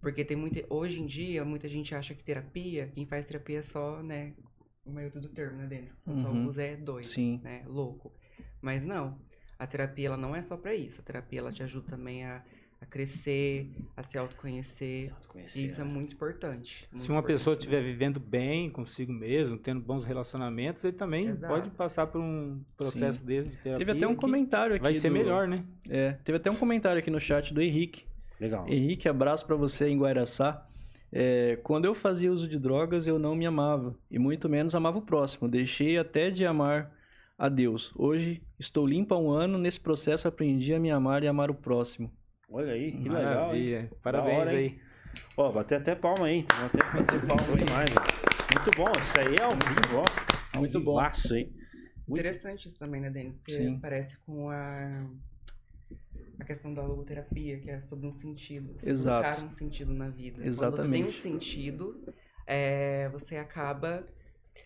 [0.00, 0.64] Porque tem muita.
[0.68, 4.34] Hoje em dia, muita gente acha que terapia, quem faz terapia é só, né?
[4.84, 5.92] O maioria do termo, né, Denis?
[6.20, 6.46] Só Uhum.
[6.46, 7.40] o Zé é doido, Sim.
[7.44, 7.62] né?
[7.68, 8.12] Louco.
[8.60, 9.20] Mas não.
[9.58, 11.00] A terapia, ela não é só pra isso.
[11.02, 12.42] A terapia, ela te ajuda também a,
[12.80, 15.12] a crescer, a se autoconhecer.
[15.14, 15.90] Autoconhecer, E isso é né?
[15.90, 16.88] muito importante.
[16.90, 21.28] muito Se uma pessoa importante estiver vivendo bem consigo mesmo, tendo bons relacionamentos, ele também
[21.28, 21.52] Exato.
[21.52, 23.86] pode passar por um processo desse de terapia.
[23.86, 24.82] Teve até um comentário aqui.
[24.82, 25.62] Vai ser do- melhor, né?
[25.88, 28.04] É, teve até um comentário aqui no chat do Henrique.
[28.40, 28.66] Legal.
[28.66, 30.66] Henrique, abraço pra você em Guaraçá.
[31.12, 34.96] É, quando eu fazia uso de drogas, eu não me amava e muito menos amava
[34.98, 35.48] o próximo.
[35.48, 36.90] Deixei até de amar
[37.36, 37.92] a Deus.
[37.96, 39.58] Hoje estou limpo há um ano.
[39.58, 42.10] Nesse processo aprendi a me amar e amar o próximo.
[42.52, 43.70] Olha aí, que legal, hein?
[43.72, 43.92] Maravilha.
[44.02, 44.80] Parabéns hora, hein?
[44.80, 44.80] aí.
[45.36, 46.44] Ó, bater até palma aí.
[46.56, 47.90] Vou até bater palma demais.
[47.96, 48.54] ó.
[48.58, 50.02] Muito bom, isso aí é ao vivo,
[50.54, 50.58] ó.
[50.58, 51.00] Muito bom.
[51.00, 51.54] hein?
[52.08, 53.38] Muito Interessante isso também, né, Denis?
[53.38, 53.78] Porque Sim.
[53.78, 55.06] parece com a,
[56.40, 58.74] a questão da logoterapia, que é sobre um sentido.
[58.80, 59.28] Você Exato.
[59.28, 60.38] buscar um sentido na vida.
[60.38, 60.90] Quando você Exatamente.
[60.90, 62.14] tem um sentido,
[62.46, 64.04] é, você acaba...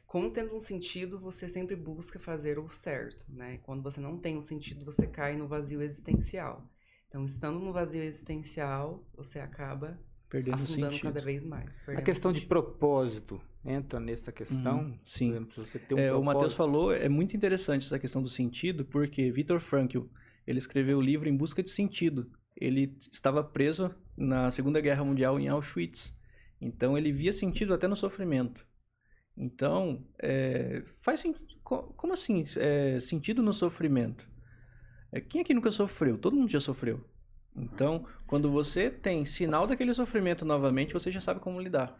[0.07, 3.59] Com tendo um sentido, você sempre busca fazer o certo, né?
[3.62, 6.66] Quando você não tem um sentido, você cai no vazio existencial.
[7.15, 9.97] Então, estando no vazio existencial, você acaba
[10.29, 11.12] Perdendo afundando sentido.
[11.12, 11.71] cada vez mais.
[11.87, 12.49] A questão de sentido.
[12.49, 14.81] propósito entra nessa questão.
[14.81, 15.29] Uhum, sim.
[15.29, 16.25] Por exemplo, se você tem um É, o.
[16.25, 20.01] Matheus falou, é muito interessante essa questão do sentido, porque Viktor Frankl,
[20.45, 22.29] ele escreveu o livro Em Busca de Sentido.
[22.57, 26.12] Ele estava preso na Segunda Guerra Mundial em Auschwitz.
[26.61, 28.67] Então, ele via sentido até no sofrimento.
[29.37, 31.23] Então, é, faz
[31.62, 34.34] como assim é, sentido no sofrimento?
[35.15, 36.19] É, quem aqui nunca sofreu?
[36.19, 37.01] Todo mundo já sofreu.
[37.55, 41.97] Então, quando você tem sinal daquele sofrimento novamente, você já sabe como lidar.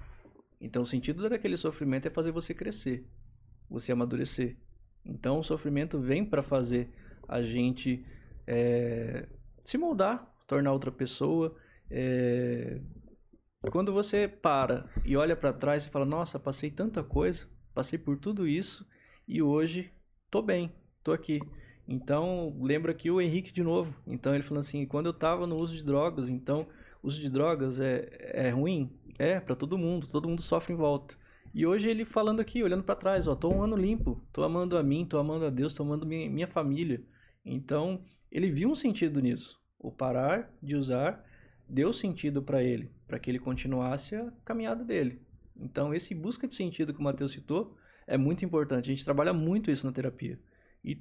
[0.61, 3.07] Então, o sentido daquele sofrimento é fazer você crescer,
[3.71, 4.57] você amadurecer.
[5.05, 6.91] Então, o sofrimento vem para fazer
[7.29, 8.05] a gente
[8.49, 9.29] é,
[9.63, 11.55] se moldar, tornar outra pessoa.
[11.89, 12.81] é,
[13.71, 18.19] Quando você para e olha para trás e fala: Nossa, passei tanta coisa, passei por
[18.19, 18.85] tudo isso
[19.29, 19.93] e hoje
[20.29, 20.73] tô bem,
[21.05, 21.41] tô aqui.
[21.87, 23.95] Então, lembra aqui o Henrique de novo.
[24.07, 26.67] Então, ele falou assim: quando eu estava no uso de drogas, então,
[27.03, 28.91] uso de drogas é, é ruim?
[29.19, 31.17] É, para todo mundo, todo mundo sofre em volta.
[31.53, 34.77] E hoje ele falando aqui, olhando para trás, ó, tô um ano limpo, tô amando
[34.77, 37.01] a mim, tô amando a Deus, tô amando minha, minha família.
[37.45, 39.61] Então, ele viu um sentido nisso.
[39.79, 41.25] O parar de usar
[41.69, 45.23] deu sentido para ele, para que ele continuasse a caminhada dele.
[45.57, 47.77] Então, esse busca de sentido que o Matheus citou
[48.07, 48.91] é muito importante.
[48.91, 50.41] A gente trabalha muito isso na terapia.
[50.85, 50.99] E,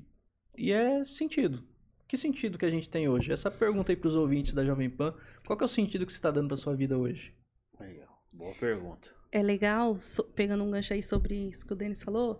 [0.57, 1.63] e é sentido.
[2.07, 3.31] Que sentido que a gente tem hoje?
[3.31, 5.15] Essa pergunta aí para os ouvintes da Jovem Pan.
[5.45, 7.33] Qual que é o sentido que você está dando para sua vida hoje?
[7.79, 8.13] Aí, ó.
[8.31, 9.09] Boa pergunta.
[9.31, 12.39] é legal, so- pegando um gancho aí sobre isso que o Denis falou,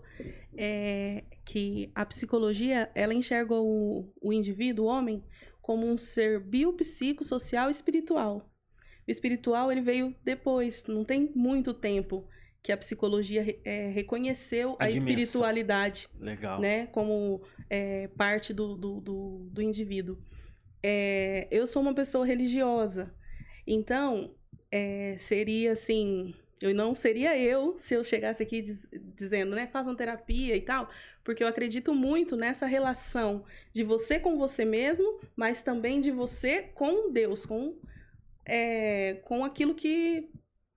[0.56, 5.24] é que a psicologia, ela enxerga o, o indivíduo, o homem,
[5.60, 8.48] como um ser biopsicossocial e espiritual.
[9.06, 12.28] O espiritual, ele veio depois, não tem muito tempo
[12.64, 16.58] que a psicologia é, reconheceu A a, espiritualidade Legal.
[16.58, 20.16] né, como é, parte do, do, do, do indivíduo.
[20.82, 23.14] É, eu sou uma pessoa religiosa,
[23.66, 24.34] então
[24.72, 29.94] é, seria assim, eu não seria eu se eu chegasse aqui diz- dizendo, né, façam
[29.94, 30.88] terapia e tal,
[31.22, 33.44] porque eu acredito muito nessa relação
[33.74, 37.76] de você com você mesmo, mas também de você com Deus, com
[38.46, 40.30] é, com aquilo que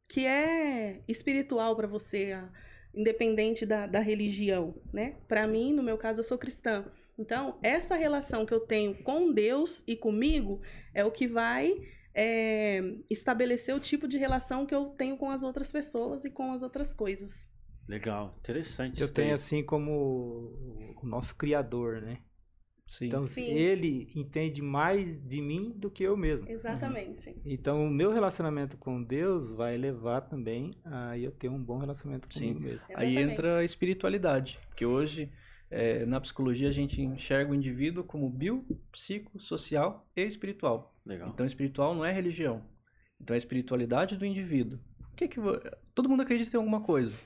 [0.08, 2.38] que é espiritual para você,
[2.93, 5.18] independente da, da religião, né?
[5.28, 6.86] Para mim, no meu caso, eu sou cristã.
[7.18, 10.62] Então, essa relação que eu tenho com Deus e comigo
[10.93, 11.76] é o que vai
[12.14, 16.51] é, estabelecer o tipo de relação que eu tenho com as outras pessoas e com
[16.51, 17.49] as outras coisas.
[17.88, 18.36] Legal.
[18.39, 20.53] Interessante Eu tenho assim como
[21.01, 22.20] o nosso criador, né?
[22.88, 23.07] Sim.
[23.07, 23.43] Então, Sim.
[23.43, 26.49] ele entende mais de mim do que eu mesmo.
[26.49, 27.35] Exatamente.
[27.45, 32.27] Então, o meu relacionamento com Deus vai levar também a eu ter um bom relacionamento
[32.31, 32.53] Sim.
[32.53, 32.85] comigo mesmo.
[32.95, 33.31] Aí Exatamente.
[33.33, 35.29] entra a espiritualidade, que hoje
[35.69, 40.95] É, na psicologia, a gente enxerga o indivíduo como bio, psico, social e espiritual.
[41.05, 41.27] Legal.
[41.27, 42.63] Então, espiritual não é religião.
[43.19, 44.79] Então, é a espiritualidade do indivíduo.
[45.11, 45.41] O que que
[45.93, 47.17] Todo mundo acredita em alguma coisa.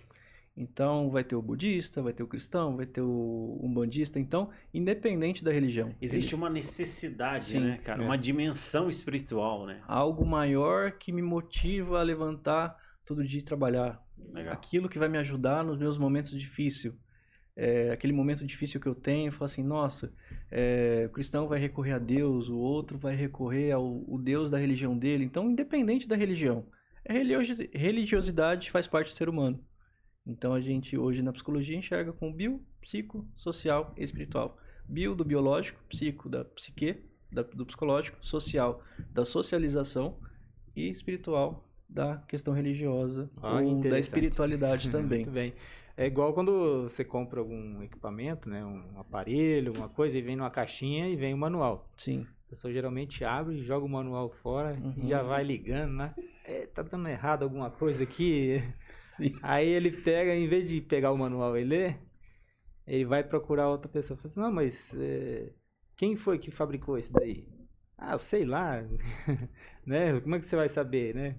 [0.62, 4.20] Então, vai ter o budista, vai ter o cristão, vai ter o umbandista.
[4.20, 5.95] Então, independente da religião.
[5.99, 8.03] Existe uma necessidade, Sim, né, cara?
[8.03, 8.05] é.
[8.05, 9.82] Uma dimensão espiritual, né?
[9.88, 13.99] algo maior que me motiva a levantar todo dia e trabalhar.
[14.32, 14.53] Legal.
[14.53, 16.93] Aquilo que vai me ajudar nos meus momentos difíceis.
[17.55, 20.14] É, aquele momento difícil que eu tenho, eu falo assim, nossa,
[20.49, 24.59] é, o cristão vai recorrer a Deus, o outro vai recorrer ao o Deus da
[24.59, 25.26] religião dele.
[25.26, 26.66] Então, independente da religião,
[27.07, 29.59] a religiosi- religiosidade faz parte do ser humano.
[30.26, 34.58] Então, a gente hoje na psicologia enxerga com bio, psico, social e espiritual.
[34.88, 36.98] Bio do biológico, psico da psique,
[37.32, 40.18] da- do psicológico, social da socialização
[40.76, 45.20] e espiritual da questão religiosa Ah, ou da espiritualidade também.
[45.20, 45.54] Muito bem.
[45.98, 48.64] É igual quando você compra algum equipamento, né?
[48.66, 51.90] Um aparelho, alguma coisa, e vem numa caixinha e vem o manual.
[51.98, 52.26] Sim.
[52.52, 55.06] A pessoa geralmente abre, joga o manual fora Uhum.
[55.06, 56.14] e já vai ligando, né?
[56.43, 58.62] É, tá dando errado alguma coisa aqui.
[59.16, 59.34] Sim.
[59.41, 61.97] Aí ele pega, em vez de pegar o manual e ler,
[62.86, 64.18] ele vai procurar outra pessoa.
[64.18, 65.54] Fala assim, não, mas é,
[65.95, 67.47] quem foi que fabricou isso daí?
[67.97, 68.84] Ah, eu sei lá.
[69.88, 70.20] né?
[70.20, 71.38] Como é que você vai saber, né?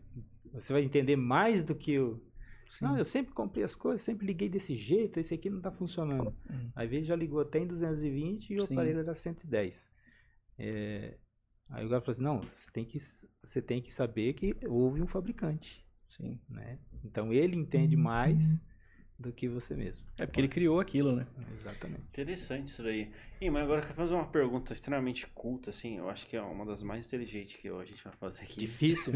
[0.54, 2.22] Você vai entender mais do que o...
[2.70, 2.86] Sim.
[2.86, 6.34] Não, eu sempre comprei as coisas, sempre liguei desse jeito, esse aqui não tá funcionando.
[6.50, 6.70] Hum.
[6.74, 8.72] Aí veio já ligou até em 220 e o Sim.
[8.72, 9.91] aparelho era 110.
[10.64, 11.18] É,
[11.72, 12.98] Aí o cara falou assim, não, você tem que,
[13.42, 16.38] você tem que saber que houve um fabricante, Sim.
[16.48, 16.78] né?
[17.02, 18.60] Então ele entende mais
[19.18, 20.04] do que você mesmo.
[20.18, 21.26] É porque ele criou aquilo, né?
[21.58, 22.02] Exatamente.
[22.10, 23.10] Interessante isso daí.
[23.42, 25.98] Ih, mas agora eu quero fazer uma pergunta extremamente culta, assim.
[25.98, 28.60] Eu acho que é uma das mais inteligentes que a gente vai fazer aqui.
[28.60, 29.14] Difícil.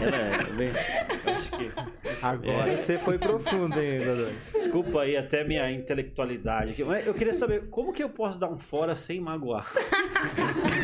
[0.00, 0.16] Ela
[0.46, 1.72] é, bem, eu acho que.
[2.22, 4.30] Agora você foi profundo, hein, Dodô?
[4.52, 6.84] Desculpa aí até minha intelectualidade aqui.
[6.84, 9.68] Mas eu queria saber como que eu posso dar um fora sem magoar.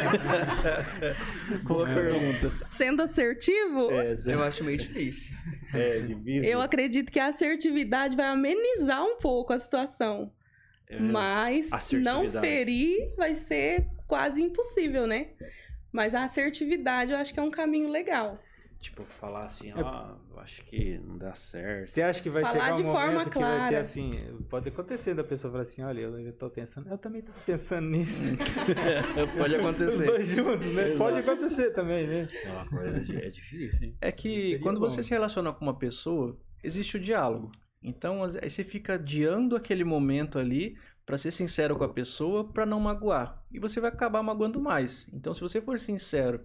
[1.63, 2.51] Boa pergunta.
[2.65, 5.33] Sendo assertivo, É, Eu acho meio difícil.
[5.73, 6.51] é difícil.
[6.51, 10.33] eu acredito que a assertividade vai amenizar um pouco a situação.
[10.97, 15.29] É, Mas não ferir vai ser quase impossível, né?
[15.93, 18.39] Mas a assertividade eu acho que é um caminho legal.
[18.81, 21.89] Tipo, falar assim, ó, eu acho que não dá certo.
[21.89, 23.81] Você acha que vai Falar chegar um de forma momento que vai ter clara.
[23.81, 24.11] assim,
[24.51, 27.89] pode acontecer da pessoa falar assim, olha, eu, eu tô pensando, eu também tô pensando
[27.89, 28.21] nisso.
[29.39, 30.05] Pode Os acontecer.
[30.07, 30.83] dois juntos, né?
[30.89, 30.99] Exato.
[30.99, 32.29] Pode acontecer também, né?
[32.45, 33.97] É uma coisa de- é difícil, hein?
[34.03, 34.91] É que Seria quando bom.
[34.91, 37.53] você se relaciona com uma pessoa, existe o diálogo.
[37.85, 42.65] Então, aí você fica adiando aquele momento ali para ser sincero com a pessoa, para
[42.65, 43.45] não magoar.
[43.53, 45.07] E você vai acabar magoando mais.
[45.13, 46.41] Então, se você for sincero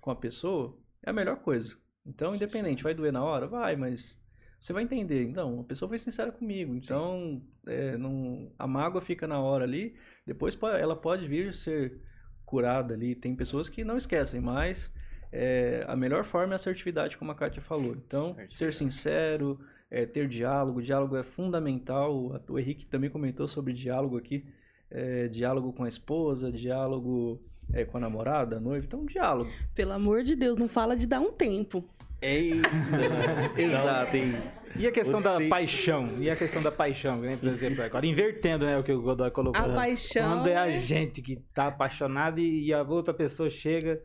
[0.00, 1.76] com a pessoa, é a melhor coisa.
[2.04, 3.46] Então, independente, vai doer na hora?
[3.46, 4.18] Vai, mas
[4.60, 5.22] você vai entender.
[5.22, 6.74] Então, a pessoa foi sincera comigo.
[6.74, 9.94] Então, é, não, a mágoa fica na hora ali.
[10.26, 12.00] Depois po- ela pode vir ser
[12.44, 13.14] curada ali.
[13.14, 14.92] Tem pessoas que não esquecem, mas
[15.30, 17.94] é, a melhor forma é a assertividade, como a Kátia falou.
[17.94, 19.60] Então, ser sincero,
[19.90, 20.80] é, ter diálogo.
[20.82, 22.40] Diálogo é fundamental.
[22.48, 24.44] O Henrique também comentou sobre diálogo aqui.
[24.90, 27.40] É, diálogo com a esposa, diálogo
[27.72, 28.84] é, com a namorada, a noiva.
[28.84, 29.50] Então, diálogo.
[29.74, 31.84] Pelo amor de Deus, não fala de dar um tempo.
[32.22, 32.68] Eita!
[33.56, 34.12] Exato.
[34.12, 34.34] Tem...
[34.76, 36.08] E a questão da paixão?
[36.20, 37.36] E a questão da paixão, né?
[37.36, 39.60] por exemplo, agora invertendo né, o que o Godoy colocou.
[39.60, 40.38] A paixão.
[40.38, 40.78] Quando é a né?
[40.78, 44.00] gente que tá apaixonado e e a outra pessoa chega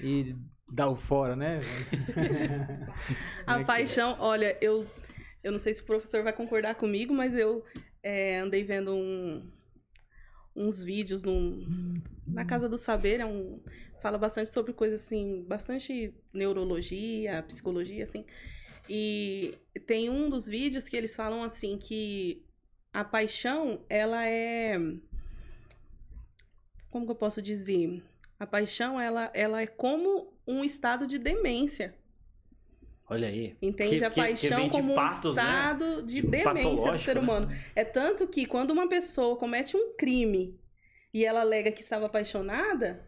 [0.00, 0.34] e
[0.70, 1.60] dá o fora, né?
[3.46, 4.86] A é que paixão, olha, eu,
[5.42, 7.64] eu não sei se o professor vai concordar comigo, mas eu
[8.02, 9.50] é, andei vendo um-
[10.54, 11.94] uns vídeos num-
[12.26, 13.60] na Casa do Saber, é um,
[14.00, 18.24] fala bastante sobre coisas assim, bastante neurologia, psicologia, assim.
[18.88, 19.54] E
[19.86, 22.42] tem um dos vídeos que eles falam assim que
[22.92, 24.78] a paixão, ela é.
[26.90, 28.02] Como que eu posso dizer?
[28.38, 31.94] A paixão, ela, ela é como um estado de demência.
[33.10, 33.56] Olha aí.
[33.62, 33.98] Entende?
[33.98, 35.42] Que- a que- que paixão vem de como patos, um né?
[35.42, 37.20] estado de Tipo, demência do ser né?
[37.20, 37.50] humano.
[37.74, 40.58] É tanto que quando uma pessoa comete um crime
[41.14, 43.02] e ela alega que estava apaixonada,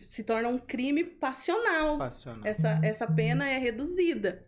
[0.00, 1.98] se torna um crime passional.
[1.98, 2.40] Passional.
[2.44, 4.46] Essa, essa pena é reduzida.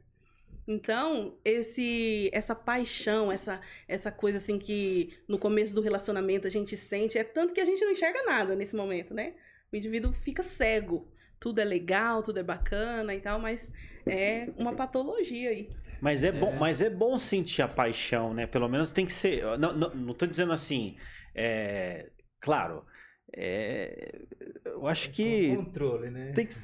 [0.67, 6.77] Então, esse, essa paixão, essa, essa coisa assim que no começo do relacionamento a gente
[6.77, 9.35] sente, é tanto que a gente não enxerga nada nesse momento, né?
[9.73, 11.09] O indivíduo fica cego.
[11.43, 13.73] Tudo é legal, tudo é bacana e tal, mas
[14.07, 15.69] é uma patologia aí.
[16.01, 16.57] Mas é, bom, É.
[16.59, 18.47] mas é bom sentir a paixão, né?
[18.47, 19.43] Pelo menos tem que ser.
[19.59, 20.97] Não, não, não tô dizendo assim.
[21.35, 22.09] É,
[22.41, 22.85] claro.
[23.37, 24.21] é,
[24.65, 25.57] eu acho que.
[25.57, 26.33] Com controle, né?
[26.33, 26.55] Tem que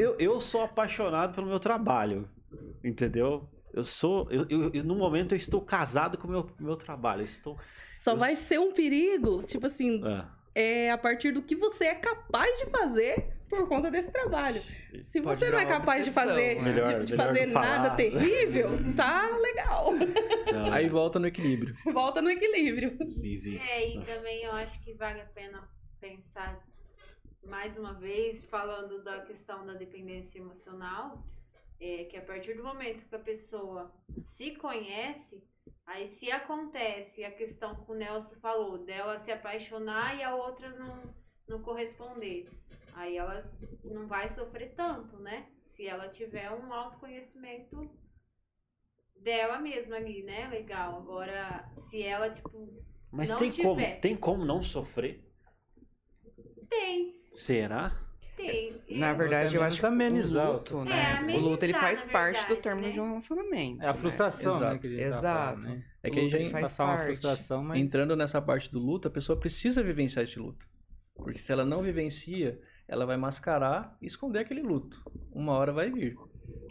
[0.00, 2.28] eu, eu sou apaixonado pelo meu trabalho.
[2.84, 3.48] Entendeu?
[3.74, 4.26] eu sou.
[4.30, 7.22] Eu, eu- no momento eu estou casado com o meu, meu trabalho.
[7.22, 7.58] Estou.
[7.94, 11.84] Só Eu vai ser um perigo, tipo assim, Ah, é a partir do que você
[11.86, 14.60] é capaz de fazer por conta desse trabalho.
[15.04, 16.62] Se Pode você não é capaz de fazer, né?
[16.62, 19.92] de- Melhor- de, melhor fazer nada terrível, tá legal.
[20.52, 21.76] não, Aí volta no equilíbrio.
[21.92, 22.96] Volta no equilíbrio.
[23.10, 23.56] sim, sim.
[23.58, 25.68] É, e também eu acho que vale a pena
[26.00, 26.60] pensar
[27.44, 31.24] mais uma vez, falando da questão da dependência emocional,
[31.80, 33.92] é que a partir do momento que a pessoa
[34.24, 35.42] se conhece,
[35.86, 40.70] aí se acontece a questão que o Nelson falou, dela se apaixonar e a outra
[40.70, 41.02] não,
[41.46, 42.48] não corresponder,
[42.96, 43.48] aí ela
[43.84, 45.46] não vai sofrer tanto, né?
[45.76, 47.88] Se ela tiver um autoconhecimento
[49.22, 50.48] dela mesma ali, né?
[50.48, 50.98] Legal.
[50.98, 52.82] Agora, se ela, tipo,
[53.12, 54.00] Mas Não tem como, tiver.
[54.00, 55.22] tem como não sofrer?
[56.68, 57.94] tem, Será?
[58.36, 58.82] tem.
[58.90, 60.96] Na verdade, eu acho que amenizar o luto, sofrimento.
[60.96, 61.02] né?
[61.02, 62.92] É, amenizar, o luto ele faz parte do verdade, término né?
[62.92, 63.82] de um relacionamento.
[63.82, 63.98] É a né?
[63.98, 64.66] frustração, né?
[64.66, 64.80] Exato.
[64.80, 65.62] Que a gente tá Exato.
[65.62, 65.84] falando, né?
[66.02, 67.06] É que a gente faz Passar uma parte.
[67.06, 67.78] frustração, mas...
[67.80, 70.66] Entrando nessa parte do luto, a pessoa precisa vivenciar esse luto.
[71.14, 75.02] Porque se ela não vivencia, ela vai mascarar e esconder aquele luto.
[75.32, 76.16] Uma hora vai vir.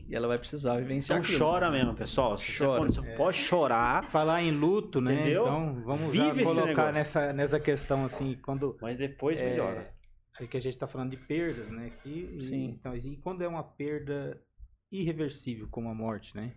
[0.07, 1.39] E ela vai precisar vivenciar Então aquilo.
[1.39, 2.37] chora mesmo, pessoal.
[2.37, 2.91] Se Chora.
[2.91, 5.13] Você pode, pode chorar, Falar em luto, né?
[5.13, 5.41] Entendeu?
[5.41, 8.77] Então, vamos Vive já esse colocar nessa, nessa questão, assim, quando...
[8.81, 9.93] mas depois é, melhora.
[10.39, 11.91] Aí que a gente tá falando de perdas, né?
[12.03, 12.77] Que, e- Sim.
[12.79, 14.39] Então, e quando é uma perda
[14.91, 16.53] irreversível, como a morte, né?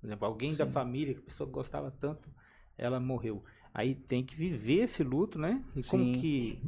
[0.00, 0.72] Por exemplo, alguém da Sim.
[0.72, 2.28] família que a pessoa gostava tanto,
[2.78, 3.44] ela morreu.
[3.74, 5.62] Aí tem que viver esse luto, né?
[5.74, 6.12] E como Sim.
[6.20, 6.62] que,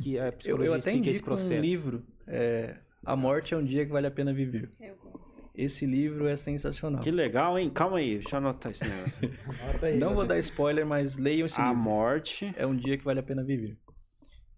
[0.00, 1.60] que a Eu, psicologia eu até explica esse indico um processo?
[1.60, 4.70] livro, é, A Morte é um Dia que Vale a Pena Viver.
[4.80, 5.20] Eu gosto.
[5.54, 7.02] Esse livro é sensacional.
[7.02, 7.68] Que legal, hein?
[7.68, 9.30] Calma aí, deixa eu anotar esse negócio.
[9.82, 11.82] Aí, Não vou dar spoiler, mas leiam esse A livro.
[11.82, 12.50] morte.
[12.56, 13.76] É um dia que vale a pena viver.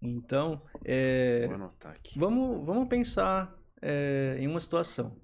[0.01, 2.17] Então, é, Vou anotar aqui.
[2.17, 5.17] Vamos, vamos pensar é, em uma situação.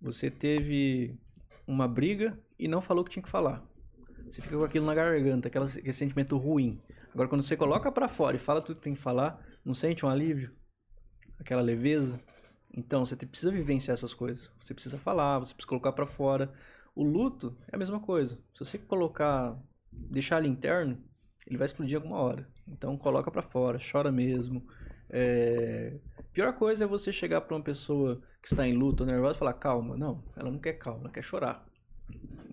[0.00, 1.18] Você teve
[1.66, 3.64] uma briga e não falou o que tinha que falar.
[4.32, 6.80] Você fica com aquilo na garganta, aquele sentimento ruim.
[7.12, 10.06] Agora, quando você coloca pra fora e fala tudo que tem que falar, não sente
[10.06, 10.50] um alívio?
[11.38, 12.18] Aquela leveza?
[12.74, 14.50] Então, você precisa vivenciar essas coisas.
[14.58, 16.50] Você precisa falar, você precisa colocar pra fora.
[16.94, 18.38] O luto é a mesma coisa.
[18.54, 19.54] Se você colocar,
[19.92, 20.98] deixar ele interno,
[21.46, 22.48] ele vai explodir alguma hora.
[22.66, 24.66] Então, coloca pra fora, chora mesmo.
[25.10, 26.00] É,
[26.32, 29.52] Pior coisa é você chegar pra uma pessoa que está em luto, nervosa, e falar
[29.52, 29.94] calma.
[29.94, 31.66] Não, ela não quer calma, ela quer chorar.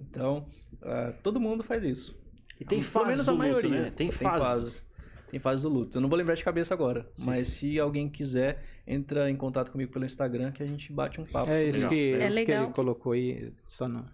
[0.09, 0.45] Então,
[0.81, 2.17] ah, todo mundo faz isso.
[2.59, 3.81] E tem Pelo fases menos do a luto, maioria.
[3.83, 3.91] né?
[3.91, 4.47] Tem fases.
[4.47, 4.89] fases.
[5.29, 5.97] Tem fases do luto.
[5.97, 9.71] Eu não vou lembrar de cabeça agora, Sim, mas se alguém quiser, entra em contato
[9.71, 11.51] comigo pelo Instagram que a gente bate um papo.
[11.51, 14.09] É sobre isso que, É isso que ele colocou aí, só no-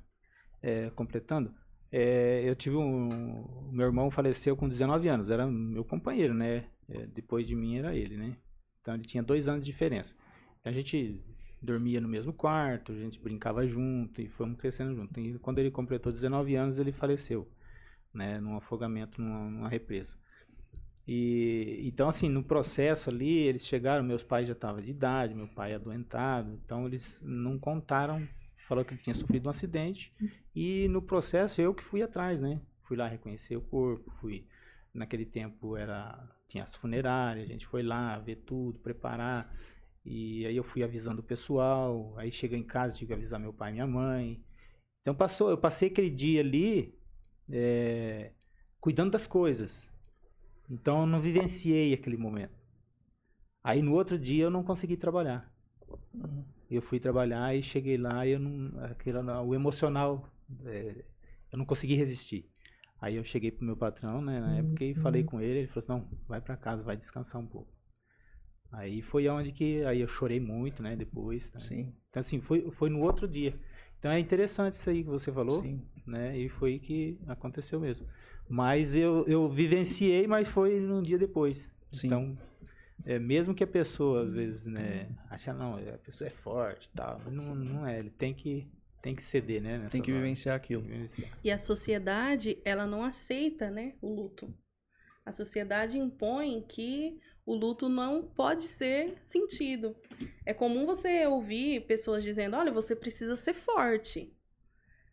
[0.62, 1.54] é, completando.
[1.92, 3.08] É, eu tive um.
[3.72, 6.66] Meu irmão faleceu com 19 anos, era meu companheiro, né?
[6.90, 8.36] É, depois de mim era ele, né?
[8.82, 10.14] Então ele tinha dois anos de diferença.
[10.60, 11.24] Então a gente
[11.66, 15.20] dormia no mesmo quarto, a gente brincava junto e fomos crescendo junto.
[15.20, 17.48] E quando ele completou 19 anos, ele faleceu,
[18.14, 18.40] né?
[18.40, 20.16] Num afogamento numa, numa represa.
[21.08, 25.48] E então assim, no processo ali, eles chegaram, meus pais já estavam de idade, meu
[25.48, 28.28] pai adoentado, então eles não contaram,
[28.68, 30.12] falou que ele tinha sofrido um acidente
[30.56, 32.60] e no processo eu que fui atrás, né?
[32.84, 34.48] Fui lá reconhecer o corpo, fui
[34.94, 39.54] naquele tempo era tinha as funerárias, a gente foi lá ver tudo, preparar.
[40.06, 43.52] E aí eu fui avisando o pessoal, aí cheguei em casa, tive que avisar meu
[43.52, 44.40] pai e minha mãe.
[45.02, 46.96] Então passou, eu passei aquele dia ali
[47.50, 48.32] é,
[48.80, 49.90] cuidando das coisas.
[50.70, 52.56] Então eu não vivenciei aquele momento.
[53.64, 55.52] Aí no outro dia eu não consegui trabalhar.
[56.70, 60.30] Eu fui trabalhar e cheguei lá e eu não, aquilo, o emocional,
[60.66, 61.04] é,
[61.52, 62.48] eu não consegui resistir.
[63.02, 65.84] Aí eu cheguei pro meu patrão, né, na época e falei com ele, ele falou
[65.84, 67.75] assim, não, vai para casa, vai descansar um pouco.
[68.78, 71.52] Aí foi onde que, aí eu chorei muito, né, depois.
[71.54, 71.60] né.
[71.60, 73.54] Sim, Então assim, foi, foi no outro dia.
[74.00, 75.82] Então é interessante isso aí que você falou sim.
[76.06, 76.38] né?
[76.38, 78.06] E foi que aconteceu mesmo.
[78.48, 81.72] Mas eu, eu vivenciei, mas foi num dia depois.
[81.92, 82.08] Sim.
[82.08, 82.38] Então,
[83.04, 86.96] é, mesmo que a pessoa, às vezes, né, acha, não, a pessoa é forte e
[86.96, 88.68] tal, mas não, não é, ele tem que,
[89.02, 89.88] tem que ceder, né?
[89.90, 90.22] Tem que horas.
[90.24, 90.84] vivenciar aquilo.
[90.84, 91.32] Vivenciar.
[91.44, 94.54] E a sociedade, ela não aceita, né, o luto.
[95.26, 99.96] A sociedade impõe que o luto não pode ser sentido.
[100.46, 104.32] É comum você ouvir pessoas dizendo: olha, você precisa ser forte.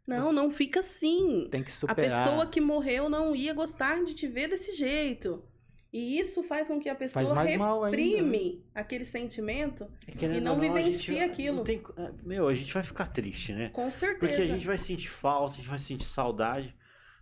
[0.09, 1.49] Não, Você- não fica assim.
[1.51, 1.97] Tem que A superar.
[2.25, 5.45] pessoa que morreu não ia gostar de te ver desse jeito.
[5.93, 7.85] E isso faz com que a pessoa ainda, né?
[7.85, 11.57] reprime aquele sentimento, E, querendo E não a vivencia vai- aquilo.
[11.59, 11.83] não tem-
[12.25, 13.69] meu, a gente vai ficar triste, né?
[13.69, 14.19] com certeza.
[14.33, 16.75] Porque a gente vai sentir falta, a gente vai sentir saudade.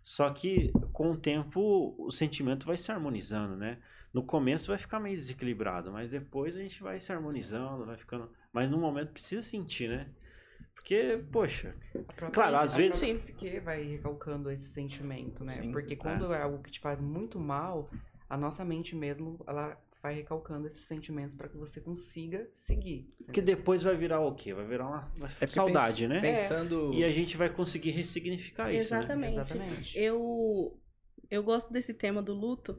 [0.04, 3.78] Só que com o tempo o sentimento vai se harmonizando, né?
[4.12, 8.30] No começo vai ficar meio desequilibrado, mas depois a gente vai se harmonizando, vai ficando.
[8.52, 10.08] Mas no momento precisa sentir, né?
[10.74, 11.74] Porque, poxa,
[12.18, 15.52] A Claro, às a vezes- própria psique vai recalcando esse sentimento, né?
[15.52, 15.70] Sim.
[15.72, 16.42] Porque quando é.
[16.42, 17.88] algo que te faz muito mal,
[18.28, 23.12] a nossa mente mesmo, ela vai recalcando esses sentimentos para que você consiga seguir.
[23.32, 24.54] que depois vai virar o quê?
[24.54, 26.20] Vai virar uma, uma É saudade, pens- né?
[26.20, 26.92] Pensando.
[26.94, 29.00] E a gente vai conseguir ressignificar isso, né?
[29.00, 29.34] Exatamente.
[29.36, 29.98] Exatamente.
[29.98, 30.80] Eu,
[31.30, 32.76] eu gosto desse tema do luto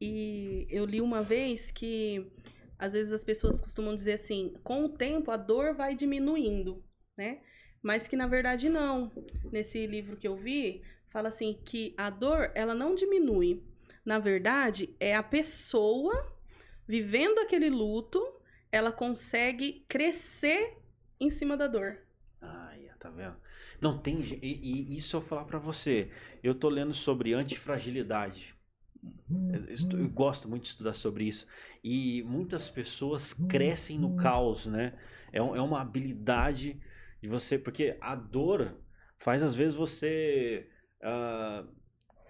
[0.00, 2.30] e eu li uma vez que
[2.78, 6.82] às vezes as pessoas costumam dizer assim, com o tempo a dor vai diminuindo,
[7.16, 7.40] né?
[7.82, 9.10] Mas que na verdade não.
[9.50, 13.62] Nesse livro que eu vi, fala assim que a dor, ela não diminui.
[14.04, 16.36] Na verdade, é a pessoa
[16.86, 18.26] vivendo aquele luto,
[18.72, 20.78] ela consegue crescer
[21.20, 21.98] em cima da dor.
[22.40, 23.36] Ai, tá vendo?
[23.80, 24.20] Não tem.
[24.42, 26.10] E, e isso eu vou falar pra você.
[26.42, 28.57] Eu tô lendo sobre antifragilidade.
[29.92, 31.46] Eu, gosto muito de estudar sobre isso.
[31.82, 34.94] E muitas pessoas crescem no caos, né?
[35.32, 36.80] É, um- é uma habilidade
[37.20, 37.58] de você.
[37.58, 38.74] Porque a dor
[39.18, 40.68] faz, às vezes, você
[41.02, 41.64] ah,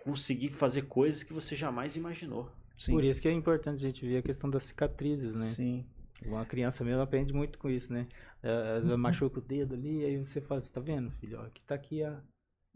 [0.04, 2.50] conseguir fazer coisas que você jamais imaginou.
[2.76, 2.92] Sim.
[2.92, 5.46] Por isso que é importante a gente ver a questão das cicatrizes, né?
[5.46, 5.84] Sim.
[6.24, 8.06] Uma criança mesmo aprende muito com isso, né?
[8.42, 11.38] Às vezes machuca o dedo ali, aí você fala, você tá vendo, filho?
[11.40, 12.20] Ó, aqui tá aqui a,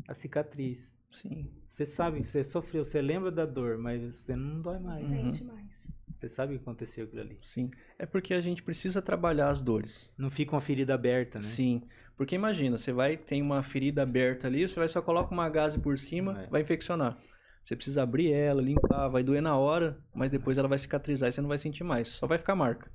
[0.09, 0.93] a cicatriz.
[1.13, 1.51] Sim.
[1.69, 5.05] Você sabe, você sofreu, você lembra da dor, mas você não dói mais.
[5.05, 5.11] Uhum.
[5.33, 5.93] Sente mais.
[6.19, 7.39] Você sabe o que aconteceu aquilo ali.
[7.43, 7.71] Sim.
[7.99, 10.09] É porque a gente precisa trabalhar as dores.
[10.17, 11.45] Não fica uma ferida aberta, né?
[11.45, 11.83] Sim.
[12.17, 15.79] Porque imagina, você vai, tem uma ferida aberta ali, você vai só coloca uma gase
[15.79, 16.47] por cima, É.
[16.47, 17.17] vai infeccionar.
[17.63, 21.33] Você precisa abrir ela, limpar, vai doer na hora, mas depois ela vai cicatrizar e
[21.33, 22.91] você não vai sentir mais, só vai ficar marca.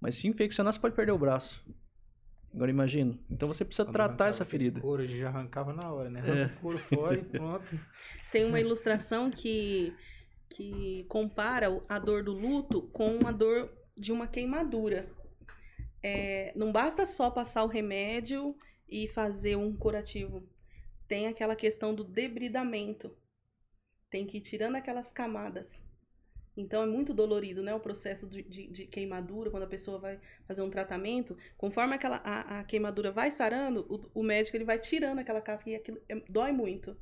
[0.00, 1.62] Mas se infeccionar, você pode perder o braço.
[2.52, 3.18] Agora imagina.
[3.30, 4.80] Então você precisa Quando tratar essa ferida.
[4.80, 6.20] Couro, a gente já arrancava na hora, né?
[6.20, 6.30] É.
[6.30, 7.64] Arranca o couro fora e pronto.
[8.32, 9.94] Tem uma ilustração que,
[10.48, 15.08] que compara o- a dor do luto com a dor de uma queimadura.
[16.02, 18.56] É, não basta só passar o remédio
[18.88, 20.42] e fazer um curativo.
[21.06, 23.14] Tem aquela questão do debridamento.
[24.08, 25.82] Tem que ir tirando aquelas camadas.
[26.62, 27.74] Então é muito dolorido, né?
[27.74, 31.36] O processo de, de- de queimadura, quando a pessoa vai fazer um tratamento.
[31.56, 35.70] Conforme aquela, a, a queimadura vai sarando, o, o médico ele vai tirando aquela casca
[35.70, 36.96] e aquilo é- dói muito.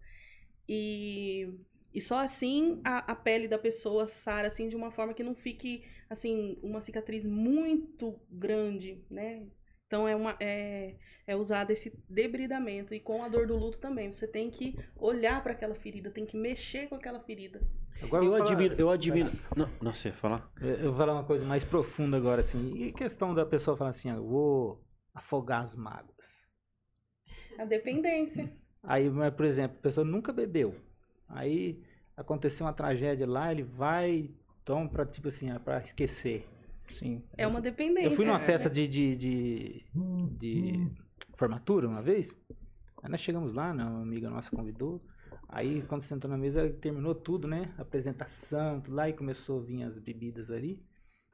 [0.69, 1.49] E,
[1.95, 5.35] e só assim a, a pele da pessoa sara assim de uma forma que não
[5.35, 9.47] fique assim uma cicatriz muito grande, né?
[9.87, 10.97] Então é uma é,
[11.27, 14.13] é usado esse debridamento e com a dor do luto também.
[14.13, 17.61] Você tem que olhar para aquela ferida, tem que mexer com aquela ferida.
[18.03, 19.31] Agora Eu vou falar- admiro, eu admiro.
[19.57, 20.51] Não, não sei falar.
[20.61, 22.75] Eu eu vou falar uma coisa mais profunda agora, assim.
[22.77, 24.85] E questão da pessoa falar assim, ah, eu vou
[25.15, 26.47] afogar as mágoas.
[27.59, 28.53] A dependência.
[28.83, 30.75] Aí, mas, por exemplo, a pessoa nunca bebeu.
[31.29, 31.83] Aí
[32.17, 34.31] aconteceu uma tragédia lá, ele vai,
[34.65, 36.47] toma pra, tipo assim, pra esquecer.
[36.87, 37.23] Sim.
[37.37, 38.09] É uma dependência.
[38.09, 38.45] Eu fui numa né?
[38.45, 39.85] festa de, de, de,
[40.39, 40.91] de
[41.37, 42.33] formatura uma vez.
[43.03, 45.03] Aí nós chegamos lá, né, uma amiga nossa convidou.
[45.49, 47.73] Aí quando sentou na mesa, terminou tudo, né?
[47.79, 50.79] Apresentação, tudo lá, e começou a vir as bebidas ali.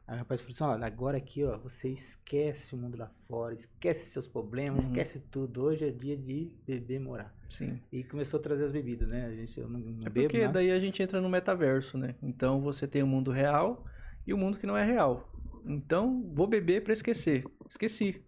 [0.06, 3.54] Aí o rapaz falou assim, olha, agora aqui, ó, você esquece o mundo lá fora,
[3.54, 4.90] esquece seus problemas, Uhum.
[4.90, 5.62] esquece tudo.
[5.62, 7.34] Hoje é dia de beber e morar.
[7.48, 7.80] Sim.
[7.90, 9.26] E começou a trazer as bebidas, né?
[9.26, 10.52] A gente, eu não, não É bebo porque nada.
[10.52, 12.14] daí a gente entra no metaverso, né?
[12.22, 13.84] Então você tem o mundo real
[14.26, 15.28] e o mundo que não é real.
[15.66, 17.44] Então, vou beber pra esquecer.
[17.68, 18.22] Esqueci.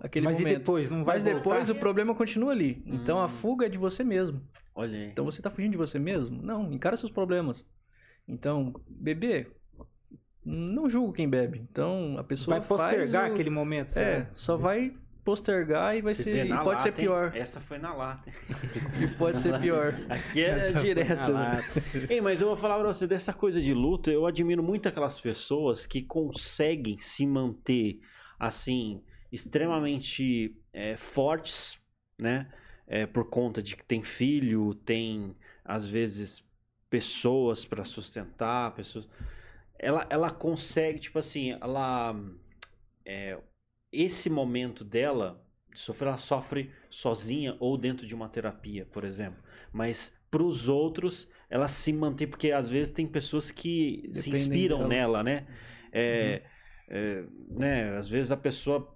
[0.00, 0.58] Aquele Mas e momento.
[0.60, 0.88] depois?
[0.88, 1.76] Não vai Mas depois voltar?
[1.76, 2.82] o problema continua ali.
[2.86, 3.28] Então a Hum.
[3.28, 4.40] fuga é de você mesmo.
[4.78, 5.06] Olha aí.
[5.06, 6.40] Então você tá fugindo de você mesmo?
[6.40, 7.66] Não, encara seus problemas.
[8.28, 9.50] Então, beber,
[10.44, 11.58] não julgo quem bebe.
[11.58, 13.34] Então a pessoa vai postergar faz o...
[13.34, 13.96] aquele momento.
[13.98, 14.30] É, sabe?
[14.34, 17.06] só vai postergar e vai Você ser e pode ser lata, hein?
[17.08, 17.36] pior.
[17.36, 18.30] Essa foi na lata.
[18.30, 18.36] hein?
[19.02, 19.94] E pode ser pior.
[20.08, 21.32] Aqui é direto.
[21.32, 21.60] né?
[22.08, 24.12] Ei, mas eu vou falar pra você dessa coisa de luto.
[24.12, 27.98] Eu admiro muito aquelas pessoas que conseguem se manter
[28.38, 29.02] assim
[29.32, 31.80] extremamente é, fortes,
[32.16, 32.46] né?
[32.88, 36.42] É, por conta de que tem filho, tem às vezes
[36.88, 39.06] pessoas para sustentar, pessoas.
[39.78, 42.18] Ela, ela consegue, tipo assim, ela
[43.04, 43.38] é,
[43.92, 49.42] esse momento dela de sofrer, ela sofre sozinha ou dentro de uma terapia, por exemplo.
[49.72, 54.40] Mas para os outros, ela se mantém, porque às vezes tem pessoas que se Dependem
[54.40, 54.88] inspiram dela.
[54.88, 55.46] nela, né?
[55.92, 56.42] É,
[56.88, 57.96] é, né?
[57.96, 58.94] Às vezes a pessoa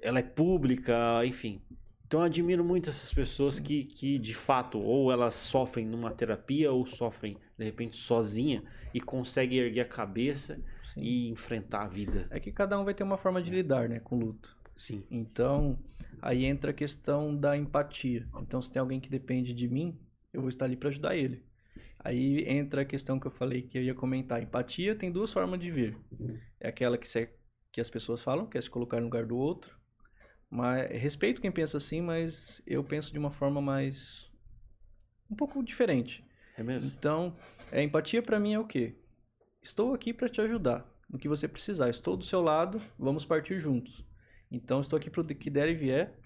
[0.00, 1.62] ela é pública, enfim.
[2.06, 6.70] Então eu admiro muito essas pessoas que, que de fato ou elas sofrem numa terapia
[6.70, 11.00] ou sofrem de repente sozinha e conseguem erguer a cabeça Sim.
[11.02, 12.26] e enfrentar a vida.
[12.30, 14.56] É que cada um vai ter uma forma de lidar, né, com o luto.
[14.76, 15.02] Sim.
[15.10, 15.78] Então,
[16.20, 18.28] aí entra a questão da empatia.
[18.40, 19.98] Então, se tem alguém que depende de mim,
[20.32, 21.42] eu vou estar ali para ajudar ele.
[21.98, 24.42] Aí entra a questão que eu falei que eu ia comentar.
[24.42, 25.96] Empatia tem duas formas de vir.
[26.60, 27.30] É aquela que, se-
[27.72, 29.76] que as pessoas falam, que é se colocar no lugar do outro.
[30.54, 34.30] Mas respeito quem pensa assim, mas eu penso de uma forma mais
[35.28, 36.24] um pouco diferente.
[36.56, 36.92] É mesmo?
[36.96, 37.34] Então,
[37.72, 38.94] a empatia para mim é o quê?
[39.60, 41.90] Estou aqui para te ajudar no que você precisar.
[41.90, 44.06] Estou do seu lado, vamos partir juntos.
[44.48, 46.16] Então, estou aqui para o que der e vier,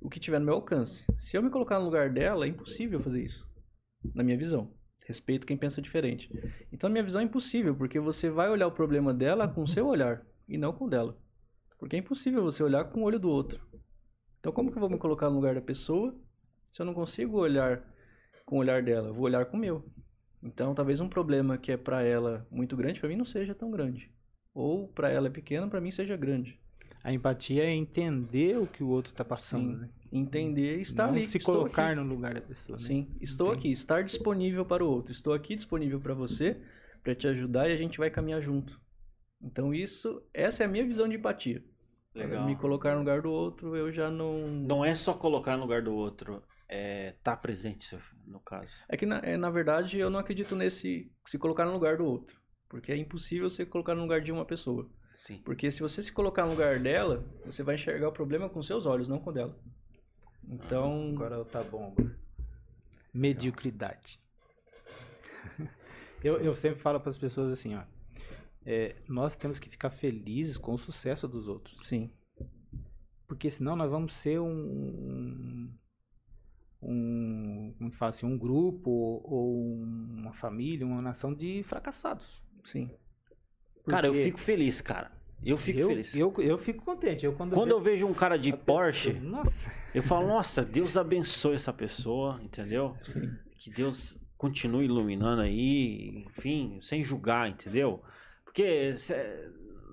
[0.00, 1.04] o que tiver no meu alcance.
[1.20, 3.48] Se eu me colocar no lugar dela, é impossível fazer isso,
[4.12, 4.74] na minha visão.
[5.06, 6.28] Respeito quem pensa diferente.
[6.72, 9.68] Então, na minha visão é impossível, porque você vai olhar o problema dela com o
[9.68, 11.16] seu olhar e não com o dela.
[11.78, 13.60] Porque é impossível você olhar com o olho do outro.
[14.40, 16.14] Então, como que eu vou me colocar no lugar da pessoa
[16.70, 17.82] se eu não consigo olhar
[18.44, 19.08] com o olhar dela?
[19.08, 19.84] Eu vou olhar com o meu.
[20.42, 23.70] Então, talvez um problema que é para ela muito grande, para mim não seja tão
[23.70, 24.10] grande.
[24.54, 26.58] Ou para ela é pequeno, para mim seja grande.
[27.02, 29.80] A empatia é entender o que o outro está passando, Sim.
[29.82, 29.88] né?
[30.10, 31.26] Entender e estar Não ali.
[31.26, 31.96] se colocar aqui.
[32.00, 32.78] no lugar da pessoa.
[32.78, 32.84] né?
[32.84, 33.58] Sim, estou Entendi.
[33.68, 35.12] aqui, estar disponível para o outro.
[35.12, 36.60] Estou aqui disponível para você,
[37.02, 38.80] para te ajudar e a gente vai caminhar junto.
[39.40, 41.62] Então isso, essa é a minha visão de empatia.
[42.14, 42.46] Legal.
[42.46, 44.48] Me colocar no lugar do outro, eu já não.
[44.48, 48.74] Não é só colocar no lugar do outro, é estar presente, no caso.
[48.88, 52.04] É que na, é, na verdade eu não acredito nesse se colocar no lugar do
[52.04, 54.90] outro, porque é impossível você colocar no lugar de uma pessoa.
[55.14, 55.40] Sim.
[55.44, 58.86] Porque se você se colocar no lugar dela, você vai enxergar o problema com seus
[58.86, 59.58] olhos, não com o dela.
[60.48, 61.92] Então, Agora tá bom.
[61.96, 62.16] Agora.
[63.12, 64.20] Mediocridade.
[66.22, 67.82] eu, eu sempre falo para as pessoas assim, ó.
[68.70, 71.80] É, nós temos que ficar felizes com o sucesso dos outros.
[71.88, 72.10] sim,
[73.26, 75.70] Porque senão nós vamos ser um.
[76.80, 78.90] Um, como que fala assim, um grupo
[79.24, 82.42] ou uma família, uma nação de fracassados.
[82.64, 82.90] sim.
[83.86, 85.10] Cara, eu Porque fico feliz, cara.
[85.42, 86.14] Eu fico eu, feliz.
[86.14, 87.24] Eu, eu fico contente.
[87.24, 90.62] Eu, quando Quando eu vejo um cara de a pessoa- Porsche, Nossa, eu falo, nossa,
[90.62, 92.94] Deus abençoe essa pessoa, entendeu?
[93.02, 93.30] Sim.
[93.58, 98.02] Que Deus continue iluminando aí, enfim, sem julgar, entendeu?
[98.58, 98.64] Porque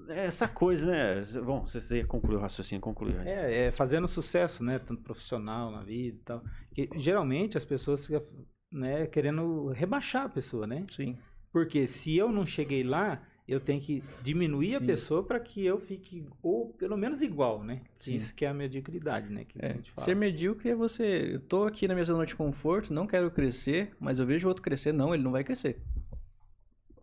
[0.09, 1.23] é essa coisa, né?
[1.45, 3.19] Bom, você, concluiu o raciocínio, concluiu.
[3.21, 4.79] É, é fazendo sucesso, né?
[4.79, 6.43] Tanto profissional na vida e tal.
[6.73, 8.23] Que, geralmente as pessoas ficam
[8.71, 10.83] né, querendo rebaixar a pessoa, né?
[10.91, 11.15] Sim.
[11.51, 14.85] Porque se eu não cheguei lá, eu tenho que diminuir a Sim.
[14.87, 17.81] pessoa para que eu fique, ou pelo menos igual, né?
[17.99, 18.15] Sim.
[18.15, 19.45] Isso que é a mediocridade, né?
[19.45, 20.05] Que a É, gente fala.
[20.05, 21.35] ser medíocre é você.
[21.35, 24.49] Eu tô aqui na minha zona de conforto, não quero crescer, mas eu vejo o
[24.49, 24.91] outro crescer.
[24.91, 25.79] Não, ele não vai crescer.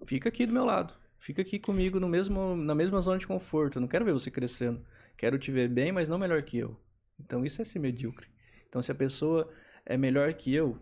[0.07, 1.01] Fica aqui do meu lado.
[1.23, 3.79] Fica aqui comigo no mesmo, na mesma zona de conforto.
[3.79, 4.85] Eu não quero ver você crescendo.
[5.17, 6.77] Quero te ver bem, mas não melhor que eu.
[7.19, 8.27] Então isso é ser medíocre.
[8.69, 9.49] Então se a pessoa
[9.87, 10.77] é melhor que eu,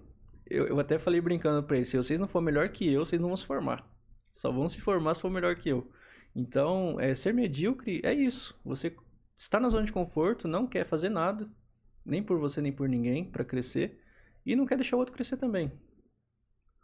[0.47, 3.21] eu, eu até falei brincando pra eles, se vocês não for melhor que eu, vocês
[3.21, 3.87] não vão se formar.
[4.33, 5.93] Só vão se formar se for melhor que eu.
[6.35, 8.59] Então, é, ser medíocre é isso.
[8.65, 8.97] Você
[9.37, 11.47] está na zona de conforto, não quer fazer nada,
[12.03, 14.01] nem por você nem por ninguém, para crescer,
[14.47, 15.71] e não quer deixar o outro crescer também.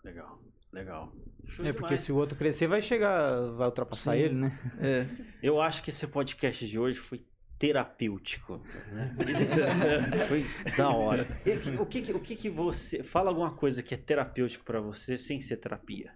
[0.04, 0.42] Legal,
[0.76, 1.12] legal.
[1.46, 2.00] Show É porque demais.
[2.02, 4.18] se o outro crescer, vai chegar, vai ultrapassar Sim.
[4.18, 4.58] ele, né?
[4.80, 5.06] É,
[5.42, 7.24] Eu acho que esse podcast de hoje foi
[7.58, 8.60] terapêutico.
[8.92, 9.14] né?
[10.28, 10.44] foi
[10.76, 11.26] da hora.
[11.46, 13.02] E o que, o que que você.
[13.02, 16.12] Fala alguma coisa que é terapêutico pra você sem ser terapia.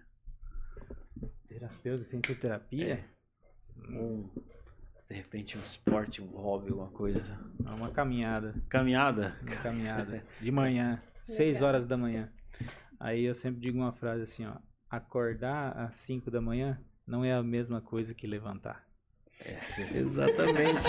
[1.47, 3.05] Terapeuta sem ter terapia
[3.89, 4.29] Um,
[5.09, 7.37] de repente um esporte, um hobby, alguma coisa.
[7.65, 8.55] é uma caminhada.
[8.69, 9.35] Caminhada.
[9.41, 10.23] Uma caminhada.
[10.41, 12.31] De manhã, 6 horas da manhã.
[13.01, 14.53] Aí eu sempre digo uma frase assim, ó.
[14.87, 18.85] Acordar às 5 da manhã não é a mesma coisa que levantar.
[19.95, 20.83] exatamente.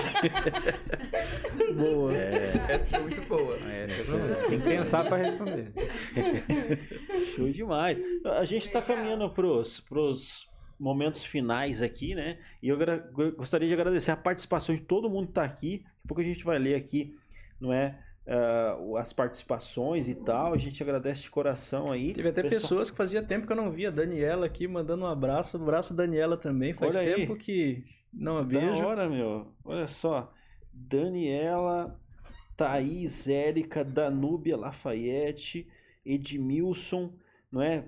[1.75, 2.13] Boa.
[2.15, 3.57] Essa foi muito boa.
[3.61, 5.73] É, você tem que pensar para responder.
[7.35, 7.99] Show demais.
[8.27, 10.47] A gente tá caminhando pros, pros
[10.79, 12.39] momentos finais aqui, né?
[12.63, 12.77] E eu
[13.37, 15.79] gostaria de agradecer a participação de todo mundo que tá aqui.
[15.79, 17.15] Daqui a pouco a gente vai ler aqui,
[17.59, 17.99] não é?
[18.81, 20.55] O- as participações e tal.
[20.55, 22.13] A gente agradece de coração aí.
[22.13, 23.91] Teve até Pessoal- pessoas que fazia tempo que eu não via.
[23.91, 25.57] Daniela aqui mandando um abraço.
[25.57, 26.73] Abraço Daniela também.
[26.73, 27.15] Faz Olha aí.
[27.27, 28.85] tempo que não a Da vejo.
[28.85, 29.47] hora, meu.
[29.65, 30.33] Olha só.
[30.73, 31.99] Daniela,
[32.57, 35.69] Thaís, Érica, Danúbia, Lafayette,
[36.05, 37.13] Edmilson,
[37.51, 37.85] não é?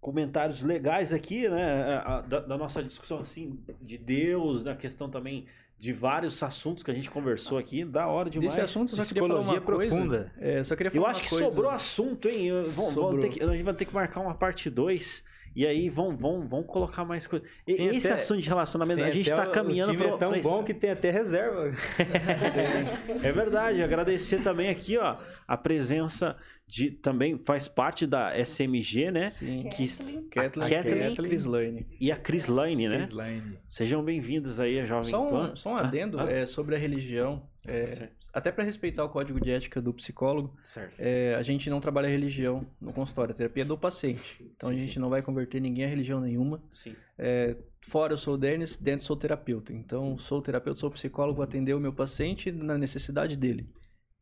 [0.00, 2.02] Comentários legais aqui, né?
[2.28, 5.46] Da, da nossa discussão, assim, de Deus, da questão também
[5.80, 7.84] de vários assuntos que a gente conversou aqui.
[7.86, 8.52] Da hora demais.
[8.52, 9.96] Desse assunto eu só queria falar uma Psicologia coisa.
[9.96, 10.32] profunda.
[10.38, 11.44] É, só queria falar Eu acho que coisa.
[11.46, 12.50] sobrou assunto, hein?
[12.52, 13.18] Vamos, vamos Sobrou.
[13.20, 15.24] ter que, a gente vai ter que marcar uma parte 2.
[15.56, 17.48] E aí vão, vão, vão colocar mais coisas.
[17.66, 20.30] E- Tem Esse até- assunto de relacionamento, a gente tá o- caminhando pra- é tão
[20.32, 21.72] pra bom que tem até reserva.
[23.24, 25.16] É verdade, agradecer também aqui, ó,
[25.48, 26.36] a presença
[26.70, 29.28] de, também faz parte da SMG, né?
[29.30, 29.68] Sim.
[29.70, 30.28] Que, Kathleen.
[30.28, 31.08] Kathleen, Kathleen.
[31.08, 31.86] Kathleen Crislane.
[32.00, 33.08] e a Chris Lane, né?
[33.10, 33.58] Slime.
[33.66, 35.52] Sejam bem-vindos aí a Jovem Só Pan.
[35.52, 36.30] um, só um Ah, adendo ah.
[36.30, 37.42] é, sobre a religião.
[37.66, 40.94] é, Certo, até para respeitar o código de ética do psicólogo, certo.
[41.00, 44.48] é, a gente não trabalha religião no consultório, a terapia é do paciente.
[44.54, 45.00] Então Sim, a gente sim.
[45.00, 46.62] não vai converter ninguém a religião nenhuma.
[46.70, 46.94] Sim.
[47.18, 49.72] É, fora eu sou o Denis, dentro sou terapeuta.
[49.72, 53.66] Então sou terapeuta, sou psicólogo, vou atender o meu paciente na necessidade dele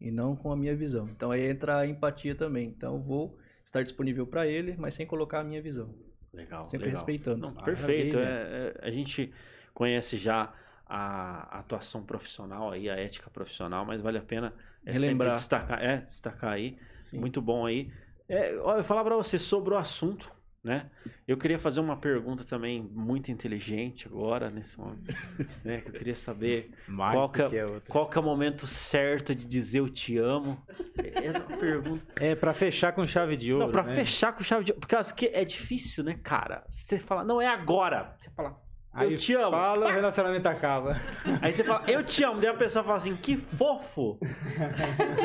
[0.01, 1.09] e não com a minha visão.
[1.09, 2.69] Então aí entra a empatia também.
[2.69, 5.95] Então eu vou estar disponível para ele, mas sem colocar a minha visão,
[6.33, 6.67] Legal.
[6.67, 7.01] sempre legal.
[7.01, 7.47] respeitando.
[7.47, 8.17] Não, perfeito.
[8.17, 8.39] Maravilha.
[8.41, 9.33] É, é, a gente
[9.75, 10.53] conhece já
[10.87, 14.55] a atuação profissional aí, a ética profissional, mas vale a pena
[14.87, 15.35] é, Relembrar.
[15.35, 16.79] destacar, é, destacar aí.
[16.99, 17.19] Sim.
[17.19, 17.93] Muito bom aí.
[18.29, 20.31] É, olha, eu falar pra você sobre o assunto,
[20.69, 20.89] né?
[21.27, 25.03] Eu queria fazer uma pergunta também muito inteligente agora, nesse momento,
[25.65, 25.81] né?
[25.81, 29.47] Que eu queria saber Mais Qual que é- qual que é o momento certo de
[29.47, 30.63] dizer eu te amo.
[30.97, 32.07] Essa é uma pergunta.
[32.17, 33.67] É, pra fechar com chave de ouro.
[33.67, 33.95] Não, pra né?
[33.95, 36.65] fechar com chave de Por causa que é difícil, né, cara?
[36.71, 38.15] Você fala, não é agora.
[38.19, 38.61] Você fala,
[38.99, 39.51] Aí eu te amo.
[39.51, 40.97] Fala, o relacionamento acaba.
[41.41, 42.41] Aí você fala, eu te amo.
[42.41, 44.19] Daí a pessoa fala assim, que fofo.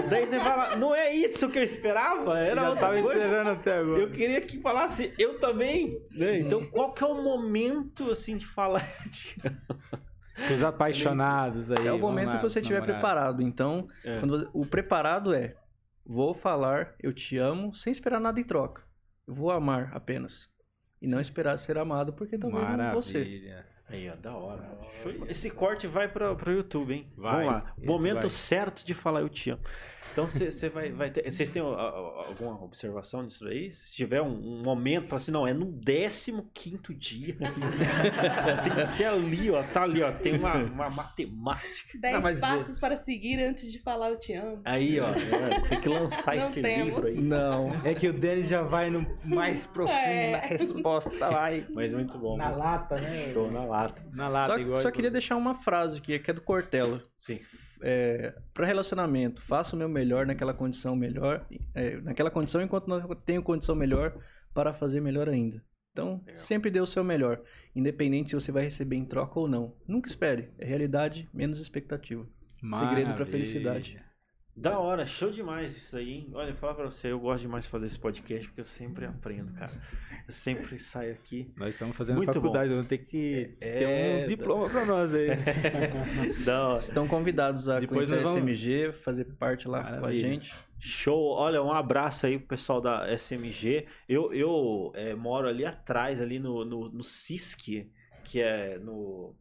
[0.09, 2.37] Daí você fala, não é isso que eu esperava.
[2.39, 3.19] Era Já outra tava coisa.
[3.19, 3.99] esperando até agora.
[4.01, 5.97] Eu queria que falasse, eu também.
[6.11, 6.39] né?
[6.39, 9.35] Então, qual que é o momento, assim, de falar de
[10.53, 11.87] Os apaixonados aí.
[11.87, 13.41] É o momento lá, que você estiver preparado.
[13.41, 14.19] Então, É.
[14.19, 15.55] quando você- o preparado é:
[16.05, 18.81] vou falar, eu te amo, sem esperar nada em troca.
[19.27, 20.49] Eu vou amar apenas.
[21.03, 23.17] E não esperar ser amado, porque talvez não você.
[23.17, 23.65] Maravilha.
[23.89, 24.63] Aí, ó, da hora.
[25.27, 27.07] Esse corte vai para pro YouTube, hein?
[27.17, 27.73] Vai, Vamos lá.
[27.77, 28.29] Momento vai.
[28.29, 29.61] certo de falar eu te amo.
[30.11, 31.29] Então você vai, vai ter.
[31.31, 33.71] Vocês têm alguma observação disso aí?
[33.71, 34.27] Se tiver um,
[34.59, 35.73] um momento, fala assim, não, é no
[36.53, 37.35] 15 dia.
[38.63, 39.63] tem que ser ali, ó.
[39.63, 40.11] Tá ali, ó.
[40.11, 41.97] Tem uma, uma matemática.
[41.99, 44.61] Dez Não, mas passos para seguir antes de falar eu te amo.
[44.65, 45.09] Aí, ó.
[45.09, 46.85] é, tem que lançar Não esse temos.
[46.85, 47.19] livro aí.
[47.19, 47.71] Não.
[47.83, 50.31] É que o Denis já vai no mais profundo É.
[50.33, 52.37] na resposta lá e Mas muito bom.
[52.37, 53.31] na muito lata, né?
[53.33, 54.01] Show na lata.
[54.13, 54.79] Na lata, Só, igual.
[54.79, 57.01] só queria deixar uma frase aqui, que é do Cortella.
[57.17, 57.39] Sim.
[57.85, 61.45] É, para relacionamento, faça o meu melhor naquela condição melhor,
[61.75, 64.17] é, naquela condição enquanto não tenho condição melhor
[64.53, 65.61] para fazer melhor ainda.
[65.91, 66.41] Então, Legal.
[66.41, 67.41] sempre dê o seu melhor,
[67.75, 69.75] independente se você vai receber em troca ou não.
[69.85, 72.25] Nunca espere, é realidade menos expectativa.
[72.55, 73.25] Segredo pra Maravilha.
[73.25, 74.01] felicidade.
[74.55, 76.29] Da hora, show demais isso aí, hein?
[76.31, 79.51] Olha, falar pra você, eu gosto demais de fazer esse podcast porque eu sempre aprendo,
[79.53, 79.71] cara.
[80.27, 81.51] Eu sempre saio aqui.
[81.57, 83.87] Nós estamos fazendo Muito faculdade, vamos ter que É, ter
[84.23, 85.29] um diploma pra nós aí.
[86.45, 86.79] Da hora.
[86.79, 90.21] Estão convidados a Depois conhecer a vamos- SMG, fazer parte lá com a Maravilha.
[90.29, 90.53] gente.
[90.77, 91.31] Show.
[91.31, 93.87] Olha, um abraço aí pro pessoal da SMG.
[94.07, 97.89] Eu, eu é, moro ali atrás, ali no, no, no CISC,
[98.23, 99.35] que é no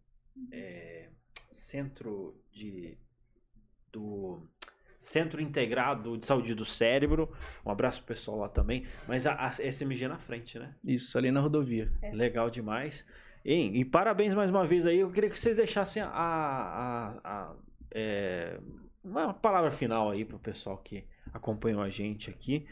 [0.51, 1.11] é,
[1.51, 2.97] Centro de
[3.93, 4.49] do
[5.03, 7.31] Centro Integrado de Saúde do Cérebro.
[7.67, 8.87] Um abraço pro pessoal lá também.
[9.09, 10.75] Mas a, a SMG na frente, né?
[10.85, 11.91] Isso, ali na rodovia.
[12.13, 13.05] Legal demais.
[13.45, 15.01] E, e parabéns mais uma vez aí.
[15.01, 17.55] Eu queria que vocês deixassem a, a, a-
[17.91, 18.59] é,
[19.03, 21.05] uma palavra final aí pro pessoal que
[21.35, 22.67] acompanhou a gente aqui.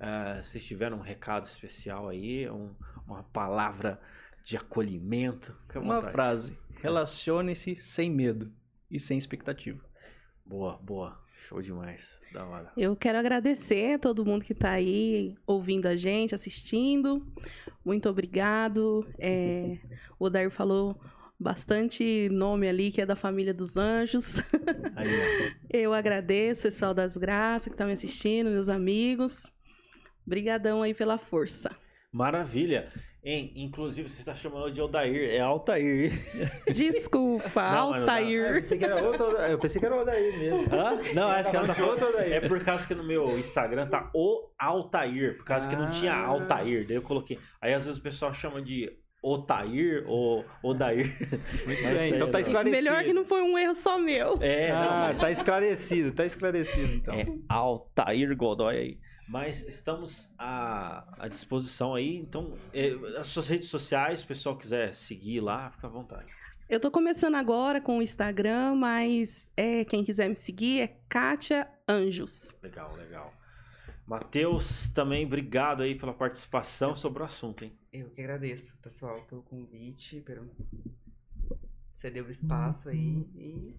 [0.00, 2.72] Ah, se tiveram um recado especial aí, um-
[3.06, 4.00] uma palavra
[4.44, 5.56] de acolhimento.
[5.74, 6.12] Uma vontade.
[6.12, 8.52] frase: relacione-se sem medo
[8.90, 9.84] e sem expectativa.
[10.46, 11.23] Boa, boa.
[11.48, 12.18] Show demais.
[12.32, 12.72] Da hora.
[12.76, 17.26] Eu quero agradecer a todo mundo que está aí ouvindo a gente, assistindo.
[17.84, 19.06] Muito obrigado.
[19.18, 19.78] É,
[20.18, 20.98] o Odair falou
[21.38, 24.38] bastante nome ali que é da família dos anjos.
[24.96, 25.08] Aí.
[25.68, 29.52] Eu agradeço, pessoal das graças que está me assistindo, meus amigos.
[30.26, 31.70] Brigadão aí pela força.
[32.10, 32.90] Maravilha.
[33.24, 35.30] Hein, inclusive, você está chamando de Odair.
[35.30, 36.12] É Altair.
[36.70, 38.20] Desculpa, Não, mas não dá.
[38.22, 38.60] Eu Altair.
[38.60, 40.74] pensei que era outro, eu pensei que era o Odair mesmo.
[40.74, 41.00] Hã?
[41.14, 41.90] Não, acho que ela tá falando.
[41.92, 42.32] outro Odair.
[42.34, 46.12] É por causa que no meu Instagram tá o Altair, por causa que não tinha
[46.12, 46.26] Ah.
[46.26, 47.38] Altair, daí eu coloquei.
[47.62, 48.90] Aí às vezes o pessoal chama de
[49.22, 51.16] Otair ou Odair.
[51.66, 52.76] Muito bem, então tá é- esclarecido.
[52.76, 54.36] Melhor que não foi um erro só meu.
[54.42, 57.14] É, não, Ah, mas tá esclarecido, tá esclarecido então.
[57.14, 58.98] é Altair Godoy aí.
[59.26, 64.56] Mas estamos à, à disposição aí, então é, as suas redes sociais, se o pessoal
[64.56, 66.30] quiser seguir lá, fica à vontade.
[66.68, 71.68] Eu tô começando agora com o Instagram, mas é, quem quiser me seguir é Kátia
[71.88, 72.54] Anjos.
[72.62, 73.32] Legal, legal.
[74.06, 77.72] Matheus, também obrigado aí pela participação sobre o assunto, hein?
[77.92, 80.50] Eu que agradeço, pessoal, pelo convite, pelo
[82.04, 83.74] você deu espaço aí e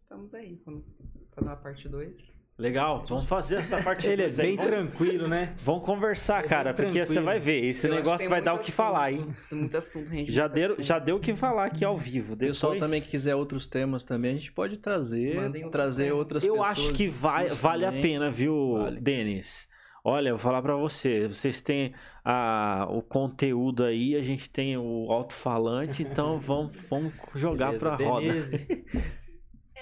[0.00, 0.58] estamos aí.
[0.64, 0.84] Vamos
[1.32, 2.32] fazer uma parte 2.
[2.62, 5.52] Legal, vamos fazer essa parte Ele é bem Vamos- tranquilo, né?
[5.64, 7.24] Vamos conversar, É cara, porque você tranquilo.
[7.24, 7.64] vai ver.
[7.64, 9.26] Esse negócio vai dar o que falar, hein?
[9.50, 10.82] Tem muito assunto, rende Já muito deu, assunto.
[10.82, 12.34] já deu o que falar aqui ao vivo.
[12.34, 16.12] O pessoal Depois, também que quiser outros temas também, a gente pode trazer, Mandem trazer
[16.12, 16.70] outras Eu pessoas.
[16.70, 18.02] acho que vai, vale a também.
[18.02, 19.00] pena, viu, Vale.
[19.00, 19.68] Denis?
[20.04, 21.94] Olha, eu vou falar pra você, vocês têm
[22.24, 27.96] a, o conteúdo aí, a gente tem o alto-falante, então vamos, vamos jogar Beleza, pra
[27.96, 28.26] roda.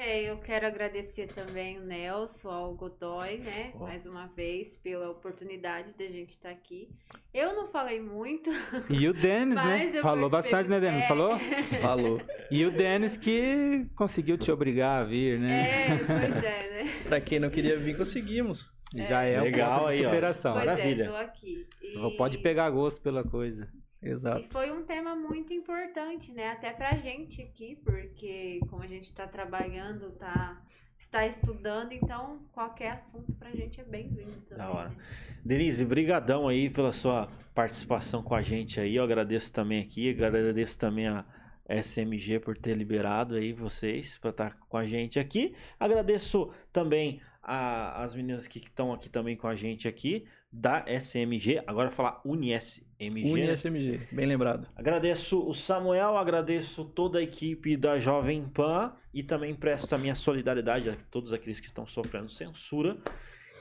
[0.02, 3.70] É, eu quero agradecer também o Nelson, ao Godoy, né?
[3.74, 3.80] Ó.
[3.80, 6.88] Mais uma vez, pela oportunidade da gente estar aqui.
[7.34, 8.48] Eu não falei muito,
[8.88, 9.90] E o Denis, né?
[9.92, 11.04] eu Falou bastante, né, Denis?
[11.04, 11.08] É.
[11.08, 11.38] Falou?
[11.82, 12.20] Falou.
[12.50, 15.68] E o Denis que conseguiu te obrigar a vir, né?
[15.68, 16.92] É, pois é, né?
[17.06, 18.72] Pra quem não queria vir, conseguimos.
[18.94, 20.08] Já é, Legal um ponto de aí, ó.
[20.08, 20.52] superação.
[20.54, 21.04] Pois Maravilha.
[21.04, 21.66] é, tô aqui.
[21.82, 23.68] E- Pode pegar gosto pela coisa.
[24.02, 24.40] Exato.
[24.40, 26.50] E foi um tema muito importante, né?
[26.52, 30.60] Até pra gente aqui, porque como a gente tá trabalhando, tá,
[30.98, 34.42] está estudando, então qualquer assunto pra gente é bem-vindo.
[34.56, 34.88] Da hora.
[34.88, 34.96] né?
[35.44, 38.96] Denise, brigadão aí pela sua participação com a gente aí.
[38.96, 41.24] Eu agradeço também aqui, agradeço também a
[41.68, 45.54] SMG por ter liberado aí vocês para estar com a gente aqui.
[45.78, 51.62] Agradeço também a- as meninas que estão aqui também com a gente aqui da SMG.
[51.66, 53.24] Agora falar UniSMG.
[53.24, 53.30] né?
[53.32, 54.66] UniSMG, bem lembrado.
[54.74, 60.14] Agradeço o Samuel, agradeço toda a equipe da Jovem Pan e também presto a minha
[60.14, 62.96] solidariedade a todos aqueles que estão sofrendo censura.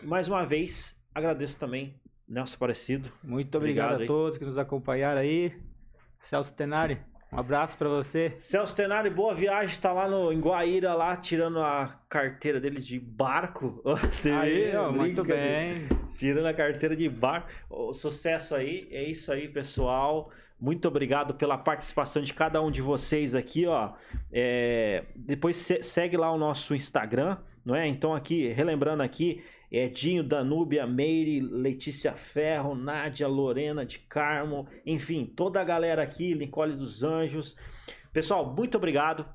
[0.01, 1.95] E mais uma vez, agradeço também
[2.27, 3.11] Nelson Aparecido.
[3.23, 5.53] Muito obrigado, Obrigado a todos que nos acompanharam aí.
[6.19, 6.97] Celso Tenari,
[7.31, 8.33] um abraço pra você.
[8.35, 12.99] Celso Tenari, boa viagem, está lá no, em Guaíra, lá tirando a carteira dele de
[12.99, 13.81] barco.
[14.11, 14.77] Você Aí, vê?
[14.77, 15.87] ó, muito bem.
[16.19, 17.47] Tirando a carteira de barco.
[17.69, 20.29] Ô, Sucesso aí, é isso aí, pessoal.
[20.59, 23.93] Muito obrigado pela participação de cada um de vocês aqui, ó.
[24.31, 27.87] É, depois se- segue lá o nosso Instagram, não é?
[27.87, 29.41] Então aqui, relembrando aqui,
[29.71, 36.35] é Dinho, Danúbia, Meire, Letícia Ferro, Nádia, Lorena de Carmo, enfim, toda a galera aqui,
[36.35, 37.55] Nicole dos Anjos.
[38.11, 39.25] Pessoal, muito obrigado.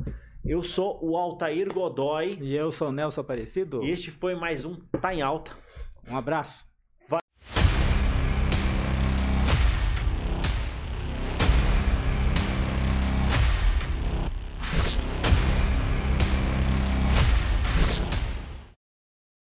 [0.44, 3.82] Eu sou o Altair Godoy E eu sou o Nelson Aparecido.
[3.82, 5.52] e este foi mais um Tá em Alta.
[6.06, 6.66] Um abraço.